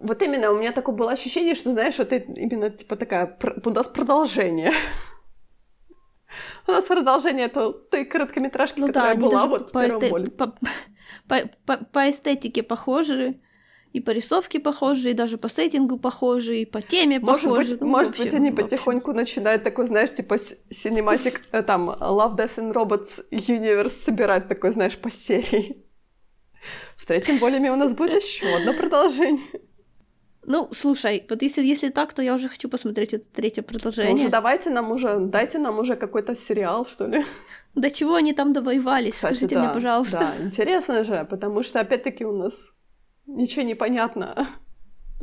Вот 0.00 0.22
именно, 0.22 0.50
у 0.50 0.58
меня 0.58 0.72
такое 0.72 0.94
было 0.94 1.12
ощущение, 1.12 1.54
что, 1.54 1.70
знаешь, 1.70 1.98
вот 1.98 2.12
это 2.12 2.32
именно, 2.32 2.70
типа, 2.70 2.96
такая, 2.96 3.38
у 3.64 3.70
нас 3.70 3.86
продолжение. 3.86 4.72
У 6.66 6.72
нас 6.72 6.84
продолжение 6.84 7.48
то, 7.48 7.72
той 7.72 8.04
короткометражки, 8.04 8.80
ну, 8.80 8.88
которая 8.88 9.14
да, 9.14 9.20
была 9.20 9.46
вот 9.46 9.72
по, 9.72 9.86
эсте... 9.86 10.10
по, 10.30 10.54
по, 11.28 11.40
по, 11.66 11.76
по 11.76 12.10
эстетике 12.10 12.62
похожи, 12.62 13.36
и 13.92 14.00
по 14.00 14.10
рисовке 14.10 14.58
похожи, 14.58 15.10
и 15.10 15.14
даже 15.14 15.38
по 15.38 15.48
сеттингу 15.48 15.98
похожи, 15.98 16.62
и 16.62 16.64
по 16.64 16.82
теме 16.82 17.20
может 17.20 17.44
похожи. 17.44 17.70
Быть, 17.70 17.80
ну, 17.80 17.86
может 17.86 18.10
общем, 18.10 18.24
быть, 18.24 18.34
они 18.34 18.50
потихоньку 18.50 19.12
начинают 19.12 19.62
такой, 19.62 19.86
знаешь, 19.86 20.12
типа 20.12 20.36
синематик, 20.70 21.42
э, 21.52 21.62
там, 21.62 21.90
Love, 21.90 22.36
Death 22.36 22.56
and 22.56 22.72
Robots 22.72 23.24
Universe 23.30 23.92
собирать 24.04 24.48
такой, 24.48 24.72
знаешь, 24.72 24.98
по 24.98 25.12
серии. 25.12 25.83
В 26.96 27.06
третьем 27.06 27.38
волюме 27.38 27.72
у 27.72 27.76
нас 27.76 27.92
будет 27.92 28.22
еще 28.22 28.46
одно 28.56 28.72
продолжение. 28.72 29.40
Ну, 30.46 30.68
слушай, 30.72 31.24
вот 31.28 31.42
если, 31.42 31.64
если 31.64 31.88
так, 31.88 32.12
то 32.12 32.22
я 32.22 32.34
уже 32.34 32.48
хочу 32.48 32.68
посмотреть 32.68 33.14
это 33.14 33.26
третье 33.32 33.62
продолжение. 33.62 34.14
Ну, 34.14 34.20
уже 34.20 34.28
давайте 34.28 34.70
нам 34.70 34.90
уже, 34.90 35.18
дайте 35.18 35.58
нам 35.58 35.78
уже 35.78 35.96
какой-то 35.96 36.34
сериал, 36.34 36.86
что 36.86 37.06
ли. 37.06 37.24
До 37.74 37.90
чего 37.90 38.14
они 38.14 38.34
там 38.34 38.52
довоевались, 38.52 39.14
Кстати, 39.14 39.34
скажите 39.34 39.54
да, 39.54 39.64
мне, 39.64 39.74
пожалуйста. 39.74 40.18
Да, 40.18 40.44
интересно 40.44 41.04
же, 41.04 41.26
потому 41.28 41.62
что, 41.62 41.80
опять-таки, 41.80 42.24
у 42.24 42.36
нас 42.36 42.52
ничего 43.26 43.62
не 43.62 43.74
понятно. 43.74 44.48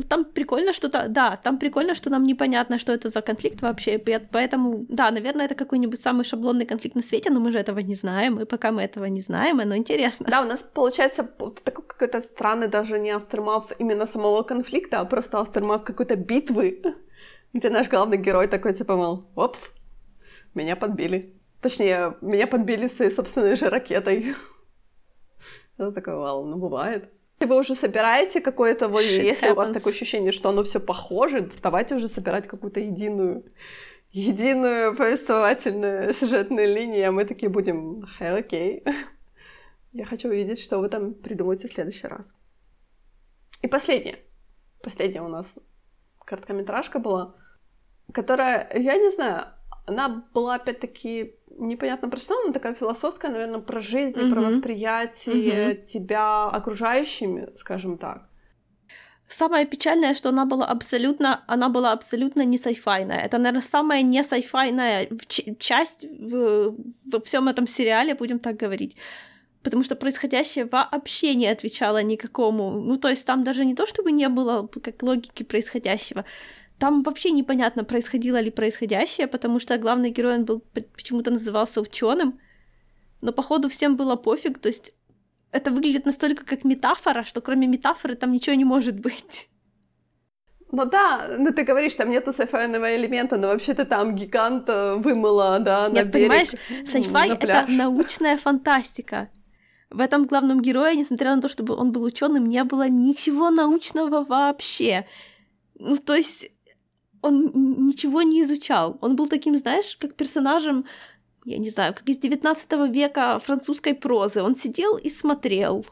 Там 0.07 0.25
прикольно 0.25 0.73
что-то, 0.73 1.07
да, 1.09 1.37
там 1.43 1.57
прикольно, 1.57 1.95
что 1.95 2.09
нам 2.09 2.23
непонятно, 2.23 2.77
что 2.77 2.93
это 2.93 3.09
за 3.09 3.21
конфликт 3.21 3.61
вообще, 3.61 3.99
поэтому, 3.99 4.85
да, 4.89 5.11
наверное, 5.11 5.45
это 5.45 5.55
какой-нибудь 5.55 5.99
самый 5.99 6.23
шаблонный 6.23 6.65
конфликт 6.65 6.95
на 6.95 7.01
свете, 7.01 7.29
но 7.29 7.39
мы 7.39 7.51
же 7.51 7.59
этого 7.59 7.79
не 7.79 7.95
знаем, 7.95 8.39
и 8.39 8.45
пока 8.45 8.71
мы 8.71 8.81
этого 8.81 9.05
не 9.05 9.21
знаем, 9.21 9.59
оно 9.59 9.75
интересно. 9.75 10.27
Да, 10.29 10.41
у 10.41 10.45
нас 10.45 10.63
получается 10.63 11.23
такой 11.63 11.85
какой-то 11.85 12.21
странный 12.21 12.67
даже 12.67 12.99
не 12.99 13.11
aftermath 13.11 13.75
именно 13.79 14.05
самого 14.05 14.43
конфликта, 14.43 14.99
а 14.99 15.05
просто 15.05 15.37
aftermath 15.37 15.83
какой-то 15.83 16.15
битвы, 16.15 16.81
где 17.53 17.69
наш 17.69 17.89
главный 17.89 18.17
герой 18.17 18.47
такой, 18.47 18.73
типа, 18.73 18.95
мол, 18.95 19.25
опс, 19.35 19.73
меня 20.53 20.75
подбили. 20.75 21.35
Точнее, 21.61 22.15
меня 22.21 22.47
подбили 22.47 22.87
своей 22.87 23.11
собственной 23.11 23.55
же 23.55 23.69
ракетой. 23.69 24.35
Это 25.77 25.91
такое, 25.91 26.15
вау, 26.15 26.45
ну 26.45 26.57
бывает. 26.57 27.11
Если 27.41 27.53
вы 27.53 27.59
уже 27.59 27.75
собираете 27.75 28.39
какое-то, 28.39 28.87
вот, 28.87 29.01
если 29.01 29.47
happens. 29.47 29.51
у 29.53 29.55
вас 29.55 29.71
такое 29.71 29.93
ощущение, 29.93 30.31
что 30.31 30.49
оно 30.49 30.63
все 30.63 30.79
похоже, 30.79 31.49
давайте 31.63 31.95
уже 31.95 32.07
собирать 32.07 32.47
какую-то 32.47 32.79
единую 32.79 33.43
единую 34.11 34.95
повествовательную 34.95 36.13
сюжетную 36.13 36.67
линию, 36.67 37.09
а 37.09 37.11
мы 37.11 37.25
такие 37.25 37.49
будем, 37.49 38.05
хей, 38.19 38.29
окей. 38.29 38.83
Я 39.91 40.05
хочу 40.05 40.27
увидеть, 40.29 40.59
что 40.59 40.77
вы 40.77 40.89
там 40.89 41.15
придумаете 41.15 41.67
в 41.67 41.73
следующий 41.73 42.07
раз. 42.07 42.35
И 43.63 43.67
последнее. 43.67 44.19
Последняя 44.83 45.23
у 45.23 45.27
нас 45.27 45.55
короткометражка 46.23 46.99
была, 46.99 47.35
которая, 48.13 48.69
я 48.75 48.97
не 48.97 49.09
знаю, 49.09 49.45
она 49.87 50.27
была 50.33 50.55
опять-таки 50.55 51.39
непонятно 51.57 52.09
про 52.09 52.19
что, 52.19 52.41
она 52.43 52.53
такая 52.53 52.73
философская, 52.75 53.31
наверное, 53.31 53.59
про 53.59 53.81
жизнь, 53.81 54.13
mm-hmm. 54.13 54.31
про 54.31 54.41
восприятие 54.41 55.73
mm-hmm. 55.73 55.85
тебя 55.85 56.45
окружающими, 56.49 57.49
скажем 57.57 57.97
так. 57.97 58.27
Самое 59.27 59.65
печальное, 59.65 60.13
что 60.13 60.29
она 60.29 60.45
была 60.45 60.65
абсолютно, 60.65 61.43
она 61.47 61.69
была 61.69 61.93
абсолютно 61.93 62.43
не 62.43 62.57
сайфайная. 62.57 63.19
Это, 63.19 63.37
наверное, 63.37 63.61
самая 63.61 64.01
не 64.01 64.23
сайфайная 64.23 65.07
часть 65.57 66.05
в, 66.05 66.75
во 67.05 67.19
всем 67.21 67.47
этом 67.47 67.65
сериале, 67.65 68.13
будем 68.13 68.39
так 68.39 68.57
говорить. 68.57 68.97
Потому 69.63 69.83
что 69.83 69.95
происходящее 69.95 70.65
вообще 70.65 71.33
не 71.35 71.47
отвечало 71.47 72.03
никакому. 72.03 72.71
Ну, 72.71 72.97
то 72.97 73.07
есть 73.07 73.25
там 73.25 73.43
даже 73.43 73.63
не 73.63 73.73
то, 73.73 73.87
чтобы 73.87 74.11
не 74.11 74.27
было 74.27 74.67
как 74.67 75.01
логики 75.01 75.43
происходящего, 75.43 76.25
там 76.81 77.03
вообще 77.03 77.29
непонятно, 77.29 77.83
происходило 77.83 78.41
ли 78.41 78.49
происходящее, 78.49 79.27
потому 79.27 79.59
что 79.59 79.77
главный 79.77 80.09
герой, 80.09 80.33
он 80.33 80.45
был 80.45 80.63
почему-то 80.95 81.29
назывался 81.29 81.79
ученым, 81.79 82.39
но 83.21 83.31
походу 83.31 83.69
всем 83.69 83.95
было 83.95 84.15
пофиг, 84.15 84.57
то 84.57 84.67
есть 84.67 84.91
это 85.51 85.69
выглядит 85.69 86.05
настолько 86.05 86.43
как 86.43 86.63
метафора, 86.63 87.23
что 87.23 87.39
кроме 87.39 87.67
метафоры 87.67 88.15
там 88.15 88.31
ничего 88.31 88.55
не 88.55 88.65
может 88.65 88.99
быть. 88.99 89.47
Ну 90.71 90.85
да, 90.85 91.27
ну 91.37 91.53
ты 91.53 91.63
говоришь, 91.63 91.93
там 91.93 92.09
нету 92.09 92.33
сайфайного 92.33 92.95
элемента, 92.95 93.37
но 93.37 93.49
вообще-то 93.49 93.85
там 93.85 94.15
гигант 94.15 94.67
вымыла, 94.67 95.59
да, 95.59 95.87
Нет, 95.87 96.05
на 96.05 96.09
берег, 96.09 96.29
понимаешь, 96.29 96.55
сайфай— 96.87 97.29
это 97.39 97.65
научная 97.67 98.37
фантастика. 98.37 99.29
В 99.91 99.99
этом 99.99 100.25
главном 100.25 100.61
герое, 100.61 100.95
несмотря 100.95 101.35
на 101.35 101.41
то, 101.43 101.47
чтобы 101.47 101.75
он 101.75 101.91
был 101.91 102.01
ученым, 102.03 102.47
не 102.47 102.63
было 102.63 102.89
ничего 102.89 103.51
научного 103.51 104.25
вообще. 104.25 105.05
Ну, 105.77 105.97
то 105.97 106.15
есть 106.15 106.49
он 107.21 107.51
ничего 107.87 108.21
не 108.21 108.41
изучал. 108.43 108.97
Он 109.01 109.15
был 109.15 109.27
таким, 109.27 109.57
знаешь, 109.57 109.97
как 109.99 110.15
персонажем, 110.15 110.85
я 111.45 111.57
не 111.57 111.69
знаю, 111.69 111.93
как 111.93 112.07
из 112.09 112.17
19 112.17 112.71
века 112.89 113.39
французской 113.39 113.93
прозы. 113.93 114.41
Он 114.41 114.55
сидел 114.55 114.97
и 114.97 115.09
смотрел. 115.09 115.85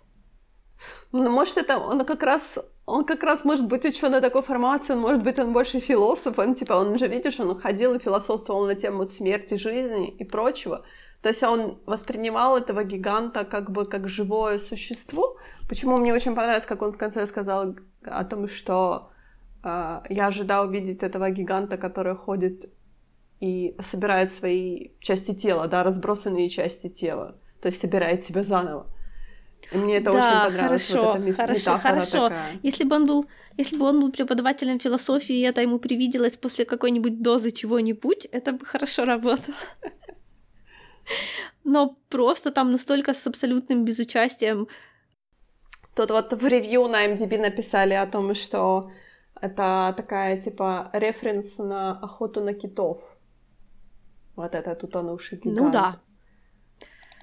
Ну, 1.11 1.29
может, 1.29 1.57
это 1.57 1.77
он 1.77 2.05
как 2.05 2.23
раз 2.23 2.41
он 2.89 3.05
как 3.05 3.23
раз 3.23 3.45
может 3.45 3.67
быть 3.67 3.85
ученый 3.85 4.19
такой 4.19 4.41
формации, 4.41 4.93
он 4.93 4.99
может 4.99 5.23
быть 5.23 5.37
он 5.37 5.53
больше 5.53 5.79
философ, 5.79 6.39
он 6.39 6.55
типа, 6.55 6.73
он 6.73 6.97
же, 6.97 7.07
видишь, 7.07 7.39
он 7.39 7.59
ходил 7.59 7.93
и 7.93 7.99
философствовал 7.99 8.65
на 8.65 8.75
тему 8.75 9.05
смерти, 9.05 9.55
жизни 9.55 10.09
и 10.09 10.23
прочего. 10.23 10.83
То 11.21 11.29
есть 11.29 11.43
он 11.43 11.77
воспринимал 11.85 12.57
этого 12.57 12.83
гиганта 12.83 13.43
как 13.45 13.69
бы 13.69 13.85
как 13.85 14.09
живое 14.09 14.57
существо. 14.57 15.37
Почему 15.67 15.97
мне 15.97 16.13
очень 16.13 16.35
понравилось, 16.35 16.65
как 16.65 16.81
он 16.81 16.93
в 16.93 16.97
конце 16.97 17.27
сказал 17.27 17.75
о 18.03 18.23
том, 18.23 18.47
что 18.47 19.11
я 19.63 20.27
ожидал 20.27 20.67
увидеть 20.67 21.03
этого 21.03 21.29
гиганта, 21.31 21.77
который 21.77 22.15
ходит 22.15 22.69
и 23.39 23.75
собирает 23.91 24.31
свои 24.31 24.89
части 24.99 25.33
тела, 25.33 25.67
да, 25.67 25.83
разбросанные 25.83 26.49
части 26.49 26.89
тела, 26.89 27.37
то 27.61 27.67
есть 27.67 27.79
собирает 27.79 28.23
себя 28.23 28.43
заново. 28.43 28.87
И 29.71 29.77
мне 29.77 29.97
это 29.97 30.11
да, 30.11 30.19
очень 30.45 30.55
понравилось. 30.55 30.87
Хорошо, 30.87 31.19
вот 31.19 31.35
хорошо, 31.35 31.77
хорошо. 31.77 32.29
Такая. 32.29 32.59
Если 32.63 32.83
бы 32.83 32.95
он 32.95 33.05
был, 33.05 33.25
если 33.57 33.77
бы 33.77 33.85
он 33.85 33.99
был 33.99 34.11
преподавателем 34.11 34.79
философии, 34.79 35.35
и 35.35 35.41
это 35.41 35.61
ему 35.61 35.79
привиделось 35.79 36.37
после 36.37 36.65
какой-нибудь 36.65 37.21
дозы 37.21 37.51
чего-нибудь, 37.51 38.25
это 38.31 38.53
бы 38.53 38.65
хорошо 38.65 39.05
работало. 39.05 39.57
Но 41.63 41.97
просто 42.09 42.51
там 42.51 42.71
настолько 42.71 43.13
с 43.13 43.27
абсолютным 43.27 43.85
безучастием. 43.85 44.67
Тут 45.95 46.11
вот 46.11 46.33
в 46.33 46.47
ревью 46.47 46.87
на 46.87 47.05
MDB 47.05 47.37
написали 47.37 47.93
о 47.93 48.07
том, 48.07 48.33
что 48.35 48.91
это 49.41 49.93
такая, 49.95 50.39
типа, 50.39 50.89
референс 50.93 51.57
на 51.57 51.91
охоту 51.99 52.41
на 52.41 52.53
китов. 52.53 52.99
Вот 54.35 54.55
этот 54.55 54.83
утонувший 54.83 55.37
гигант. 55.37 55.59
Ну 55.59 55.71
да. 55.71 55.99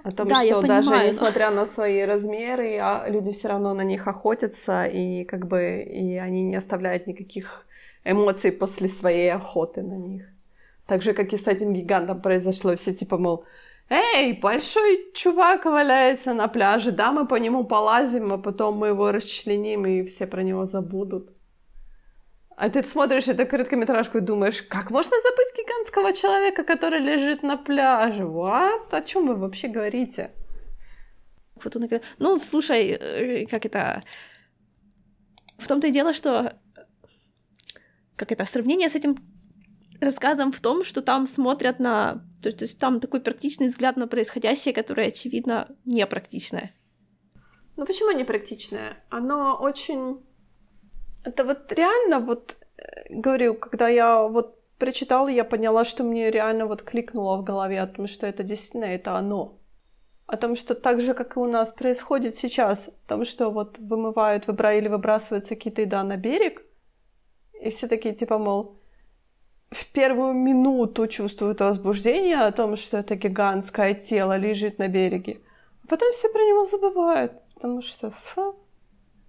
О 0.05 0.11
том, 0.11 0.29
да, 0.29 0.43
что 0.43 0.62
даже 0.62 0.89
понимаю, 0.89 1.12
несмотря 1.12 1.51
на 1.51 1.67
свои 1.67 2.03
размеры, 2.03 2.79
а 2.79 3.09
люди 3.09 3.33
все 3.33 3.49
равно 3.49 3.75
на 3.75 3.83
них 3.83 4.07
охотятся, 4.07 4.85
и 4.85 5.25
как 5.25 5.47
бы 5.47 5.83
и 5.83 6.17
они 6.17 6.43
не 6.45 6.57
оставляют 6.57 7.07
никаких 7.07 7.67
эмоций 8.05 8.53
после 8.53 8.89
своей 8.89 9.33
охоты 9.33 9.83
на 9.83 9.95
них. 9.95 10.27
Так 10.87 11.03
же, 11.03 11.12
как 11.12 11.33
и 11.33 11.37
с 11.37 11.49
этим 11.49 11.73
гигантом 11.73 12.23
произошло, 12.23 12.77
все 12.77 12.95
типа, 12.95 13.19
мол, 13.19 13.45
Эй, 13.89 14.33
большой 14.33 15.12
чувак 15.14 15.64
валяется 15.64 16.35
на 16.35 16.49
пляже, 16.49 16.91
да, 16.91 17.12
мы 17.12 17.27
по 17.27 17.37
нему 17.37 17.64
полазим, 17.64 18.33
а 18.33 18.39
потом 18.39 18.79
мы 18.79 18.89
его 18.89 19.12
расчленим, 19.12 19.87
и 19.87 20.03
все 20.03 20.27
про 20.27 20.43
него 20.43 20.64
забудут. 20.64 21.31
А 22.57 22.71
ты 22.71 22.83
смотришь 22.83 23.29
эту 23.29 23.47
короткометражку 23.47 24.19
и 24.19 24.23
думаешь, 24.23 24.63
как 24.63 24.91
можно 24.91 25.13
забыть 25.23 25.55
гигантского 25.57 26.15
человека, 26.15 26.65
который 26.65 27.01
лежит 27.01 27.43
на 27.43 27.59
пляже? 27.59 28.25
Вот 28.25 28.93
О 28.93 29.03
чем 29.03 29.27
вы 29.27 29.37
вообще 29.37 29.69
говорите? 29.69 30.31
Вот 31.63 31.77
он, 31.77 31.89
ну, 32.19 32.39
слушай, 32.39 32.97
э, 32.99 33.47
как 33.47 33.67
это... 33.67 34.03
В 35.59 35.69
том-то 35.69 35.87
и 35.87 35.91
дело, 35.91 36.15
что... 36.15 36.55
Как 38.17 38.33
это, 38.33 38.47
сравнение 38.47 38.89
с 38.89 38.95
этим 38.95 39.17
рассказом 40.01 40.51
в 40.51 40.61
том, 40.61 40.83
что 40.83 41.03
там 41.03 41.27
смотрят 41.27 41.79
на... 41.79 42.25
То 42.43 42.49
есть, 42.49 42.59
то 42.59 42.65
есть 42.65 42.79
там 42.79 43.01
такой 43.01 43.21
практичный 43.21 43.69
взгляд 43.69 43.99
на 43.99 44.09
происходящее, 44.09 44.73
которое, 44.73 45.09
очевидно, 45.09 45.69
непрактичное. 45.85 46.75
Ну 47.77 47.85
почему 47.85 48.13
непрактичное? 48.13 49.05
Оно 49.11 49.59
очень 49.61 50.26
это 51.27 51.45
вот 51.45 51.72
реально 51.72 52.20
вот, 52.20 52.57
э, 52.79 52.83
говорю, 53.11 53.55
когда 53.55 53.89
я 53.89 54.22
вот 54.22 54.57
прочитала, 54.79 55.29
я 55.29 55.45
поняла, 55.45 55.85
что 55.85 56.05
мне 56.05 56.31
реально 56.31 56.66
вот 56.66 56.83
кликнуло 56.83 57.37
в 57.37 57.45
голове 57.45 57.81
о 57.81 57.87
том, 57.87 58.07
что 58.07 58.27
это 58.27 58.43
действительно 58.45 58.85
это 58.85 59.16
оно. 59.16 59.59
О 60.27 60.37
том, 60.37 60.57
что 60.57 60.74
так 60.74 61.01
же, 61.01 61.14
как 61.14 61.37
и 61.37 61.41
у 61.41 61.47
нас 61.47 61.72
происходит 61.72 62.37
сейчас, 62.37 62.89
о 62.89 63.09
том, 63.09 63.24
что 63.24 63.51
вот 63.51 63.79
вымывают 63.79 64.47
выбра 64.47 64.74
или 64.77 64.89
какие-то 64.89 65.83
еда 65.83 66.05
на 66.05 66.16
берег, 66.16 66.62
и 67.61 67.70
все 67.70 67.89
такие 67.89 68.14
типа, 68.14 68.39
мол, 68.39 68.77
в 69.70 69.93
первую 69.93 70.33
минуту 70.35 71.09
чувствуют 71.09 71.61
возбуждение 71.61 72.39
о 72.39 72.53
том, 72.53 72.77
что 72.77 72.99
это 72.99 73.16
гигантское 73.16 73.95
тело 73.95 74.37
лежит 74.37 74.79
на 74.79 74.89
береге. 74.89 75.41
А 75.85 75.89
потом 75.89 76.12
все 76.12 76.29
про 76.29 76.41
него 76.41 76.66
забывают, 76.66 77.33
потому 77.55 77.83
что 77.83 78.11
фу, 78.11 78.57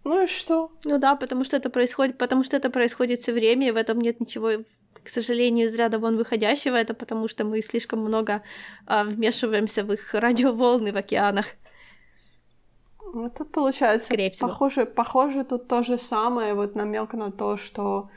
ну 0.07 0.23
и 0.23 0.27
что? 0.27 0.71
Ну 0.85 0.97
да, 0.97 1.15
потому 1.15 1.43
что 1.43 1.57
это 1.57 1.69
происходит, 1.69 2.17
потому 2.17 2.43
что 2.43 2.55
это 2.55 2.69
происходит 2.69 3.19
все 3.19 3.33
время, 3.33 3.67
и 3.67 3.71
в 3.71 3.75
этом 3.75 3.99
нет 3.99 4.19
ничего, 4.19 4.63
к 5.03 5.09
сожалению, 5.09 5.67
из 5.67 5.75
ряда 5.75 5.99
вон 5.99 6.17
выходящего. 6.17 6.75
Это 6.75 6.93
потому 6.93 7.27
что 7.27 7.43
мы 7.43 7.61
слишком 7.61 7.99
много 7.99 8.41
а, 8.85 9.03
вмешиваемся 9.03 9.83
в 9.83 9.91
их 9.91 10.13
радиоволны 10.13 10.93
в 10.93 10.97
океанах. 10.97 11.45
Ну, 13.13 13.29
тут 13.29 13.51
получается 13.51 14.05
Скорее 14.05 14.29
всего. 14.29 14.49
Похоже, 14.49 14.85
похоже 14.85 15.43
тут 15.43 15.67
то 15.67 15.83
же 15.83 15.97
самое, 15.97 16.53
вот 16.53 16.75
намек 16.75 17.13
на 17.13 17.31
то, 17.31 17.57
что 17.57 18.09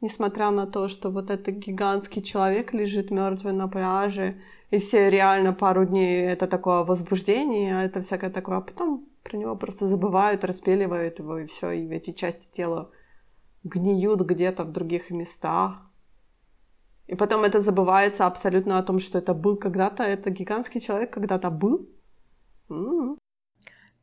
несмотря 0.00 0.50
на 0.50 0.66
то, 0.66 0.88
что 0.88 1.10
вот 1.10 1.30
этот 1.30 1.54
гигантский 1.56 2.22
человек 2.22 2.74
лежит 2.74 3.10
мертвый 3.10 3.52
на 3.52 3.68
пляже, 3.68 4.40
и 4.70 4.78
все 4.78 5.10
реально 5.10 5.52
пару 5.52 5.84
дней 5.84 6.26
это 6.26 6.46
такое 6.46 6.84
возбуждение, 6.84 7.84
это 7.84 8.00
всякое 8.00 8.30
такое, 8.30 8.58
а 8.58 8.60
потом 8.60 9.06
про 9.24 9.38
него 9.38 9.56
просто 9.56 9.86
забывают, 9.86 10.44
распиливают 10.44 11.18
его, 11.18 11.38
и 11.38 11.46
все, 11.46 11.70
и 11.72 11.88
эти 11.88 12.12
части 12.12 12.46
тела 12.52 12.90
гниют 13.64 14.20
где-то 14.20 14.64
в 14.64 14.72
других 14.72 15.10
местах. 15.10 15.80
И 17.06 17.16
потом 17.16 17.44
это 17.44 17.60
забывается 17.60 18.26
абсолютно 18.26 18.78
о 18.78 18.82
том, 18.82 19.00
что 19.00 19.18
это 19.18 19.34
был 19.34 19.56
когда-то, 19.56 20.02
это 20.02 20.30
гигантский 20.30 20.80
человек 20.80 21.12
когда-то 21.12 21.50
был. 21.50 21.88
Mm-hmm. 22.68 23.16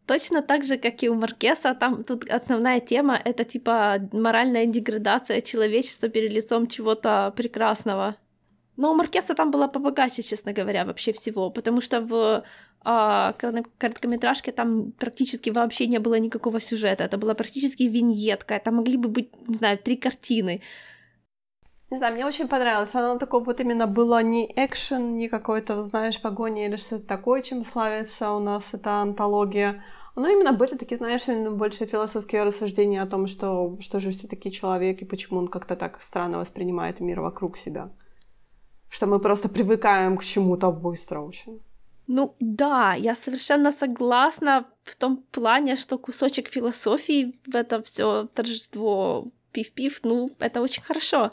Точно 0.07 0.41
так 0.41 0.63
же, 0.63 0.78
как 0.78 1.03
и 1.03 1.09
у 1.09 1.15
Маркеса, 1.15 1.74
там 1.74 2.03
тут 2.03 2.30
основная 2.30 2.80
тема— 2.80 3.19
это 3.26 3.43
типа 3.43 3.97
моральная 4.11 4.65
деградация 4.65 5.41
человечества 5.41 6.09
перед 6.09 6.32
лицом 6.32 6.67
чего-то 6.67 7.32
прекрасного. 7.36 8.15
Но 8.78 8.91
у 8.91 8.95
Маркеса 8.95 9.36
там 9.36 9.51
была 9.51 9.67
побогаче, 9.67 10.24
честно 10.24 10.53
говоря, 10.53 10.86
вообще 10.86 11.13
всего, 11.13 11.51
потому 11.51 11.82
что 11.82 12.01
в 12.01 12.43
а, 12.84 13.34
короткометражке 13.77 14.51
там 14.51 14.91
практически 14.91 15.51
вообще 15.51 15.88
не 15.88 15.99
было 15.99 16.19
никакого 16.19 16.59
сюжета, 16.59 17.03
это 17.03 17.17
была 17.17 17.34
практически 17.34 17.84
виньетка, 17.84 18.55
это 18.55 18.71
могли 18.71 18.97
бы 18.97 19.09
быть, 19.09 19.29
не 19.47 19.55
знаю, 19.55 19.77
три 19.77 19.95
картины. 19.95 20.61
Не 21.91 21.97
знаю, 21.97 22.13
мне 22.13 22.25
очень 22.25 22.47
понравилось. 22.47 22.95
Оно 22.95 23.17
такое 23.19 23.41
вот 23.41 23.59
именно 23.59 23.86
было 23.86 24.23
не 24.23 24.49
экшен, 24.55 25.17
не 25.17 25.27
какой-то, 25.27 25.84
знаешь, 25.84 26.21
погони 26.21 26.65
или 26.65 26.77
что-то 26.77 27.05
такое, 27.05 27.41
чем 27.41 27.65
славится 27.65 28.32
у 28.32 28.39
нас 28.39 28.63
эта 28.71 29.01
антология. 29.01 29.84
Оно 30.15 30.29
именно 30.29 30.53
были 30.53 30.77
такие, 30.77 30.97
знаешь, 30.97 31.25
больше 31.51 31.86
философские 31.86 32.43
рассуждения 32.43 33.01
о 33.01 33.07
том, 33.07 33.27
что, 33.27 33.77
что 33.82 33.99
же 33.99 34.11
все 34.11 34.27
таки 34.27 34.51
человек 34.51 35.01
и 35.01 35.05
почему 35.05 35.39
он 35.39 35.47
как-то 35.49 35.75
так 35.75 36.01
странно 36.01 36.39
воспринимает 36.39 37.01
мир 37.01 37.19
вокруг 37.19 37.57
себя. 37.57 37.89
Что 38.89 39.05
мы 39.05 39.19
просто 39.19 39.49
привыкаем 39.49 40.17
к 40.17 40.23
чему-то 40.23 40.71
быстро 40.71 41.19
очень. 41.19 41.61
Ну 42.14 42.36
да, 42.41 42.93
я 42.93 43.16
совершенно 43.16 43.72
согласна 43.72 44.66
в 44.84 44.97
том 44.97 45.24
плане, 45.32 45.78
что 45.78 45.97
кусочек 45.97 46.49
философии 46.49 47.34
в 47.47 47.55
это 47.55 47.82
все 47.84 48.28
торжество 48.34 49.32
пив-пив, 49.53 50.01
ну, 50.03 50.30
это 50.39 50.62
очень 50.62 50.84
хорошо. 50.84 51.32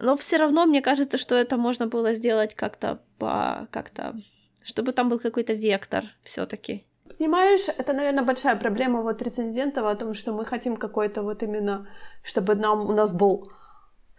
Но 0.00 0.16
все 0.16 0.38
равно 0.38 0.66
мне 0.66 0.82
кажется, 0.82 1.18
что 1.18 1.36
это 1.36 1.56
можно 1.56 1.86
было 1.86 2.14
сделать 2.14 2.56
как-то 2.56 2.98
по 3.18 3.68
как-то, 3.70 4.16
чтобы 4.64 4.90
там 4.90 5.08
был 5.08 5.20
какой-то 5.20 5.52
вектор 5.52 6.04
все-таки. 6.24 6.84
Понимаешь, 7.16 7.68
это, 7.68 7.92
наверное, 7.92 8.24
большая 8.24 8.56
проблема 8.56 9.02
вот 9.02 9.22
рецензентов 9.22 9.86
о 9.86 9.94
том, 9.94 10.14
что 10.14 10.32
мы 10.32 10.44
хотим 10.44 10.76
какой-то 10.76 11.22
вот 11.22 11.44
именно, 11.44 11.86
чтобы 12.24 12.56
нам 12.56 12.90
у 12.90 12.92
нас 12.92 13.12
был 13.12 13.52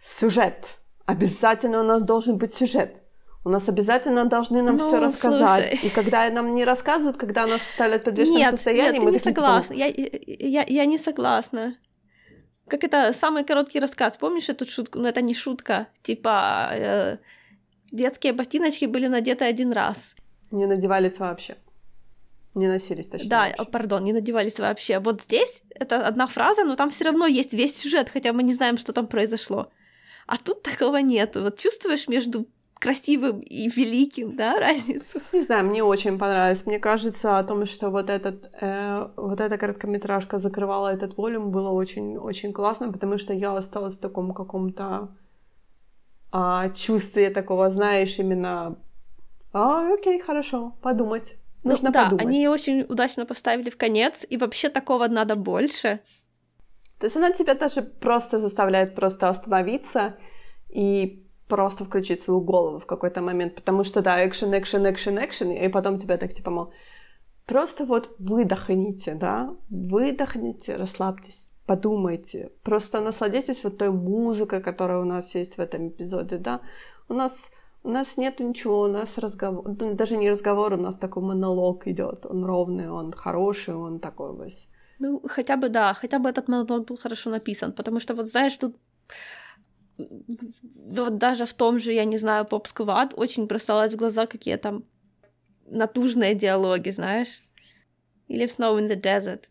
сюжет. 0.02 0.78
Обязательно 1.04 1.80
у 1.80 1.84
нас 1.84 2.02
должен 2.02 2.38
быть 2.38 2.54
сюжет. 2.54 3.03
У 3.44 3.50
нас 3.50 3.68
обязательно 3.68 4.24
должны 4.24 4.62
нам 4.62 4.76
ну, 4.76 4.88
все 4.88 5.00
рассказать. 5.00 5.68
Слушай. 5.68 5.86
И 5.86 5.90
когда 5.90 6.30
нам 6.30 6.54
не 6.54 6.64
рассказывают, 6.64 7.18
когда 7.18 7.46
нас 7.46 7.60
ставят 7.74 8.00
в 8.00 8.04
подвешенном 8.04 8.38
нет, 8.38 8.50
состоянии, 8.50 8.94
нет, 8.94 9.02
мы 9.02 9.10
не 9.10 9.18
типа, 9.18 9.30
согласна. 9.30 9.74
Я, 9.74 9.86
я, 9.88 10.64
я 10.66 10.84
не 10.86 10.96
согласна. 10.96 11.76
Как 12.68 12.84
это 12.84 13.12
самый 13.12 13.44
короткий 13.44 13.80
рассказ. 13.80 14.16
Помнишь 14.16 14.48
эту 14.48 14.64
шутку? 14.66 14.98
Ну, 14.98 15.06
это 15.06 15.20
не 15.20 15.34
шутка. 15.34 15.88
Типа, 16.02 16.70
э, 16.72 17.18
детские 17.92 18.32
ботиночки 18.32 18.86
были 18.86 19.08
надеты 19.08 19.44
один 19.44 19.72
раз. 19.72 20.14
Не 20.50 20.64
надевались 20.64 21.18
вообще. 21.18 21.56
Не 22.54 22.68
носились, 22.68 23.08
точнее. 23.08 23.28
Да, 23.28 23.48
вообще. 23.48 23.70
пардон, 23.70 24.04
не 24.04 24.14
надевались 24.14 24.58
вообще. 24.58 25.00
Вот 25.00 25.20
здесь 25.20 25.62
это 25.68 26.06
одна 26.06 26.26
фраза, 26.26 26.64
но 26.64 26.76
там 26.76 26.88
все 26.88 27.04
равно 27.04 27.26
есть 27.26 27.52
весь 27.52 27.76
сюжет, 27.76 28.08
хотя 28.08 28.32
мы 28.32 28.42
не 28.42 28.54
знаем, 28.54 28.78
что 28.78 28.94
там 28.94 29.06
произошло. 29.06 29.70
А 30.26 30.38
тут 30.38 30.62
такого 30.62 30.98
нет. 30.98 31.36
Вот 31.36 31.58
чувствуешь 31.58 32.08
между 32.08 32.46
красивым 32.84 33.40
и 33.40 33.68
великим, 33.68 34.36
да, 34.36 34.60
разницу? 34.60 35.20
Не 35.32 35.40
знаю, 35.40 35.64
мне 35.64 35.82
очень 35.82 36.18
понравилось. 36.18 36.66
Мне 36.66 36.78
кажется, 36.78 37.38
о 37.38 37.44
том, 37.44 37.66
что 37.66 37.90
вот, 37.90 38.10
этот, 38.10 38.50
э, 38.60 39.08
вот 39.16 39.40
эта 39.40 39.56
короткометражка 39.56 40.38
закрывала 40.38 40.92
этот 40.92 41.16
волюм, 41.16 41.50
было 41.50 41.70
очень-очень 41.70 42.52
классно, 42.52 42.92
потому 42.92 43.18
что 43.18 43.32
я 43.32 43.56
осталась 43.56 43.96
в 43.96 44.00
таком 44.00 44.34
каком-то 44.34 45.08
а, 46.30 46.68
чувстве 46.70 47.30
такого, 47.30 47.70
знаешь, 47.70 48.18
именно 48.18 48.76
а, 49.54 49.94
окей, 49.94 50.20
хорошо, 50.20 50.72
подумать. 50.82 51.36
Ну 51.62 51.70
Нужно 51.70 51.88
ну, 51.88 51.92
да, 51.92 52.04
подумать. 52.04 52.26
они 52.26 52.48
очень 52.48 52.84
удачно 52.88 53.24
поставили 53.24 53.70
в 53.70 53.76
конец, 53.76 54.26
и 54.28 54.36
вообще 54.36 54.68
такого 54.68 55.08
надо 55.08 55.36
больше. 55.36 56.00
То 56.98 57.06
есть 57.06 57.16
она 57.16 57.30
тебя 57.32 57.54
даже 57.54 57.82
просто 57.82 58.38
заставляет 58.38 58.94
просто 58.94 59.28
остановиться 59.28 60.16
и 60.68 61.23
просто 61.54 61.84
включить 61.84 62.20
свою 62.20 62.40
голову 62.40 62.78
в 62.78 62.86
какой-то 62.86 63.20
момент, 63.20 63.54
потому 63.54 63.84
что, 63.84 64.02
да, 64.02 64.26
экшен, 64.26 64.52
экшен, 64.52 64.86
экшен, 64.86 65.18
экшен, 65.18 65.50
и 65.52 65.68
потом 65.68 65.98
тебя 65.98 66.16
так, 66.16 66.34
типа, 66.34 66.50
мол, 66.50 66.72
просто 67.46 67.84
вот 67.84 68.10
выдохните, 68.18 69.14
да, 69.14 69.54
выдохните, 69.70 70.76
расслабьтесь, 70.76 71.52
подумайте, 71.66 72.50
просто 72.62 73.00
насладитесь 73.00 73.64
вот 73.64 73.78
той 73.78 73.90
музыкой, 73.90 74.60
которая 74.60 74.98
у 74.98 75.04
нас 75.04 75.34
есть 75.36 75.56
в 75.56 75.60
этом 75.60 75.88
эпизоде, 75.88 76.38
да, 76.38 76.60
у 77.08 77.14
нас 77.14 77.32
у 77.84 77.90
нас 77.90 78.16
нет 78.16 78.40
ничего, 78.40 78.80
у 78.80 78.88
нас 78.88 79.18
разговор, 79.18 79.76
ну, 79.80 79.94
даже 79.94 80.16
не 80.16 80.30
разговор, 80.30 80.72
у 80.72 80.76
нас 80.76 80.96
такой 80.96 81.22
монолог 81.22 81.86
идет, 81.86 82.26
он 82.26 82.44
ровный, 82.44 82.90
он 82.90 83.12
хороший, 83.12 83.74
он 83.74 84.00
такой 84.00 84.44
весь. 84.44 84.68
Ну, 84.98 85.20
хотя 85.28 85.56
бы 85.56 85.68
да, 85.68 85.94
хотя 85.94 86.18
бы 86.18 86.28
этот 86.28 86.48
монолог 86.48 86.88
был 86.88 86.96
хорошо 86.96 87.30
написан, 87.30 87.72
потому 87.72 88.00
что 88.00 88.14
вот 88.14 88.28
знаешь, 88.28 88.58
тут 88.58 88.76
вот 89.96 91.18
даже 91.18 91.46
в 91.46 91.54
том 91.54 91.78
же, 91.78 91.92
я 91.92 92.04
не 92.04 92.18
знаю, 92.18 92.44
поп 92.44 92.66
сквад 92.66 93.14
очень 93.16 93.46
бросалось 93.46 93.92
в 93.92 93.96
глаза 93.96 94.26
какие 94.26 94.56
там 94.56 94.84
натужные 95.66 96.34
диалоги, 96.34 96.90
знаешь. 96.90 97.42
Или 98.28 98.46
в 98.46 98.50
Snow 98.50 98.78
in 98.78 98.88
the 98.88 99.00
Desert. 99.00 99.44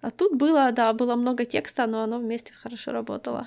А 0.00 0.10
тут 0.10 0.34
было, 0.34 0.72
да, 0.72 0.92
было 0.92 1.14
много 1.14 1.44
текста, 1.44 1.86
но 1.86 2.02
оно 2.02 2.18
вместе 2.18 2.52
хорошо 2.54 2.92
работало. 2.92 3.46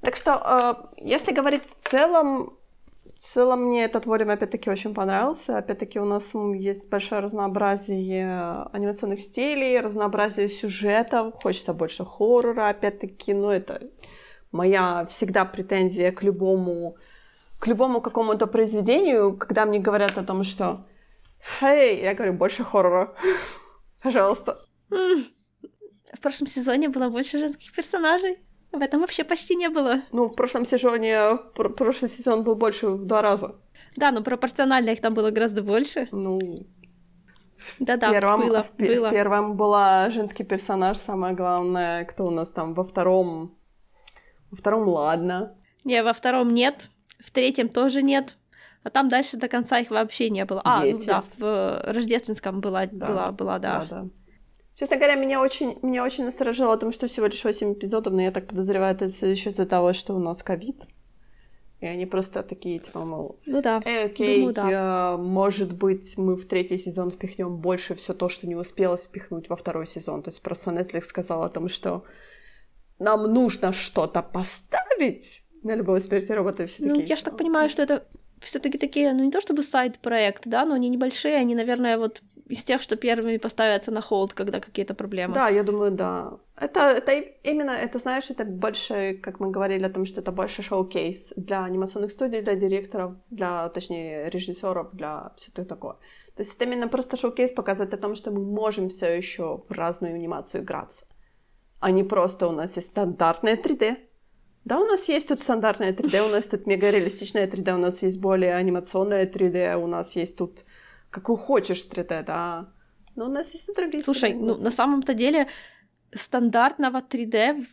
Так 0.00 0.16
что, 0.16 0.92
э, 0.96 1.04
если 1.04 1.32
говорить 1.32 1.62
в 1.66 1.90
целом, 1.90 2.56
в 3.04 3.32
целом 3.32 3.64
мне 3.64 3.84
этот 3.84 4.06
волюм 4.06 4.30
опять-таки 4.30 4.70
очень 4.70 4.94
понравился. 4.94 5.58
Опять-таки 5.58 5.98
у 5.98 6.04
нас 6.04 6.34
есть 6.34 6.88
большое 6.88 7.20
разнообразие 7.20 8.68
анимационных 8.72 9.20
стилей, 9.20 9.80
разнообразие 9.80 10.48
сюжетов, 10.48 11.34
хочется 11.34 11.72
больше 11.72 12.04
хоррора, 12.04 12.68
опять-таки, 12.68 13.34
ну 13.34 13.50
это 13.50 13.80
моя 14.56 15.06
всегда 15.10 15.44
претензия 15.44 16.12
к 16.12 16.22
любому, 16.22 16.96
к 17.58 17.66
любому 17.66 18.00
какому-то 18.00 18.46
произведению, 18.46 19.36
когда 19.36 19.66
мне 19.66 19.78
говорят 19.78 20.18
о 20.18 20.24
том, 20.24 20.44
что 20.44 20.86
«Хей!» 21.60 22.02
Я 22.02 22.14
говорю, 22.14 22.32
больше 22.32 22.64
хоррора. 22.64 23.14
Пожалуйста. 24.02 24.58
В 24.90 26.20
прошлом 26.20 26.48
сезоне 26.48 26.88
было 26.88 27.10
больше 27.10 27.38
женских 27.38 27.72
персонажей. 27.72 28.38
В 28.72 28.82
этом 28.82 29.00
вообще 29.00 29.24
почти 29.24 29.54
не 29.56 29.68
было. 29.68 30.00
Ну, 30.12 30.28
в 30.28 30.34
прошлом 30.34 30.66
сезоне, 30.66 31.38
пр- 31.54 31.72
прошлый 31.72 32.10
сезон 32.10 32.42
был 32.42 32.56
больше 32.56 32.88
в 32.88 33.06
два 33.06 33.22
раза. 33.22 33.54
Да, 33.96 34.10
но 34.10 34.22
пропорционально 34.22 34.90
их 34.90 35.00
там 35.00 35.14
было 35.14 35.30
гораздо 35.30 35.62
больше. 35.62 36.08
Ну, 36.12 36.38
да-да, 37.78 38.12
первом, 38.12 38.40
было, 38.40 38.62
в, 38.62 38.76
было. 38.76 39.08
В 39.08 39.10
первом 39.10 39.56
была 39.56 40.10
женский 40.10 40.44
персонаж, 40.44 40.98
самое 40.98 41.34
главное, 41.34 42.04
кто 42.04 42.24
у 42.24 42.30
нас 42.30 42.50
там, 42.50 42.74
во 42.74 42.84
втором 42.84 43.55
во 44.50 44.56
втором 44.56 44.88
ладно. 44.88 45.54
Не, 45.84 46.02
во 46.02 46.12
втором 46.12 46.52
нет, 46.52 46.90
в 47.18 47.30
третьем 47.30 47.68
тоже 47.68 48.02
нет. 48.02 48.36
А 48.82 48.90
там 48.90 49.08
дальше 49.08 49.36
до 49.36 49.48
конца 49.48 49.80
их 49.80 49.90
вообще 49.90 50.30
не 50.30 50.44
было. 50.44 50.62
А, 50.64 50.84
ну 50.84 51.00
да, 51.04 51.24
в 51.38 51.44
э, 51.44 51.90
рождественском 51.92 52.60
была, 52.60 52.86
да. 52.86 53.06
была, 53.06 53.32
была, 53.32 53.58
да. 53.58 53.80
да, 53.80 53.86
да. 54.02 54.08
Честно 54.78 54.96
говоря, 54.96 55.14
меня 55.14 55.40
очень, 55.40 55.78
меня 55.82 56.04
очень 56.04 56.24
насторожило 56.24 56.72
о 56.72 56.76
том, 56.76 56.92
что 56.92 57.08
всего 57.08 57.26
лишь 57.26 57.42
8 57.42 57.72
эпизодов, 57.72 58.12
но 58.12 58.22
я 58.22 58.30
так 58.30 58.46
подозреваю, 58.46 58.94
это 58.94 59.08
все 59.08 59.30
еще 59.30 59.50
из-за 59.50 59.66
того, 59.66 59.92
что 59.92 60.14
у 60.14 60.18
нас 60.18 60.42
ковид. 60.42 60.76
И 61.80 61.86
они 61.86 62.06
просто 62.06 62.42
такие, 62.42 62.78
типа, 62.78 63.00
мол, 63.00 63.38
ну 63.44 63.60
да, 63.60 63.82
э, 63.84 64.06
окей, 64.06 64.38
Думаю, 64.38 64.54
да. 64.54 65.16
может 65.18 65.74
быть, 65.74 66.16
мы 66.16 66.36
в 66.36 66.46
третий 66.46 66.78
сезон 66.78 67.10
впихнем 67.10 67.56
больше 67.56 67.94
все 67.94 68.14
то, 68.14 68.28
что 68.28 68.46
не 68.46 68.54
успелось 68.54 69.04
впихнуть 69.04 69.48
во 69.48 69.56
второй 69.56 69.86
сезон. 69.86 70.22
То 70.22 70.30
есть 70.30 70.40
просто 70.40 70.70
Netflix 70.70 71.06
сказал 71.06 71.42
о 71.42 71.50
том, 71.50 71.68
что 71.68 72.04
нам 72.98 73.32
нужно 73.32 73.72
что-то 73.72 74.22
поставить 74.22 75.42
на 75.62 75.74
любой 75.74 76.00
смерти 76.00 76.32
робота 76.32 76.66
все 76.66 76.84
Ну, 76.84 77.00
я 77.00 77.16
же 77.16 77.24
так 77.24 77.36
понимаю, 77.36 77.68
что 77.68 77.82
это 77.82 78.06
все-таки 78.40 78.78
такие, 78.78 79.12
ну 79.12 79.24
не 79.24 79.30
то 79.30 79.40
чтобы 79.40 79.62
сайт-проект, 79.62 80.42
да, 80.46 80.64
но 80.64 80.74
они 80.74 80.88
небольшие, 80.88 81.36
они, 81.36 81.54
наверное, 81.54 81.98
вот 81.98 82.22
из 82.48 82.64
тех, 82.64 82.82
что 82.82 82.96
первыми 82.96 83.38
поставятся 83.38 83.90
на 83.90 84.00
холд, 84.00 84.32
когда 84.32 84.60
какие-то 84.60 84.94
проблемы. 84.94 85.34
Да, 85.34 85.48
я 85.48 85.62
думаю, 85.62 85.90
да. 85.90 86.38
Это, 86.56 86.80
это 86.80 87.12
именно, 87.42 87.72
это, 87.72 87.98
знаешь, 87.98 88.30
это 88.30 88.44
больше, 88.44 89.14
как 89.22 89.40
мы 89.40 89.50
говорили 89.50 89.84
о 89.84 89.90
том, 89.90 90.06
что 90.06 90.20
это 90.20 90.32
больше 90.32 90.62
шоу-кейс 90.62 91.32
для 91.36 91.64
анимационных 91.64 92.12
студий, 92.12 92.42
для 92.42 92.54
директоров, 92.54 93.14
для, 93.30 93.68
точнее, 93.70 94.30
режиссеров, 94.30 94.90
для 94.92 95.32
все 95.36 95.50
такое. 95.64 95.94
То 96.36 96.42
есть 96.42 96.54
это 96.54 96.64
именно 96.64 96.88
просто 96.88 97.16
шоу-кейс 97.16 97.52
показывает 97.52 97.94
о 97.94 97.96
том, 97.96 98.14
что 98.14 98.30
мы 98.30 98.40
можем 98.44 98.88
все 98.90 99.16
еще 99.16 99.62
в 99.68 99.72
разную 99.72 100.14
анимацию 100.14 100.62
играться 100.62 101.05
а 101.80 101.90
не 101.90 102.04
просто 102.04 102.48
у 102.48 102.52
нас 102.52 102.76
есть 102.76 102.88
стандартное 102.88 103.56
3D. 103.56 103.96
Да, 104.64 104.80
у 104.80 104.84
нас 104.84 105.08
есть 105.08 105.28
тут 105.28 105.42
стандартное 105.42 105.92
3D, 105.92 106.26
у 106.26 106.30
нас 106.30 106.44
тут 106.44 106.66
мега 106.66 106.90
реалистичное 106.90 107.46
3D, 107.46 107.74
у 107.74 107.78
нас 107.78 108.02
есть 108.02 108.18
более 108.18 108.54
анимационное 108.54 109.26
3D, 109.26 109.76
у 109.76 109.86
нас 109.86 110.16
есть 110.16 110.36
тут 110.36 110.64
какую 111.10 111.36
хочешь 111.36 111.86
3D, 111.88 112.24
да. 112.24 112.72
Но 113.14 113.26
у 113.26 113.28
нас 113.28 113.54
есть 113.54 113.68
и 113.68 113.74
другие. 113.74 114.02
Слушай, 114.02 114.34
ну 114.34 114.56
на 114.56 114.70
самом-то 114.70 115.14
деле 115.14 115.46
стандартного 116.12 116.98
3D, 116.98 117.66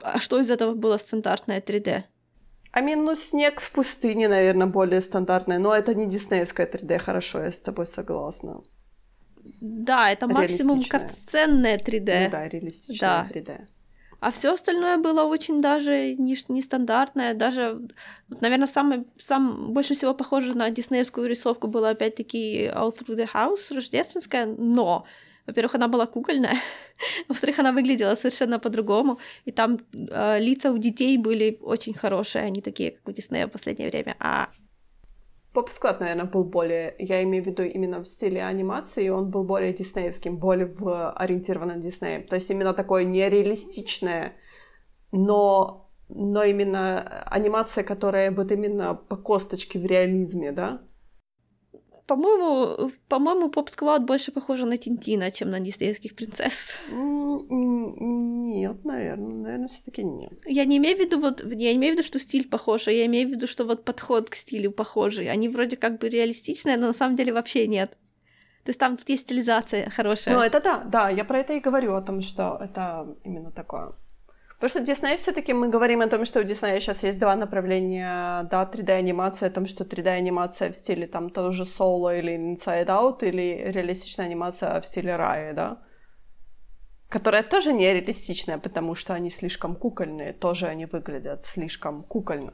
а 0.00 0.18
что 0.18 0.40
из 0.40 0.50
этого 0.50 0.74
было 0.74 0.96
стандартное 0.96 1.60
3D? 1.60 2.04
I 2.74 2.82
mean, 2.82 3.02
ну, 3.04 3.14
снег 3.14 3.60
в 3.60 3.70
пустыне, 3.70 4.28
наверное, 4.28 4.66
более 4.66 5.02
стандартное, 5.02 5.58
но 5.58 5.74
это 5.74 5.94
не 5.94 6.06
диснеевское 6.06 6.66
3D, 6.66 6.98
хорошо, 6.98 7.42
я 7.42 7.52
с 7.52 7.58
тобой 7.58 7.86
согласна. 7.86 8.62
Да, 9.60 10.10
это 10.10 10.26
максимум 10.26 10.82
катсценное 10.84 11.78
3D. 11.78 12.24
Ну 12.24 12.30
да, 12.30 12.48
реалистичное 12.48 12.98
Да. 13.00 13.28
3D. 13.32 13.66
А 14.20 14.30
все 14.30 14.52
остальное 14.54 14.98
было 14.98 15.24
очень 15.24 15.60
даже 15.60 16.14
не- 16.14 16.38
нестандартное. 16.48 17.34
Даже, 17.34 17.80
наверное, 18.40 18.68
самое, 18.68 19.04
сам, 19.18 19.72
больше 19.72 19.94
всего 19.94 20.14
похоже 20.14 20.54
на 20.56 20.70
диснеевскую 20.70 21.28
рисовку 21.28 21.66
было 21.66 21.90
опять-таки 21.90 22.66
All 22.66 22.96
Through 22.96 23.16
the 23.16 23.28
House, 23.34 23.74
рождественская, 23.74 24.46
но, 24.46 25.06
во-первых, 25.46 25.74
она 25.74 25.88
была 25.88 26.06
кукольная, 26.06 26.56
во-вторых, 27.28 27.58
она 27.58 27.72
выглядела 27.72 28.14
совершенно 28.14 28.60
по-другому, 28.60 29.18
и 29.44 29.50
там 29.50 29.80
э, 29.92 30.38
лица 30.38 30.70
у 30.70 30.78
детей 30.78 31.18
были 31.18 31.58
очень 31.60 31.94
хорошие, 31.94 32.44
они 32.44 32.60
такие, 32.60 32.92
как 32.92 33.08
у 33.08 33.12
Диснея 33.12 33.48
в 33.48 33.50
последнее 33.50 33.90
время. 33.90 34.14
А 34.20 34.50
Поп-склад, 35.52 36.00
наверное, 36.00 36.24
был 36.24 36.44
более, 36.44 36.94
я 36.98 37.22
имею 37.24 37.44
в 37.44 37.46
виду 37.46 37.62
именно 37.62 38.00
в 38.00 38.06
стиле 38.06 38.42
анимации, 38.42 39.10
он 39.10 39.30
был 39.30 39.44
более 39.44 39.74
диснеевским, 39.74 40.38
более 40.38 40.66
в, 40.66 41.12
ориентирован 41.12 41.72
на. 41.72 42.26
То 42.26 42.36
есть 42.36 42.50
именно 42.50 42.72
такое 42.72 43.04
нереалистичное, 43.04 44.32
но, 45.12 45.90
но 46.08 46.42
именно 46.42 47.22
анимация, 47.26 47.84
которая 47.84 48.30
вот 48.30 48.50
именно 48.50 48.94
по 48.94 49.16
косточке 49.16 49.78
в 49.78 49.84
реализме, 49.84 50.52
да? 50.52 50.80
По-моему, 52.12 52.90
по-моему, 53.08 53.48
Поп 53.48 53.70
Сквад 53.70 54.04
больше 54.04 54.32
похожа 54.32 54.66
на 54.66 54.76
Тинтина, 54.76 55.30
чем 55.30 55.50
на 55.50 55.60
диснеевских 55.60 56.14
принцесс. 56.14 56.74
Нет, 56.90 58.84
наверное, 58.84 59.34
наверное, 59.34 59.68
все-таки 59.68 60.04
нет. 60.04 60.32
Я 60.44 60.66
не 60.66 60.76
имею 60.76 60.98
в 60.98 61.00
виду 61.00 61.18
вот, 61.18 61.42
я 61.42 61.72
не 61.72 61.76
имею 61.76 61.94
в 61.94 61.96
виду, 61.96 62.06
что 62.06 62.18
стиль 62.18 62.46
похож, 62.46 62.86
а 62.86 62.92
я 62.92 63.06
имею 63.06 63.28
в 63.28 63.30
виду, 63.30 63.46
что 63.46 63.64
вот 63.64 63.86
подход 63.86 64.28
к 64.28 64.34
стилю 64.34 64.72
похожий. 64.72 65.30
Они 65.30 65.48
вроде 65.48 65.78
как 65.78 65.98
бы 65.98 66.10
реалистичные, 66.10 66.76
но 66.76 66.88
на 66.88 66.92
самом 66.92 67.16
деле 67.16 67.32
вообще 67.32 67.66
нет. 67.66 67.96
То 68.64 68.68
есть 68.68 68.78
там 68.78 68.98
есть 69.06 69.22
стилизация 69.22 69.88
хорошая. 69.88 70.34
Ну, 70.34 70.42
это 70.42 70.60
да, 70.60 70.84
да, 70.84 71.08
я 71.08 71.24
про 71.24 71.38
это 71.38 71.54
и 71.54 71.60
говорю, 71.60 71.94
о 71.94 72.02
том, 72.02 72.20
что 72.20 72.58
это 72.60 73.16
именно 73.24 73.50
такое. 73.50 73.94
Потому 74.62 74.70
что 74.70 74.94
Дисней 74.94 75.16
все 75.16 75.32
таки 75.32 75.52
мы 75.52 75.68
говорим 75.68 76.02
о 76.02 76.06
том, 76.06 76.24
что 76.24 76.38
у 76.38 76.44
Диснея 76.44 76.78
сейчас 76.78 77.02
есть 77.02 77.18
два 77.18 77.34
направления, 77.34 78.46
да, 78.48 78.62
3D-анимация, 78.72 79.48
о 79.48 79.50
том, 79.50 79.66
что 79.66 79.82
3D-анимация 79.82 80.70
в 80.70 80.76
стиле 80.76 81.08
там 81.08 81.30
тоже 81.30 81.64
Solo 81.64 82.16
или 82.16 82.36
Inside 82.36 82.86
Out, 82.86 83.28
или 83.28 83.72
реалистичная 83.72 84.26
анимация 84.26 84.80
в 84.80 84.86
стиле 84.86 85.16
Рая, 85.16 85.52
да, 85.52 85.82
которая 87.08 87.42
тоже 87.42 87.72
не 87.72 87.92
реалистичная, 87.92 88.58
потому 88.58 88.94
что 88.94 89.14
они 89.14 89.30
слишком 89.30 89.74
кукольные, 89.74 90.32
тоже 90.32 90.68
они 90.68 90.86
выглядят 90.86 91.44
слишком 91.44 92.04
кукольно. 92.04 92.52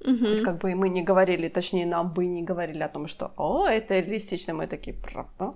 То 0.00 0.10
есть 0.10 0.42
как 0.42 0.58
бы 0.58 0.74
мы 0.74 0.88
не 0.88 1.04
говорили, 1.04 1.48
точнее, 1.48 1.86
нам 1.86 2.12
бы 2.12 2.26
не 2.26 2.42
говорили 2.42 2.82
о 2.82 2.88
том, 2.88 3.06
что 3.06 3.32
«О, 3.36 3.68
это 3.68 4.00
реалистично», 4.00 4.52
мы 4.52 4.66
такие 4.66 4.96
«Правда?» 4.96 5.54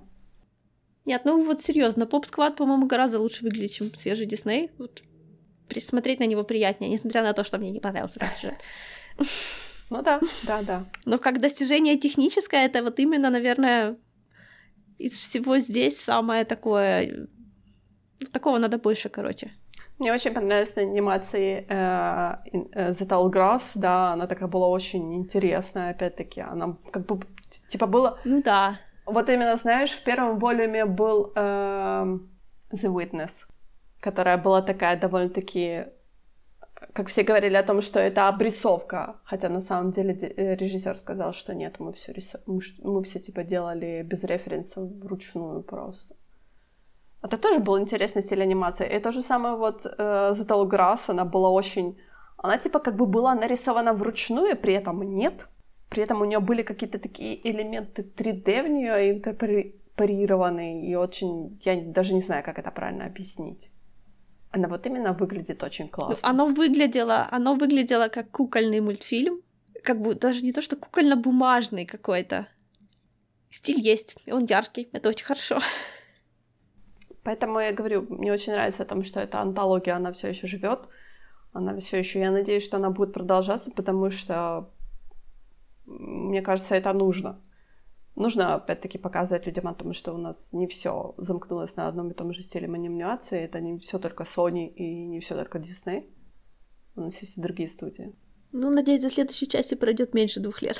Нет, 1.04 1.22
ну 1.24 1.44
вот 1.44 1.62
серьезно, 1.62 2.06
Поп 2.06 2.26
Сквад, 2.26 2.54
по-моему, 2.54 2.86
гораздо 2.86 3.18
лучше 3.18 3.42
выглядит, 3.42 3.72
чем 3.72 3.92
свежий 3.94 4.26
Дисней. 4.26 4.70
Вот 4.78 5.02
присмотреть 5.68 6.20
на 6.20 6.26
него 6.26 6.44
приятнее, 6.44 6.90
несмотря 6.90 7.22
на 7.22 7.32
то, 7.32 7.44
что 7.44 7.58
мне 7.58 7.70
не 7.70 7.80
понравился 7.80 8.20
этот 8.20 8.36
сюжет. 8.38 8.54
Ну 9.90 10.02
да, 10.02 10.18
да, 10.46 10.62
да. 10.62 10.84
Но 11.04 11.18
как 11.18 11.40
достижение 11.40 11.98
техническое, 11.98 12.64
это 12.66 12.82
вот 12.82 12.98
именно, 12.98 13.28
наверное, 13.30 13.96
из 14.98 15.12
всего 15.12 15.58
здесь 15.58 16.00
самое 16.00 16.44
такое... 16.46 17.28
ну, 18.20 18.26
Такого 18.32 18.58
надо 18.58 18.78
больше, 18.78 19.10
короче. 19.10 19.52
Мне 19.98 20.12
очень 20.12 20.32
понравилась 20.32 20.74
на 20.76 20.82
анимации 20.82 21.66
э, 21.68 22.36
э, 22.72 22.90
The 22.90 23.06
Tall 23.06 23.30
Grass, 23.30 23.62
да, 23.74 24.12
она 24.14 24.26
такая 24.26 24.48
была 24.48 24.68
очень 24.68 25.14
интересная, 25.14 25.90
опять-таки, 25.90 26.40
она 26.40 26.76
как 26.90 27.04
бы, 27.06 27.20
типа, 27.68 27.86
было, 27.86 28.18
Ну 28.24 28.42
да. 28.42 28.78
вот 29.06 29.28
именно, 29.28 29.56
знаешь, 29.56 29.90
в 29.90 30.02
первом 30.02 30.38
волюме 30.38 30.86
был 30.86 31.30
эм, 31.36 32.30
The 32.72 32.88
Witness, 32.90 33.30
которая 34.04 34.36
была 34.36 34.60
такая 34.60 35.00
довольно-таки, 35.00 35.86
как 36.92 37.08
все 37.08 37.22
говорили 37.22 37.56
о 37.56 37.62
том, 37.62 37.80
что 37.82 37.98
это 37.98 38.28
обрисовка, 38.28 39.16
хотя 39.24 39.48
на 39.48 39.60
самом 39.60 39.92
деле 39.92 40.12
режиссер 40.60 40.98
сказал, 40.98 41.32
что 41.32 41.54
нет, 41.54 41.80
мы 41.80 41.92
все, 41.92 42.12
ш- 42.20 42.38
мы 42.82 43.02
все 43.02 43.18
типа 43.18 43.44
делали 43.44 44.02
без 44.02 44.22
референсов 44.24 44.90
вручную 45.02 45.62
просто. 45.62 46.14
Это 47.22 47.38
тоже 47.38 47.60
был 47.60 47.78
интересный 47.78 48.22
стиль 48.22 48.42
анимации. 48.42 48.96
И 48.96 49.00
то 49.00 49.10
же 49.12 49.22
самое 49.22 49.56
вот 49.56 49.86
э, 49.86 50.34
Tall 50.46 50.68
Grass, 50.68 51.00
она 51.06 51.24
была 51.24 51.48
очень... 51.48 51.96
Она 52.36 52.58
типа 52.58 52.80
как 52.80 52.96
бы 52.96 53.06
была 53.06 53.34
нарисована 53.34 53.94
вручную, 53.94 54.56
при 54.56 54.74
этом 54.74 55.02
нет. 55.02 55.48
При 55.88 56.02
этом 56.02 56.20
у 56.20 56.26
нее 56.26 56.40
были 56.40 56.62
какие-то 56.62 56.98
такие 56.98 57.40
элементы 57.50 58.02
3D 58.02 58.62
в 58.62 58.68
нее 58.68 59.10
инкорпорированные. 59.12 60.90
И 60.90 60.96
очень... 60.96 61.58
Я 61.64 61.80
даже 61.82 62.12
не 62.12 62.20
знаю, 62.20 62.44
как 62.44 62.58
это 62.58 62.70
правильно 62.70 63.06
объяснить. 63.06 63.70
Она 64.54 64.68
вот 64.68 64.86
именно 64.86 65.12
выглядит 65.12 65.62
очень 65.64 65.86
Ну, 65.86 65.90
классно. 65.90 66.18
оно 66.22 66.46
выглядело, 66.46 67.26
оно 67.32 67.54
выглядело 67.56 68.08
как 68.08 68.30
кукольный 68.30 68.80
мультфильм. 68.80 69.40
Как 69.82 70.00
бы 70.00 70.14
даже 70.14 70.42
не 70.42 70.52
то, 70.52 70.62
что 70.62 70.76
кукольно-бумажный 70.76 71.86
какой-то. 71.86 72.46
Стиль 73.50 73.80
есть, 73.80 74.16
и 74.26 74.32
он 74.32 74.44
яркий, 74.44 74.88
это 74.92 75.08
очень 75.08 75.26
хорошо. 75.26 75.58
Поэтому 77.24 77.58
я 77.58 77.72
говорю, 77.72 78.06
мне 78.08 78.32
очень 78.32 78.52
нравится 78.52 78.82
о 78.82 78.86
том, 78.86 79.02
что 79.04 79.18
эта 79.20 79.40
антология, 79.40 79.96
она 79.96 80.12
все 80.12 80.28
еще 80.28 80.46
живет. 80.46 80.88
Она 81.52 81.76
все 81.80 81.98
еще, 81.98 82.20
я 82.20 82.30
надеюсь, 82.30 82.64
что 82.64 82.76
она 82.76 82.90
будет 82.90 83.12
продолжаться, 83.12 83.70
потому 83.70 84.10
что, 84.10 84.70
мне 85.86 86.42
кажется, 86.42 86.74
это 86.76 86.92
нужно. 86.92 87.40
Нужно, 88.16 88.54
опять-таки, 88.54 88.96
показывать 88.96 89.46
людям 89.46 89.66
о 89.66 89.74
том, 89.74 89.92
что 89.92 90.12
у 90.12 90.18
нас 90.18 90.52
не 90.52 90.68
все 90.68 91.14
замкнулось 91.18 91.74
на 91.74 91.88
одном 91.88 92.10
и 92.10 92.14
том 92.14 92.32
же 92.32 92.42
стиле 92.42 92.66
анимации. 92.66 93.40
Это 93.40 93.60
не 93.60 93.78
все 93.78 93.98
только 93.98 94.22
Sony 94.22 94.68
и 94.68 95.06
не 95.06 95.20
все 95.20 95.34
только 95.34 95.58
Disney. 95.58 96.08
У 96.94 97.00
нас 97.00 97.20
есть 97.20 97.36
и 97.36 97.40
другие 97.40 97.68
студии. 97.68 98.14
Ну, 98.52 98.70
надеюсь, 98.70 99.00
за 99.00 99.10
следующей 99.10 99.48
части 99.48 99.74
пройдет 99.74 100.14
меньше 100.14 100.38
двух 100.38 100.62
лет. 100.62 100.76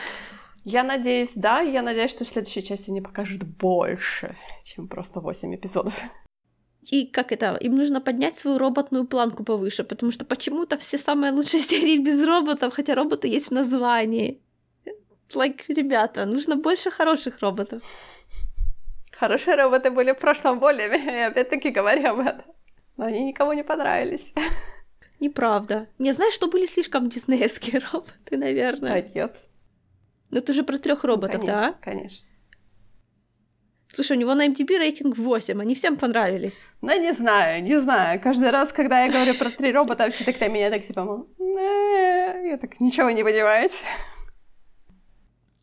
Я 0.64 0.84
надеюсь, 0.84 1.32
да, 1.34 1.60
я 1.60 1.82
надеюсь, 1.82 2.12
что 2.12 2.24
в 2.24 2.28
следующей 2.28 2.62
части 2.62 2.90
они 2.90 3.00
покажут 3.00 3.42
больше, 3.42 4.36
чем 4.64 4.86
просто 4.86 5.20
8 5.20 5.56
эпизодов. 5.56 5.94
И 6.90 7.06
как 7.06 7.32
это, 7.32 7.56
им 7.56 7.74
нужно 7.74 8.00
поднять 8.00 8.36
свою 8.36 8.58
роботную 8.58 9.06
планку 9.06 9.42
повыше, 9.42 9.84
потому 9.84 10.12
что 10.12 10.24
почему-то 10.24 10.78
все 10.78 10.98
самые 10.98 11.32
лучшие 11.32 11.62
серии 11.62 11.98
без 11.98 12.24
роботов, 12.24 12.74
хотя 12.74 12.94
роботы 12.94 13.26
есть 13.26 13.48
в 13.48 13.50
названии. 13.50 14.40
Like, 15.32 15.62
ребята, 15.68 16.26
нужно 16.26 16.56
больше 16.56 16.90
хороших 16.90 17.40
роботов. 17.40 17.82
Хорошие 19.12 19.56
роботы 19.56 19.90
были 19.90 20.12
в 20.12 20.18
прошлом 20.18 20.58
воле, 20.58 20.86
и 20.94 21.18
опять-таки 21.18 21.70
говорю 21.70 22.08
об 22.10 22.20
этом. 22.20 22.44
Но 22.96 23.06
они 23.06 23.24
никому 23.24 23.52
не 23.52 23.64
понравились. 23.64 24.32
Неправда. 25.20 25.88
Не 25.98 26.12
знаешь, 26.12 26.34
что 26.34 26.48
были 26.48 26.66
слишком 26.66 27.08
диснеевские 27.08 27.80
роботы, 27.92 28.36
наверное. 28.36 29.02
Да, 29.02 29.08
нет. 29.14 29.36
Ну 30.30 30.40
ты 30.40 30.52
же 30.52 30.64
про 30.64 30.78
трех 30.78 31.04
роботов, 31.04 31.40
конечно, 31.40 31.54
да? 31.54 31.74
Конечно. 31.80 32.26
Слушай, 33.88 34.16
у 34.16 34.20
него 34.20 34.34
на 34.34 34.48
MDB 34.48 34.76
рейтинг 34.78 35.16
8, 35.16 35.60
они 35.60 35.74
всем 35.76 35.96
понравились. 35.96 36.66
Ну, 36.80 37.00
не 37.00 37.12
знаю, 37.12 37.62
не 37.62 37.80
знаю. 37.80 38.20
Каждый 38.20 38.50
раз, 38.50 38.72
когда 38.72 39.04
я 39.04 39.12
говорю 39.12 39.34
про 39.34 39.50
три 39.50 39.72
робота, 39.72 40.10
все 40.10 40.24
так 40.24 40.40
на 40.40 40.48
меня 40.48 40.70
так 40.70 40.84
типа, 40.84 41.04
мол, 41.04 41.28
я 41.38 42.58
так 42.60 42.80
ничего 42.80 43.10
не 43.10 43.22
понимаете. 43.22 43.76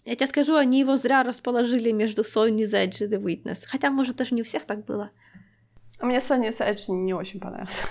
Я 0.05 0.15
тебе 0.15 0.27
скажу, 0.27 0.55
они 0.55 0.79
его 0.79 0.95
зря 0.95 1.23
расположили 1.23 1.91
между 1.91 2.23
Sony, 2.23 2.63
Edge 2.63 3.05
и 3.05 3.07
The 3.07 3.21
Witness. 3.21 3.65
Хотя, 3.67 3.91
может, 3.91 4.15
даже 4.15 4.33
не 4.33 4.41
у 4.41 4.45
всех 4.45 4.65
так 4.65 4.85
было. 4.85 5.11
А 5.99 6.05
мне 6.05 6.17
Sony 6.17 6.49
Edge 6.49 6.91
не 6.91 7.13
очень 7.13 7.39
понравился. 7.39 7.83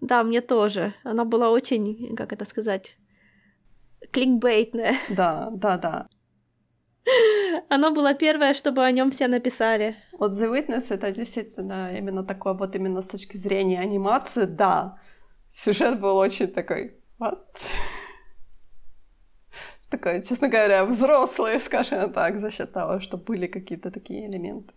Да, 0.00 0.22
мне 0.22 0.40
тоже. 0.40 0.94
Она 1.04 1.24
была 1.24 1.50
очень, 1.50 2.14
как 2.16 2.32
это 2.32 2.44
сказать, 2.44 2.98
кликбейтная. 4.12 4.94
Да, 5.08 5.50
да, 5.52 5.78
да. 5.78 6.08
Она 7.68 7.90
была 7.90 8.14
первая, 8.14 8.54
чтобы 8.54 8.84
о 8.84 8.90
нем 8.92 9.10
все 9.10 9.28
написали. 9.28 9.96
Вот 10.12 10.32
The 10.32 10.48
Witness 10.50 10.86
это 10.90 11.10
действительно 11.10 11.96
именно 11.96 12.24
такое, 12.24 12.54
вот 12.54 12.76
именно 12.76 13.02
с 13.02 13.06
точки 13.06 13.36
зрения 13.36 13.80
анимации, 13.80 14.44
да. 14.44 14.98
Сюжет 15.50 16.00
был 16.00 16.16
очень 16.16 16.48
такой, 16.48 16.96
what? 17.20 17.38
Такой, 19.92 20.22
честно 20.22 20.48
говоря, 20.48 20.84
взрослый, 20.84 21.60
скажем 21.66 22.12
так, 22.12 22.40
за 22.40 22.50
счет 22.50 22.72
того, 22.72 23.00
что 23.00 23.18
были 23.18 23.46
какие-то 23.46 23.90
такие 23.90 24.26
элементы. 24.26 24.72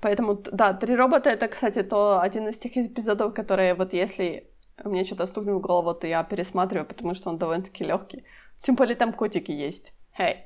Поэтому, 0.00 0.34
да, 0.34 0.72
«Три 0.72 0.96
робота»— 0.96 1.30
это, 1.30 1.48
кстати, 1.48 1.82
то 1.82 2.20
один 2.20 2.48
из 2.48 2.58
тех 2.58 2.76
эпизодов, 2.76 3.34
которые 3.34 3.74
вот 3.74 3.92
если 3.94 4.50
мне 4.84 5.04
что-то 5.04 5.26
стукнет 5.26 5.54
в 5.54 5.60
голову, 5.60 5.94
то 5.94 6.06
я 6.06 6.24
пересматриваю, 6.24 6.86
потому 6.86 7.14
что 7.14 7.30
он 7.30 7.38
довольно-таки 7.38 7.84
легкий. 7.84 8.24
Тем 8.62 8.74
более 8.74 8.96
там 8.96 9.12
котики 9.12 9.52
есть. 9.52 9.92
Эй, 10.18 10.36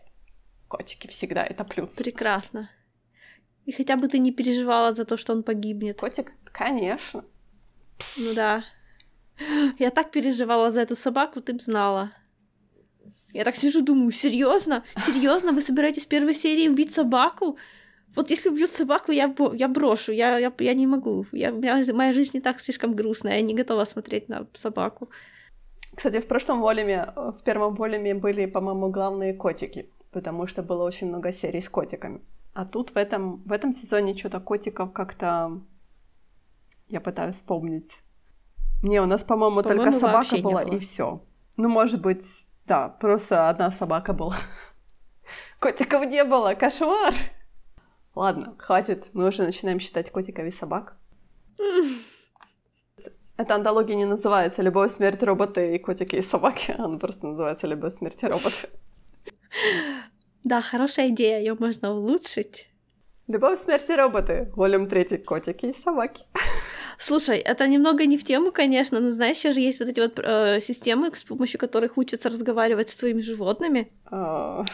котики 0.68 1.08
всегда, 1.08 1.42
это 1.42 1.64
плюс. 1.64 1.94
Прекрасно. 1.94 2.68
И 3.64 3.72
хотя 3.72 3.96
бы 3.96 4.08
ты 4.08 4.18
не 4.18 4.32
переживала 4.32 4.92
за 4.92 5.04
то, 5.04 5.16
что 5.16 5.32
он 5.32 5.42
погибнет. 5.42 6.00
Котик? 6.00 6.32
Конечно. 6.52 7.24
Ну 8.18 8.34
да. 8.34 8.62
Я 9.78 9.90
так 9.90 10.10
переживала 10.10 10.70
за 10.70 10.80
эту 10.80 10.96
собаку, 10.96 11.40
ты 11.40 11.54
б 11.54 11.60
знала. 11.60 12.10
Я 13.32 13.44
так 13.44 13.56
сижу, 13.56 13.82
думаю, 13.82 14.10
серьезно? 14.10 14.82
Серьезно? 14.96 15.52
Вы 15.52 15.60
собираетесь 15.60 16.04
в 16.04 16.08
первой 16.08 16.34
серии 16.34 16.68
убить 16.68 16.92
собаку? 16.92 17.56
Вот 18.16 18.30
если 18.30 18.50
убьют 18.50 18.70
собаку, 18.70 19.12
я, 19.12 19.34
я 19.54 19.68
брошу, 19.68 20.12
я, 20.12 20.38
я, 20.38 20.52
я 20.58 20.74
не 20.74 20.86
могу. 20.86 21.26
Я, 21.32 21.50
я, 21.50 21.94
моя 21.94 22.12
жизнь 22.12 22.32
не 22.34 22.40
так 22.40 22.60
слишком 22.60 22.94
грустная, 22.94 23.36
я 23.36 23.40
не 23.42 23.54
готова 23.54 23.84
смотреть 23.84 24.28
на 24.28 24.46
собаку. 24.52 25.10
Кстати, 25.94 26.20
в 26.20 26.26
прошлом 26.26 26.60
волюме, 26.60 27.12
в 27.14 27.42
первом 27.44 27.74
волюме 27.74 28.14
были, 28.14 28.46
по-моему, 28.46 28.90
главные 28.90 29.34
котики, 29.34 29.90
потому 30.10 30.46
что 30.46 30.62
было 30.62 30.82
очень 30.84 31.08
много 31.08 31.32
серий 31.32 31.60
с 31.60 31.68
котиками. 31.68 32.20
А 32.52 32.64
тут 32.64 32.90
в 32.90 32.96
этом, 32.96 33.42
в 33.44 33.52
этом 33.52 33.72
сезоне 33.72 34.16
что-то 34.16 34.40
котиков 34.40 34.92
как-то... 34.92 35.60
Я 36.88 37.00
пытаюсь 37.00 37.36
вспомнить. 37.36 37.90
Не, 38.82 39.00
у 39.00 39.06
нас, 39.06 39.22
по-моему, 39.22 39.62
по 39.62 39.68
только 39.68 39.92
собака 39.92 40.36
была, 40.38 40.62
и 40.62 40.78
все. 40.80 41.22
Ну, 41.56 41.68
может 41.68 42.00
быть, 42.00 42.24
да, 42.70 42.88
просто 42.88 43.48
одна 43.48 43.72
собака 43.72 44.12
была. 44.12 44.36
Котиков 45.58 46.06
не 46.06 46.22
было, 46.22 46.54
кошмар! 46.54 47.14
Ладно, 48.14 48.54
хватит, 48.58 49.08
мы 49.12 49.26
уже 49.26 49.42
начинаем 49.42 49.80
считать 49.80 50.12
котиков 50.12 50.44
и 50.44 50.52
собак. 50.52 50.96
Эта 53.36 53.54
антология 53.56 53.96
не 53.96 54.04
называется 54.04 54.62
«Любовь, 54.62 54.92
смерть, 54.92 55.22
роботы 55.24 55.74
и 55.74 55.78
котики 55.80 56.16
и 56.16 56.22
собаки», 56.22 56.76
она 56.78 56.96
просто 56.96 57.26
называется 57.26 57.66
«Любовь, 57.66 57.96
смерть 57.96 58.22
и 58.22 58.28
роботы». 58.28 58.68
Да, 60.44 60.62
хорошая 60.62 61.08
идея, 61.08 61.40
ее 61.40 61.56
можно 61.58 61.92
улучшить. 61.92 62.70
Любовь, 63.26 63.58
смерть 63.58 63.90
и 63.90 63.96
роботы. 63.96 64.52
Волюм 64.54 64.86
третий, 64.86 65.18
котики 65.18 65.66
и 65.66 65.82
собаки. 65.82 66.22
Слушай, 67.03 67.38
это 67.38 67.66
немного 67.66 68.05
не 68.05 68.18
в 68.18 68.24
тему, 68.24 68.53
конечно, 68.53 69.01
но 69.01 69.11
знаешь, 69.11 69.38
сейчас 69.38 69.55
же 69.55 69.61
есть 69.61 69.80
вот 69.80 69.88
эти 69.88 70.01
вот 70.01 70.18
э, 70.18 70.61
системы, 70.61 71.11
с 71.14 71.24
помощью 71.24 71.59
которых 71.59 71.96
учатся 71.96 72.28
разговаривать 72.28 72.90
со 72.90 72.96
своими 72.98 73.22
животными. 73.22 73.90
Uh... 74.11 74.66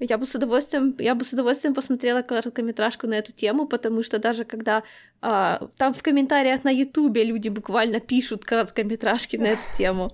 Я 0.00 0.16
бы 0.18 0.26
с 0.26 0.34
удовольствием, 0.34 0.94
я 0.98 1.14
бы 1.14 1.24
с 1.24 1.32
удовольствием 1.32 1.74
посмотрела 1.74 2.22
короткометражку 2.22 3.06
на 3.08 3.14
эту 3.14 3.32
тему, 3.32 3.66
потому 3.66 4.04
что 4.04 4.18
даже 4.18 4.44
когда 4.44 4.84
а, 5.20 5.68
там 5.76 5.92
в 5.92 6.02
комментариях 6.02 6.62
на 6.62 6.70
Ютубе 6.70 7.24
люди 7.24 7.48
буквально 7.48 7.98
пишут 7.98 8.44
короткометражки 8.44 9.36
на 9.36 9.46
эту 9.46 9.62
тему, 9.76 10.10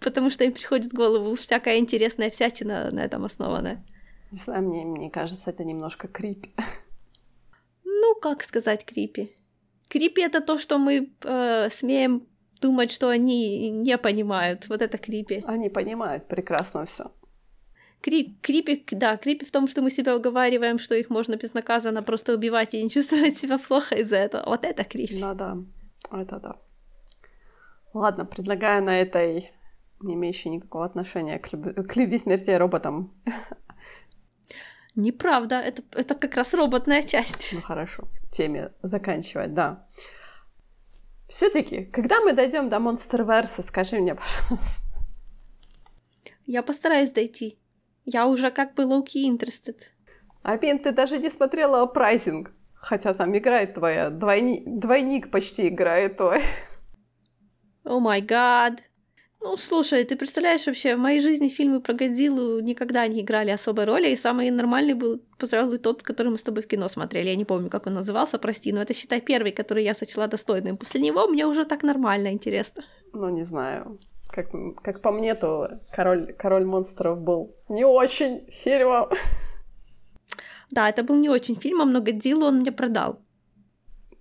потому 0.00 0.30
что 0.30 0.44
им 0.44 0.52
приходит 0.52 0.92
в 0.92 0.96
голову 0.96 1.34
всякая 1.34 1.78
интересная 1.78 2.30
всячина 2.30 2.90
на 2.92 3.00
этом 3.00 3.24
основанная. 3.24 3.84
Не 4.30 4.38
знаю, 4.38 4.62
мне, 4.62 4.84
мне 4.84 5.10
кажется, 5.10 5.50
это 5.50 5.64
немножко 5.64 6.06
крипи. 6.06 6.52
Ну, 7.84 8.14
как 8.20 8.44
сказать 8.44 8.84
крипи? 8.84 9.32
Крипи 9.94 10.22
это 10.22 10.40
то, 10.40 10.58
что 10.58 10.78
мы 10.78 11.08
э, 11.22 11.70
смеем 11.70 12.26
думать, 12.60 12.90
что 12.90 13.08
они 13.08 13.70
не 13.70 13.96
понимают. 13.96 14.68
Вот 14.68 14.82
это 14.82 14.98
крипи. 14.98 15.44
Они 15.46 15.70
понимают 15.70 16.26
прекрасно 16.26 16.84
все. 16.84 17.04
Крип, 18.00 18.40
крипик, 18.40 18.98
да, 18.98 19.16
крипи 19.16 19.44
в 19.44 19.52
том, 19.52 19.68
что 19.68 19.82
мы 19.82 19.90
себя 19.90 20.16
уговариваем, 20.16 20.80
что 20.80 20.96
их 20.96 21.10
можно 21.10 21.36
безнаказанно 21.36 22.02
просто 22.02 22.34
убивать 22.34 22.74
и 22.74 22.82
не 22.82 22.90
чувствовать 22.90 23.36
себя 23.36 23.58
плохо 23.58 23.94
из-за 23.94 24.16
этого. 24.16 24.42
Вот 24.46 24.64
это 24.64 24.82
крипи. 24.82 25.20
Да, 25.20 25.34
да, 25.34 25.58
это 26.10 26.40
да. 26.40 26.56
Ладно, 27.92 28.26
предлагаю 28.26 28.82
на 28.82 29.00
этой, 29.00 29.52
не 30.00 30.14
имеющей 30.14 30.50
никакого 30.50 30.86
отношения 30.86 31.38
к, 31.38 31.52
люб... 31.52 31.86
к 31.86 31.96
любви 31.96 32.18
смерти 32.18 32.50
роботам. 32.50 33.12
Неправда, 34.96 35.56
это, 35.56 35.82
это 35.92 36.14
как 36.14 36.36
раз 36.36 36.54
роботная 36.54 37.02
часть. 37.02 37.50
Ну 37.52 37.60
хорошо, 37.60 38.08
теме 38.32 38.72
заканчивать, 38.82 39.54
да. 39.54 39.88
Все-таки, 41.28 41.84
когда 41.86 42.20
мы 42.20 42.32
дойдем 42.32 42.68
до 42.68 42.76
Monsterverse, 42.76 43.62
скажи 43.62 43.98
мне, 43.98 44.14
пожалуйста. 44.14 44.84
Я 46.46 46.62
постараюсь 46.62 47.12
дойти. 47.12 47.58
Я 48.04 48.26
уже 48.26 48.50
как 48.50 48.74
бы 48.74 48.82
low-key 48.82 49.28
interested. 49.30 49.80
Апин, 50.42 50.78
ты 50.78 50.92
даже 50.92 51.18
не 51.18 51.30
смотрела 51.30 51.86
прайзинг. 51.86 52.52
Хотя 52.74 53.14
там 53.14 53.36
играет 53.36 53.74
твоя, 53.74 54.10
двойни... 54.10 54.62
двойник 54.66 55.30
почти 55.30 55.68
играет 55.68 56.18
твой. 56.18 56.42
О 57.84 57.98
май 57.98 58.20
гад. 58.20 58.82
Ну, 59.44 59.58
слушай, 59.58 60.04
ты 60.04 60.16
представляешь, 60.16 60.66
вообще, 60.66 60.96
в 60.96 60.98
моей 60.98 61.20
жизни 61.20 61.48
фильмы 61.48 61.80
про 61.80 61.92
Годзиллу 61.92 62.60
никогда 62.60 63.06
не 63.06 63.20
играли 63.20 63.50
особой 63.50 63.84
роли, 63.84 64.08
и 64.08 64.16
самый 64.16 64.50
нормальный 64.50 64.94
был, 64.94 65.20
пожалуй, 65.38 65.78
тот, 65.78 66.02
который 66.02 66.28
мы 66.28 66.38
с 66.38 66.42
тобой 66.42 66.62
в 66.62 66.66
кино 66.66 66.88
смотрели. 66.88 67.28
Я 67.28 67.36
не 67.36 67.44
помню, 67.44 67.68
как 67.68 67.86
он 67.86 67.92
назывался, 67.92 68.38
прости, 68.38 68.72
но 68.72 68.80
это, 68.80 68.94
считай, 68.94 69.20
первый, 69.20 69.52
который 69.52 69.84
я 69.84 69.94
сочла 69.94 70.26
достойным. 70.28 70.78
После 70.78 71.02
него 71.02 71.28
мне 71.28 71.46
уже 71.46 71.66
так 71.66 71.82
нормально 71.82 72.28
интересно. 72.28 72.84
Ну, 73.12 73.28
не 73.28 73.44
знаю. 73.44 73.98
Как, 74.28 74.46
как 74.82 75.02
по 75.02 75.12
мне, 75.12 75.34
то 75.34 75.68
король, 75.92 76.32
король 76.32 76.64
монстров 76.64 77.20
был 77.20 77.54
не 77.68 77.84
очень 77.84 78.46
фильмом. 78.48 79.10
Да, 80.70 80.88
это 80.88 81.02
был 81.02 81.16
не 81.16 81.28
очень 81.28 81.56
фильмом, 81.56 81.92
но 81.92 82.00
Годзиллу 82.00 82.46
он 82.46 82.60
мне 82.60 82.72
продал. 82.72 83.20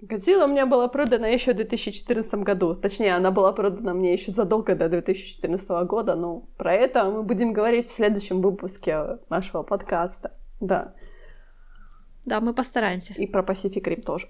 Годзилла 0.04 0.48
мне 0.48 0.66
была 0.66 0.90
продана 0.90 1.28
еще 1.30 1.54
в 1.54 1.56
2014 1.56 2.34
году. 2.36 2.76
Точнее, 2.76 3.16
она 3.16 3.32
была 3.32 3.54
продана 3.54 3.94
мне 3.94 4.12
еще 4.12 4.32
задолго 4.32 4.76
до 4.76 4.90
2014 4.90 5.70
года. 5.88 6.16
Но 6.16 6.42
про 6.58 6.74
это 6.74 7.06
мы 7.06 7.24
будем 7.24 7.54
говорить 7.54 7.88
в 7.88 7.92
следующем 7.92 8.42
выпуске 8.42 9.18
нашего 9.30 9.64
подкаста. 9.64 10.34
Да. 10.60 10.94
Да, 12.26 12.42
мы 12.42 12.54
постараемся. 12.54 13.14
И 13.14 13.28
про 13.28 13.44
Pacific 13.44 13.84
Rim 13.84 14.02
тоже. 14.02 14.28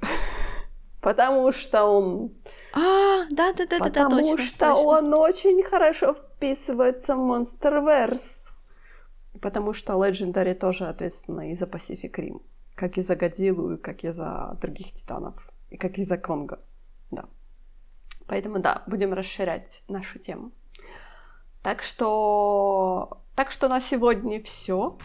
Потому 1.02 1.52
что 1.52 1.86
он... 1.86 2.32
А, 2.76 3.26
да, 3.32 3.54
да, 3.54 3.66
да, 3.66 3.80
да, 3.80 3.80
да, 3.80 3.86
Потому 3.86 4.38
что 4.38 4.76
он 4.76 5.12
очень 5.14 5.64
хорошо 5.64 6.14
вписывается 6.14 7.16
в 7.16 7.20
Monsterverse. 7.20 8.52
Потому 9.42 9.74
что 9.74 9.94
Legendary 9.94 10.54
тоже 10.54 10.86
ответственна 10.86 11.52
и 11.52 11.56
за 11.56 11.66
Pacific 11.66 12.14
Rim. 12.14 12.42
Как 12.76 13.00
и 13.00 13.02
за 13.02 13.16
Годзиллу, 13.16 13.74
и 13.74 13.78
как 13.78 14.04
и 14.04 14.12
за 14.12 14.56
других 14.62 14.94
титанов. 14.94 15.34
Как 15.80 15.98
и 15.98 16.04
за 16.04 16.18
Конго. 16.18 16.60
Да. 17.12 17.26
Поэтому 18.28 18.60
да, 18.60 18.84
будем 18.88 19.14
расширять 19.14 19.84
нашу 19.88 20.20
тему. 20.20 20.52
Так 21.62 21.82
что... 21.82 23.22
Так 23.36 23.52
что 23.52 23.68
на 23.68 23.82
сегодня 23.82 24.42
все. 24.44 24.98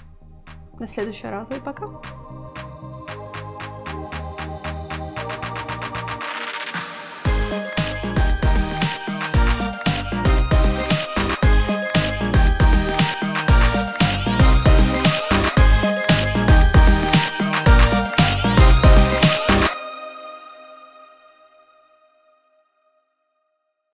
На 0.79 0.87
следующий 0.87 1.27
раз 1.27 1.49
и 1.51 1.61
пока. 1.61 2.01